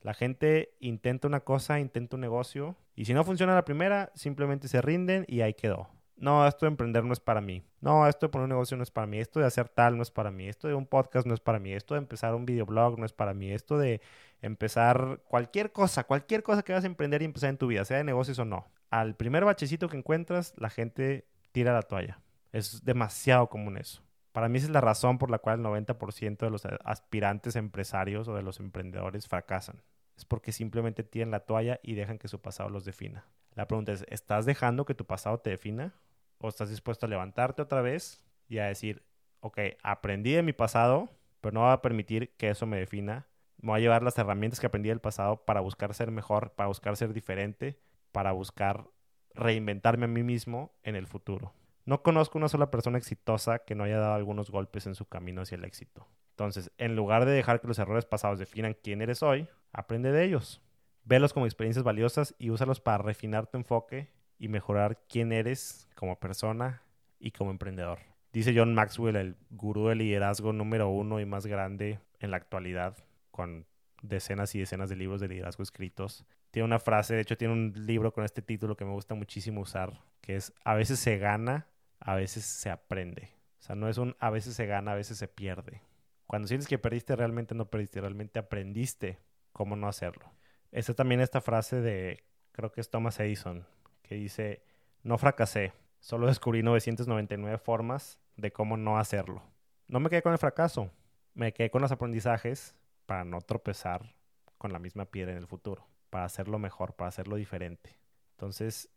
La 0.00 0.14
gente 0.14 0.76
intenta 0.78 1.26
una 1.26 1.40
cosa, 1.40 1.80
intenta 1.80 2.16
un 2.16 2.20
negocio, 2.20 2.76
y 2.94 3.06
si 3.06 3.14
no 3.14 3.24
funciona 3.24 3.54
la 3.54 3.64
primera, 3.64 4.12
simplemente 4.14 4.68
se 4.68 4.80
rinden 4.80 5.24
y 5.26 5.40
ahí 5.40 5.54
quedó. 5.54 5.88
No, 6.16 6.46
esto 6.46 6.64
de 6.64 6.70
emprender 6.70 7.04
no 7.04 7.12
es 7.12 7.20
para 7.20 7.40
mí. 7.40 7.62
No, 7.80 8.06
esto 8.06 8.26
de 8.26 8.30
poner 8.30 8.44
un 8.44 8.50
negocio 8.50 8.76
no 8.76 8.82
es 8.82 8.90
para 8.90 9.06
mí. 9.06 9.18
Esto 9.18 9.38
de 9.38 9.46
hacer 9.46 9.68
tal 9.68 9.96
no 9.96 10.02
es 10.02 10.10
para 10.10 10.30
mí. 10.30 10.48
Esto 10.48 10.66
de 10.66 10.74
un 10.74 10.86
podcast 10.86 11.26
no 11.26 11.34
es 11.34 11.40
para 11.40 11.58
mí. 11.58 11.72
Esto 11.72 11.94
de 11.94 11.98
empezar 11.98 12.34
un 12.34 12.46
videoblog 12.46 12.98
no 12.98 13.04
es 13.04 13.12
para 13.12 13.34
mí. 13.34 13.52
Esto 13.52 13.76
de 13.76 14.00
empezar 14.40 15.20
cualquier 15.28 15.72
cosa, 15.72 16.04
cualquier 16.04 16.42
cosa 16.42 16.62
que 16.62 16.72
vas 16.72 16.84
a 16.84 16.86
emprender 16.86 17.22
y 17.22 17.26
empezar 17.26 17.50
en 17.50 17.58
tu 17.58 17.66
vida, 17.66 17.84
sea 17.84 17.98
de 17.98 18.04
negocios 18.04 18.38
o 18.38 18.44
no. 18.44 18.66
Al 18.90 19.14
primer 19.14 19.44
bachecito 19.44 19.88
que 19.88 19.98
encuentras, 19.98 20.54
la 20.56 20.70
gente 20.70 21.26
tira 21.52 21.74
la 21.74 21.82
toalla. 21.82 22.20
Es 22.52 22.84
demasiado 22.84 23.48
común 23.48 23.76
eso. 23.76 24.02
Para 24.32 24.48
mí 24.48 24.58
esa 24.58 24.66
es 24.66 24.72
la 24.72 24.80
razón 24.80 25.18
por 25.18 25.30
la 25.30 25.38
cual 25.38 25.58
el 25.58 25.64
90% 25.66 26.38
de 26.38 26.50
los 26.50 26.66
aspirantes 26.84 27.56
empresarios 27.56 28.28
o 28.28 28.34
de 28.34 28.42
los 28.42 28.60
emprendedores 28.60 29.28
fracasan. 29.28 29.82
Es 30.16 30.24
porque 30.24 30.52
simplemente 30.52 31.02
tiran 31.04 31.30
la 31.30 31.40
toalla 31.40 31.80
y 31.82 31.94
dejan 31.94 32.18
que 32.18 32.28
su 32.28 32.40
pasado 32.40 32.70
los 32.70 32.84
defina. 32.84 33.24
La 33.54 33.66
pregunta 33.66 33.92
es, 33.92 34.04
¿estás 34.08 34.44
dejando 34.44 34.84
que 34.84 34.94
tu 34.94 35.06
pasado 35.06 35.38
te 35.38 35.50
defina? 35.50 35.94
¿O 36.38 36.48
estás 36.48 36.70
dispuesto 36.70 37.06
a 37.06 37.08
levantarte 37.08 37.62
otra 37.62 37.82
vez 37.82 38.24
y 38.48 38.58
a 38.58 38.66
decir, 38.66 39.04
ok, 39.40 39.58
aprendí 39.82 40.32
de 40.32 40.42
mi 40.42 40.52
pasado, 40.52 41.10
pero 41.40 41.54
no 41.54 41.60
voy 41.60 41.72
a 41.72 41.82
permitir 41.82 42.34
que 42.36 42.50
eso 42.50 42.66
me 42.66 42.78
defina? 42.78 43.26
Me 43.58 43.70
voy 43.70 43.78
a 43.78 43.82
llevar 43.82 44.02
las 44.02 44.18
herramientas 44.18 44.60
que 44.60 44.66
aprendí 44.66 44.88
del 44.88 45.00
pasado 45.00 45.44
para 45.44 45.60
buscar 45.60 45.94
ser 45.94 46.10
mejor, 46.10 46.52
para 46.52 46.68
buscar 46.68 46.96
ser 46.96 47.12
diferente, 47.12 47.78
para 48.12 48.32
buscar 48.32 48.88
reinventarme 49.34 50.04
a 50.04 50.08
mí 50.08 50.22
mismo 50.22 50.74
en 50.82 50.96
el 50.96 51.06
futuro. 51.06 51.52
No 51.84 52.02
conozco 52.02 52.38
una 52.38 52.48
sola 52.48 52.70
persona 52.70 52.98
exitosa 52.98 53.60
que 53.60 53.74
no 53.74 53.84
haya 53.84 53.98
dado 53.98 54.14
algunos 54.14 54.50
golpes 54.50 54.86
en 54.86 54.94
su 54.94 55.06
camino 55.06 55.42
hacia 55.42 55.56
el 55.56 55.64
éxito. 55.64 56.06
Entonces, 56.30 56.70
en 56.78 56.96
lugar 56.96 57.24
de 57.24 57.32
dejar 57.32 57.60
que 57.60 57.68
los 57.68 57.78
errores 57.78 58.04
pasados 58.04 58.38
definan 58.38 58.76
quién 58.82 59.00
eres 59.00 59.22
hoy, 59.22 59.48
aprende 59.72 60.12
de 60.12 60.24
ellos. 60.24 60.60
Velos 61.04 61.32
como 61.32 61.46
experiencias 61.46 61.84
valiosas 61.84 62.34
y 62.38 62.50
úsalos 62.50 62.80
para 62.80 62.98
refinar 62.98 63.46
tu 63.46 63.56
enfoque 63.56 64.10
y 64.38 64.48
mejorar 64.48 65.02
quién 65.08 65.32
eres 65.32 65.88
como 65.94 66.18
persona 66.18 66.82
y 67.18 67.30
como 67.30 67.50
emprendedor. 67.50 67.98
Dice 68.32 68.52
John 68.54 68.74
Maxwell, 68.74 69.16
el 69.16 69.36
gurú 69.50 69.88
del 69.88 69.98
liderazgo 69.98 70.52
número 70.52 70.90
uno 70.90 71.20
y 71.20 71.26
más 71.26 71.46
grande 71.46 72.00
en 72.20 72.30
la 72.30 72.36
actualidad, 72.36 72.96
con 73.30 73.66
decenas 74.02 74.54
y 74.54 74.58
decenas 74.58 74.90
de 74.90 74.96
libros 74.96 75.20
de 75.20 75.28
liderazgo 75.28 75.62
escritos. 75.62 76.26
Tiene 76.50 76.66
una 76.66 76.78
frase, 76.78 77.14
de 77.14 77.22
hecho 77.22 77.36
tiene 77.36 77.54
un 77.54 77.72
libro 77.86 78.12
con 78.12 78.24
este 78.24 78.42
título 78.42 78.76
que 78.76 78.84
me 78.84 78.92
gusta 78.92 79.14
muchísimo 79.14 79.62
usar, 79.62 80.00
que 80.20 80.36
es 80.36 80.52
a 80.64 80.74
veces 80.74 80.98
se 80.98 81.18
gana, 81.18 81.66
a 81.98 82.14
veces 82.14 82.44
se 82.44 82.70
aprende. 82.70 83.30
O 83.58 83.62
sea, 83.62 83.74
no 83.74 83.88
es 83.88 83.98
un 83.98 84.16
a 84.18 84.30
veces 84.30 84.54
se 84.54 84.66
gana, 84.66 84.92
a 84.92 84.96
veces 84.96 85.18
se 85.18 85.28
pierde. 85.28 85.82
Cuando 86.26 86.48
sientes 86.48 86.68
que 86.68 86.78
perdiste, 86.78 87.16
realmente 87.16 87.54
no 87.54 87.70
perdiste, 87.70 88.00
realmente 88.00 88.38
aprendiste 88.38 89.18
cómo 89.52 89.76
no 89.76 89.88
hacerlo. 89.88 90.30
Está 90.72 90.94
también 90.94 91.20
esta 91.20 91.40
frase 91.40 91.80
de, 91.80 92.24
creo 92.52 92.72
que 92.72 92.80
es 92.80 92.90
Thomas 92.90 93.18
Edison, 93.20 93.66
que 94.06 94.14
dice, 94.14 94.62
no 95.02 95.18
fracasé, 95.18 95.72
solo 96.00 96.26
descubrí 96.26 96.62
999 96.62 97.58
formas 97.58 98.18
de 98.36 98.52
cómo 98.52 98.76
no 98.76 98.98
hacerlo. 98.98 99.42
No 99.88 100.00
me 100.00 100.10
quedé 100.10 100.22
con 100.22 100.32
el 100.32 100.38
fracaso, 100.38 100.90
me 101.34 101.52
quedé 101.52 101.70
con 101.70 101.82
los 101.82 101.92
aprendizajes 101.92 102.74
para 103.06 103.24
no 103.24 103.40
tropezar 103.40 104.14
con 104.58 104.72
la 104.72 104.78
misma 104.78 105.06
piedra 105.06 105.32
en 105.32 105.38
el 105.38 105.46
futuro, 105.46 105.86
para 106.10 106.24
hacerlo 106.24 106.58
mejor, 106.58 106.94
para 106.94 107.08
hacerlo 107.08 107.36
diferente. 107.36 107.98
Entonces, 108.32 108.90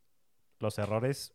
los 0.59 0.79
errores 0.79 1.33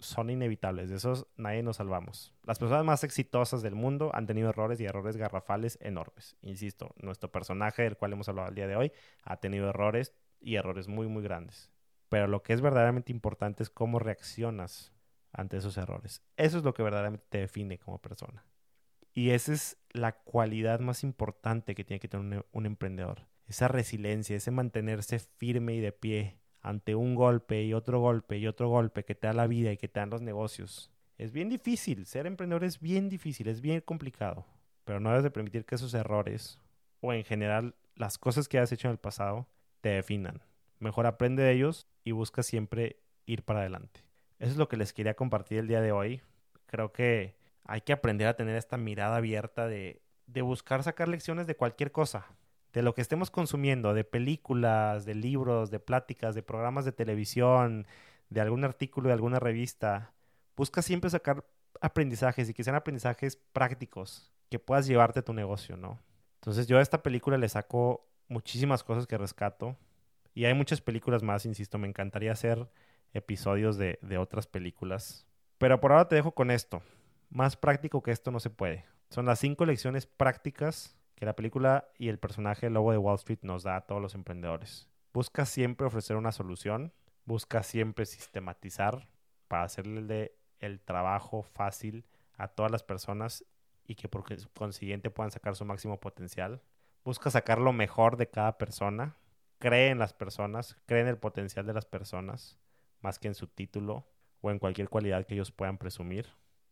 son 0.00 0.30
inevitables, 0.30 0.90
de 0.90 0.96
esos 0.96 1.26
nadie 1.36 1.62
nos 1.62 1.76
salvamos. 1.76 2.32
Las 2.44 2.58
personas 2.58 2.84
más 2.84 3.02
exitosas 3.04 3.62
del 3.62 3.74
mundo 3.74 4.10
han 4.14 4.26
tenido 4.26 4.48
errores 4.48 4.80
y 4.80 4.84
errores 4.84 5.16
garrafales 5.16 5.78
enormes. 5.80 6.36
Insisto, 6.40 6.94
nuestro 6.96 7.30
personaje 7.32 7.82
del 7.82 7.96
cual 7.96 8.12
hemos 8.12 8.28
hablado 8.28 8.48
el 8.48 8.54
día 8.54 8.68
de 8.68 8.76
hoy 8.76 8.92
ha 9.22 9.38
tenido 9.38 9.68
errores 9.68 10.14
y 10.40 10.54
errores 10.54 10.88
muy, 10.88 11.08
muy 11.08 11.22
grandes. 11.22 11.70
Pero 12.08 12.26
lo 12.26 12.42
que 12.42 12.52
es 12.52 12.60
verdaderamente 12.60 13.12
importante 13.12 13.62
es 13.62 13.70
cómo 13.70 13.98
reaccionas 13.98 14.92
ante 15.32 15.58
esos 15.58 15.76
errores. 15.76 16.22
Eso 16.36 16.58
es 16.58 16.64
lo 16.64 16.74
que 16.74 16.82
verdaderamente 16.82 17.26
te 17.28 17.38
define 17.38 17.78
como 17.78 18.00
persona. 18.00 18.44
Y 19.12 19.30
esa 19.30 19.52
es 19.52 19.76
la 19.90 20.12
cualidad 20.12 20.80
más 20.80 21.02
importante 21.02 21.74
que 21.74 21.84
tiene 21.84 22.00
que 22.00 22.08
tener 22.08 22.46
un, 22.52 22.66
emprendedor. 22.66 23.26
Esa 23.46 23.68
resiliencia, 23.68 24.36
ese 24.36 24.50
mantenerse 24.50 25.18
firme 25.18 25.74
y 25.74 25.80
de 25.80 25.92
pie 25.92 26.38
ante 26.60 26.94
un 26.94 27.14
golpe 27.14 27.64
y 27.64 27.74
otro 27.74 28.00
golpe 28.00 28.38
y 28.38 28.46
otro 28.46 28.68
golpe 28.68 29.04
que 29.04 29.14
te 29.14 29.26
da 29.26 29.32
la 29.32 29.46
vida 29.46 29.72
y 29.72 29.76
que 29.76 29.88
te 29.88 30.00
dan 30.00 30.10
los 30.10 30.22
negocios. 30.22 30.92
Es 31.16 31.32
bien 31.32 31.48
difícil, 31.48 32.06
ser 32.06 32.26
emprendedor 32.26 32.62
es 32.62 32.78
bien 32.78 33.08
difícil, 33.08 33.48
es 33.48 33.60
bien 33.60 33.80
complicado, 33.80 34.46
pero 34.84 35.00
no 35.00 35.08
debes 35.08 35.24
de 35.24 35.32
permitir 35.32 35.64
que 35.64 35.74
esos 35.74 35.94
errores 35.94 36.60
o 37.00 37.12
en 37.12 37.24
general 37.24 37.74
las 37.96 38.18
cosas 38.18 38.46
que 38.46 38.60
has 38.60 38.70
hecho 38.70 38.86
en 38.86 38.92
el 38.92 38.98
pasado 38.98 39.48
te 39.80 39.88
definan. 39.88 40.42
Mejor 40.78 41.06
aprende 41.06 41.42
de 41.42 41.52
ellos 41.52 41.87
y 42.08 42.12
busca 42.12 42.42
siempre 42.42 43.00
ir 43.26 43.42
para 43.42 43.60
adelante. 43.60 44.00
Eso 44.38 44.52
es 44.52 44.56
lo 44.56 44.68
que 44.68 44.78
les 44.78 44.94
quería 44.94 45.14
compartir 45.14 45.58
el 45.58 45.68
día 45.68 45.82
de 45.82 45.92
hoy. 45.92 46.22
Creo 46.64 46.90
que 46.90 47.36
hay 47.64 47.82
que 47.82 47.92
aprender 47.92 48.26
a 48.28 48.34
tener 48.34 48.56
esta 48.56 48.78
mirada 48.78 49.16
abierta 49.16 49.68
de, 49.68 50.00
de 50.26 50.40
buscar 50.40 50.82
sacar 50.82 51.08
lecciones 51.08 51.46
de 51.46 51.54
cualquier 51.54 51.92
cosa, 51.92 52.26
de 52.72 52.80
lo 52.80 52.94
que 52.94 53.02
estemos 53.02 53.30
consumiendo, 53.30 53.92
de 53.92 54.04
películas, 54.04 55.04
de 55.04 55.14
libros, 55.14 55.70
de 55.70 55.80
pláticas, 55.80 56.34
de 56.34 56.42
programas 56.42 56.86
de 56.86 56.92
televisión, 56.92 57.86
de 58.30 58.40
algún 58.40 58.64
artículo 58.64 59.08
de 59.08 59.14
alguna 59.14 59.38
revista. 59.38 60.14
Busca 60.56 60.80
siempre 60.80 61.10
sacar 61.10 61.44
aprendizajes 61.82 62.48
y 62.48 62.54
que 62.54 62.64
sean 62.64 62.76
aprendizajes 62.76 63.36
prácticos 63.36 64.32
que 64.48 64.58
puedas 64.58 64.86
llevarte 64.86 65.20
a 65.20 65.24
tu 65.24 65.34
negocio, 65.34 65.76
¿no? 65.76 65.98
Entonces 66.36 66.66
yo 66.66 66.78
a 66.78 66.82
esta 66.82 67.02
película 67.02 67.36
le 67.36 67.50
saco 67.50 68.08
muchísimas 68.28 68.82
cosas 68.82 69.06
que 69.06 69.18
rescato. 69.18 69.76
Y 70.38 70.44
hay 70.44 70.54
muchas 70.54 70.80
películas 70.80 71.24
más, 71.24 71.46
insisto, 71.46 71.78
me 71.78 71.88
encantaría 71.88 72.30
hacer 72.30 72.70
episodios 73.12 73.76
de, 73.76 73.98
otras 74.20 74.46
películas. 74.46 75.26
Pero 75.58 75.80
por 75.80 75.90
ahora 75.90 76.06
te 76.06 76.14
dejo 76.14 76.30
con 76.30 76.52
esto. 76.52 76.80
Más 77.28 77.56
práctico 77.56 78.04
que 78.04 78.12
esto 78.12 78.30
no 78.30 78.38
se 78.38 78.48
puede. 78.48 78.84
Son 79.10 79.26
las 79.26 79.40
cinco 79.40 79.66
lecciones 79.66 80.06
prácticas 80.06 80.96
que 81.16 81.26
la 81.26 81.34
película 81.34 81.88
y 81.98 82.08
el 82.08 82.20
personaje 82.20 82.70
Lobo 82.70 82.92
de 82.92 82.98
Wall 82.98 83.16
Street 83.16 83.40
nos 83.42 83.64
da 83.64 83.74
a 83.74 83.80
todos 83.80 84.00
los 84.00 84.14
emprendedores. 84.14 84.88
Busca 85.12 85.44
siempre 85.44 85.88
ofrecer 85.88 86.14
una 86.14 86.30
solución, 86.30 86.92
busca 87.24 87.64
siempre 87.64 88.06
sistematizar 88.06 89.08
para 89.48 89.64
hacerle 89.64 90.36
el 90.60 90.78
trabajo 90.78 91.42
fácil 91.42 92.06
a 92.36 92.46
todas 92.46 92.70
las 92.70 92.84
personas 92.84 93.44
y 93.84 93.96
que 93.96 94.06
por 94.06 94.22
consiguiente 94.52 95.10
puedan 95.10 95.32
sacar 95.32 95.56
su 95.56 95.64
máximo 95.64 95.98
potencial. 95.98 96.62
Busca 97.04 97.28
sacar 97.28 97.58
lo 97.58 97.72
mejor 97.72 98.16
de 98.16 98.28
cada 98.28 98.56
persona 98.56 99.16
cree 99.58 99.90
en 99.90 99.98
las 99.98 100.12
personas, 100.12 100.76
cree 100.86 101.02
en 101.02 101.08
el 101.08 101.18
potencial 101.18 101.66
de 101.66 101.74
las 101.74 101.84
personas, 101.84 102.58
más 103.00 103.18
que 103.18 103.28
en 103.28 103.34
su 103.34 103.46
título 103.46 104.08
o 104.40 104.50
en 104.50 104.58
cualquier 104.58 104.88
cualidad 104.88 105.26
que 105.26 105.34
ellos 105.34 105.52
puedan 105.52 105.78
presumir. 105.78 106.26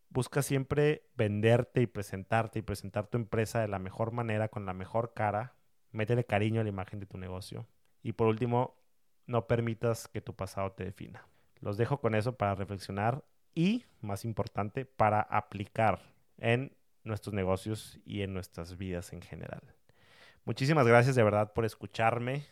Busca 0.09 0.43
siempre 0.43 1.09
venderte 1.17 1.83
y 1.83 1.87
presentarte 1.87 2.61
y 2.61 2.63
presentar 2.63 3.09
tu 3.09 3.19
empresa 3.19 3.61
de 3.61 3.69
la 3.69 3.79
mejor 3.79 4.13
manera, 4.13 4.49
con 4.49 4.65
la 4.65 4.73
mejor 4.73 5.15
cara. 5.15 5.57
Métele 5.91 6.25
cariño 6.25 6.61
a 6.61 6.65
la 6.65 6.71
imagen 6.71 7.01
de 7.01 7.07
tu 7.07 7.19
negocio. 7.19 7.67
Y 8.03 8.13
por 8.13 8.29
último, 8.29 8.81
no 9.27 9.47
permitas 9.49 10.09
que 10.09 10.21
tu 10.21 10.35
pasado 10.35 10.73
te 10.73 10.85
defina. 10.85 11.27
Los 11.61 11.77
dejo 11.77 12.01
con 12.01 12.15
eso 12.15 12.37
para 12.37 12.55
reflexionar 12.55 13.25
y, 13.55 13.85
más 14.01 14.25
importante, 14.25 14.85
para 14.85 15.21
aplicar 15.21 16.15
en 16.39 16.77
nuestros 17.03 17.35
negocios 17.35 17.99
y 18.05 18.23
en 18.23 18.33
nuestras 18.33 18.77
vidas 18.77 19.13
en 19.13 19.23
general. 19.23 19.63
Muchísimas 20.45 20.87
gracias 20.87 21.17
de 21.17 21.25
verdad 21.25 21.53
por 21.53 21.65
escucharme 21.65 22.47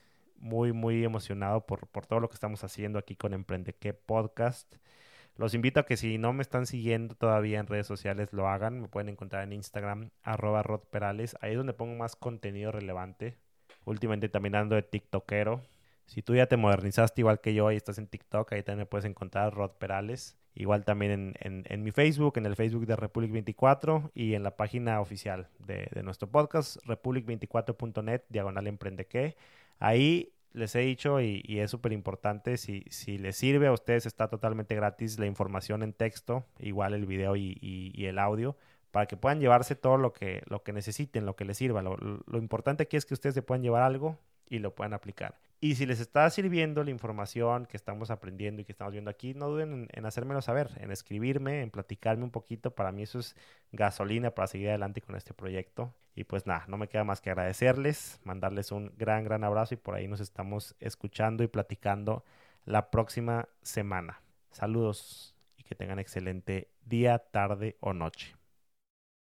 muy, 0.45 0.73
muy 0.73 1.03
emocionado 1.05 1.65
por, 1.67 1.89
por 1.89 2.07
todo 2.07 2.21
lo 2.21 2.29
que 2.29 2.35
estamos 2.35 2.63
haciendo 2.65 2.99
aquí 2.99 3.17
con 3.17 3.33
Emprende 3.33 3.75
qué 3.75 3.95
Podcast. 3.95 4.77
Los 5.37 5.55
invito 5.55 5.81
a 5.81 5.87
que 5.87 5.97
si 5.97 6.19
no 6.19 6.33
me 6.35 6.43
están 6.43 6.67
siguiendo 6.67 7.15
todavía 7.15 7.59
en 7.59 7.67
redes 7.67 7.87
sociales, 7.87 8.33
lo 8.33 8.47
hagan. 8.47 8.83
Me 8.83 8.89
pueden 8.89 9.09
encontrar 9.09 9.43
en 9.43 9.55
Instagram, 9.55 10.11
arroba 10.23 10.63
rodperales. 10.63 11.37
Ahí 11.41 11.53
es 11.53 11.57
donde 11.57 11.73
pongo 11.73 11.97
más 11.97 12.15
contenido 12.15 12.73
relevante. 12.73 13.39
Últimamente 13.87 14.29
también 14.29 14.55
ando 14.55 14.77
de 14.77 14.83
TikTokero. 14.83 15.63
Si 16.07 16.23
tú 16.23 16.35
ya 16.35 16.47
te 16.47 16.59
modernizaste 16.59 17.23
igual 17.23 17.41
que 17.41 17.55
yo 17.55 17.73
y 17.73 17.77
estás 17.77 17.97
en 17.97 18.07
TikTok, 18.07 18.53
ahí 18.53 18.63
también 18.63 18.81
me 18.81 18.87
puedes 18.87 19.07
encontrar 19.07 19.55
Rod 19.55 19.73
Perales. 19.73 20.37
Igual 20.55 20.85
también 20.85 21.35
en, 21.41 21.65
en, 21.67 21.83
mi 21.83 21.91
Facebook, 21.91 22.37
en 22.37 22.45
el 22.47 22.55
Facebook 22.55 22.87
de 22.87 22.97
Republic 22.97 23.33
24 23.33 24.13
y 24.15 24.35
en 24.35 24.43
la 24.43 24.57
página 24.57 25.01
oficial 25.01 25.49
de, 25.59 25.89
de 25.91 26.03
nuestro 26.03 26.29
podcast, 26.29 26.77
republic24.net, 26.85 28.23
diagonal 28.29 28.67
emprende 28.67 29.07
que. 29.07 29.37
Ahí 29.79 30.34
les 30.55 30.75
he 30.77 30.81
dicho 30.81 31.21
y, 31.21 31.43
es 31.47 31.71
súper 31.71 31.93
importante, 31.93 32.57
si, 32.57 32.85
si 32.89 33.19
les 33.19 33.37
sirve 33.37 33.67
a 33.67 33.73
ustedes 33.73 34.07
está 34.07 34.29
totalmente 34.29 34.75
gratis 34.75 35.19
la 35.19 35.27
información 35.27 35.83
en 35.83 35.93
texto, 35.93 36.47
igual 36.59 36.95
el 36.95 37.07
video 37.07 37.37
y, 37.37 37.93
el 37.99 38.19
audio, 38.19 38.57
para 38.91 39.07
que 39.07 39.17
puedan 39.17 39.41
llevarse 39.41 39.75
todo 39.75 39.99
lo 39.99 40.13
que, 40.13 40.43
lo 40.47 40.63
que 40.63 40.73
necesiten, 40.73 41.27
lo 41.27 41.35
que 41.37 41.45
les 41.45 41.59
sirva. 41.59 41.83
Lo, 41.83 41.97
lo 41.97 42.39
importante 42.39 42.85
aquí 42.85 42.97
es 42.97 43.05
que 43.05 43.15
ustedes 43.15 43.35
se 43.35 43.43
puedan 43.43 43.63
llevar 43.63 43.83
algo 43.83 44.17
y 44.49 44.61
lo 44.61 44.75
puedan 44.75 44.95
aplicar. 44.95 45.35
Y 45.61 45.77
si 45.77 45.87
les 45.87 46.01
está 46.01 46.29
sirviendo 46.29 46.85
la 46.85 46.91
información 46.91 47.67
que 47.67 47.77
estamos 47.77 48.11
aprendiendo 48.11 48.61
y 48.61 48.65
que 48.65 48.73
estamos 48.73 48.93
viendo 48.93 49.11
aquí, 49.11 49.35
no 49.35 49.49
duden 49.49 49.89
en, 49.91 50.07
hacérmelo 50.07 50.43
saber, 50.43 50.71
en 50.77 50.91
escribirme, 50.91 51.63
en 51.63 51.71
platicarme 51.71 52.25
un 52.25 52.31
poquito. 52.31 52.75
Para 52.75 52.93
mí 52.93 53.03
eso 53.03 53.19
es 53.19 53.35
gasolina 53.73 54.33
para 54.33 54.47
seguir 54.47 54.69
adelante 54.69 55.01
con 55.01 55.17
este 55.17 55.33
proyecto. 55.33 55.95
Y 56.15 56.25
pues 56.25 56.47
nada, 56.47 56.65
no 56.69 56.77
me 56.77 56.89
queda 56.89 57.05
más 57.05 57.21
que 57.21 57.31
agradecerles, 57.31 58.21
mandarles 58.25 58.73
un 58.73 58.93
gran, 58.97 59.25
gran 59.25 59.43
abrazo 59.43 59.75
y 59.75 59.79
por 59.79 59.95
ahí 59.95 60.07
nos 60.07 60.21
estamos 60.21 60.77
escuchando 60.81 61.43
y 61.43 61.49
platicando 61.49 62.25
la 62.65 62.91
próxima 62.91 63.49
semana. 63.63 64.21
Saludos 64.51 65.35
y 65.57 65.65
que 65.65 65.75
tengan 65.75 65.99
excelente 65.99 66.69
día, 66.85 67.19
tarde 67.19 67.77
o 67.81 67.93
noche. 67.95 68.37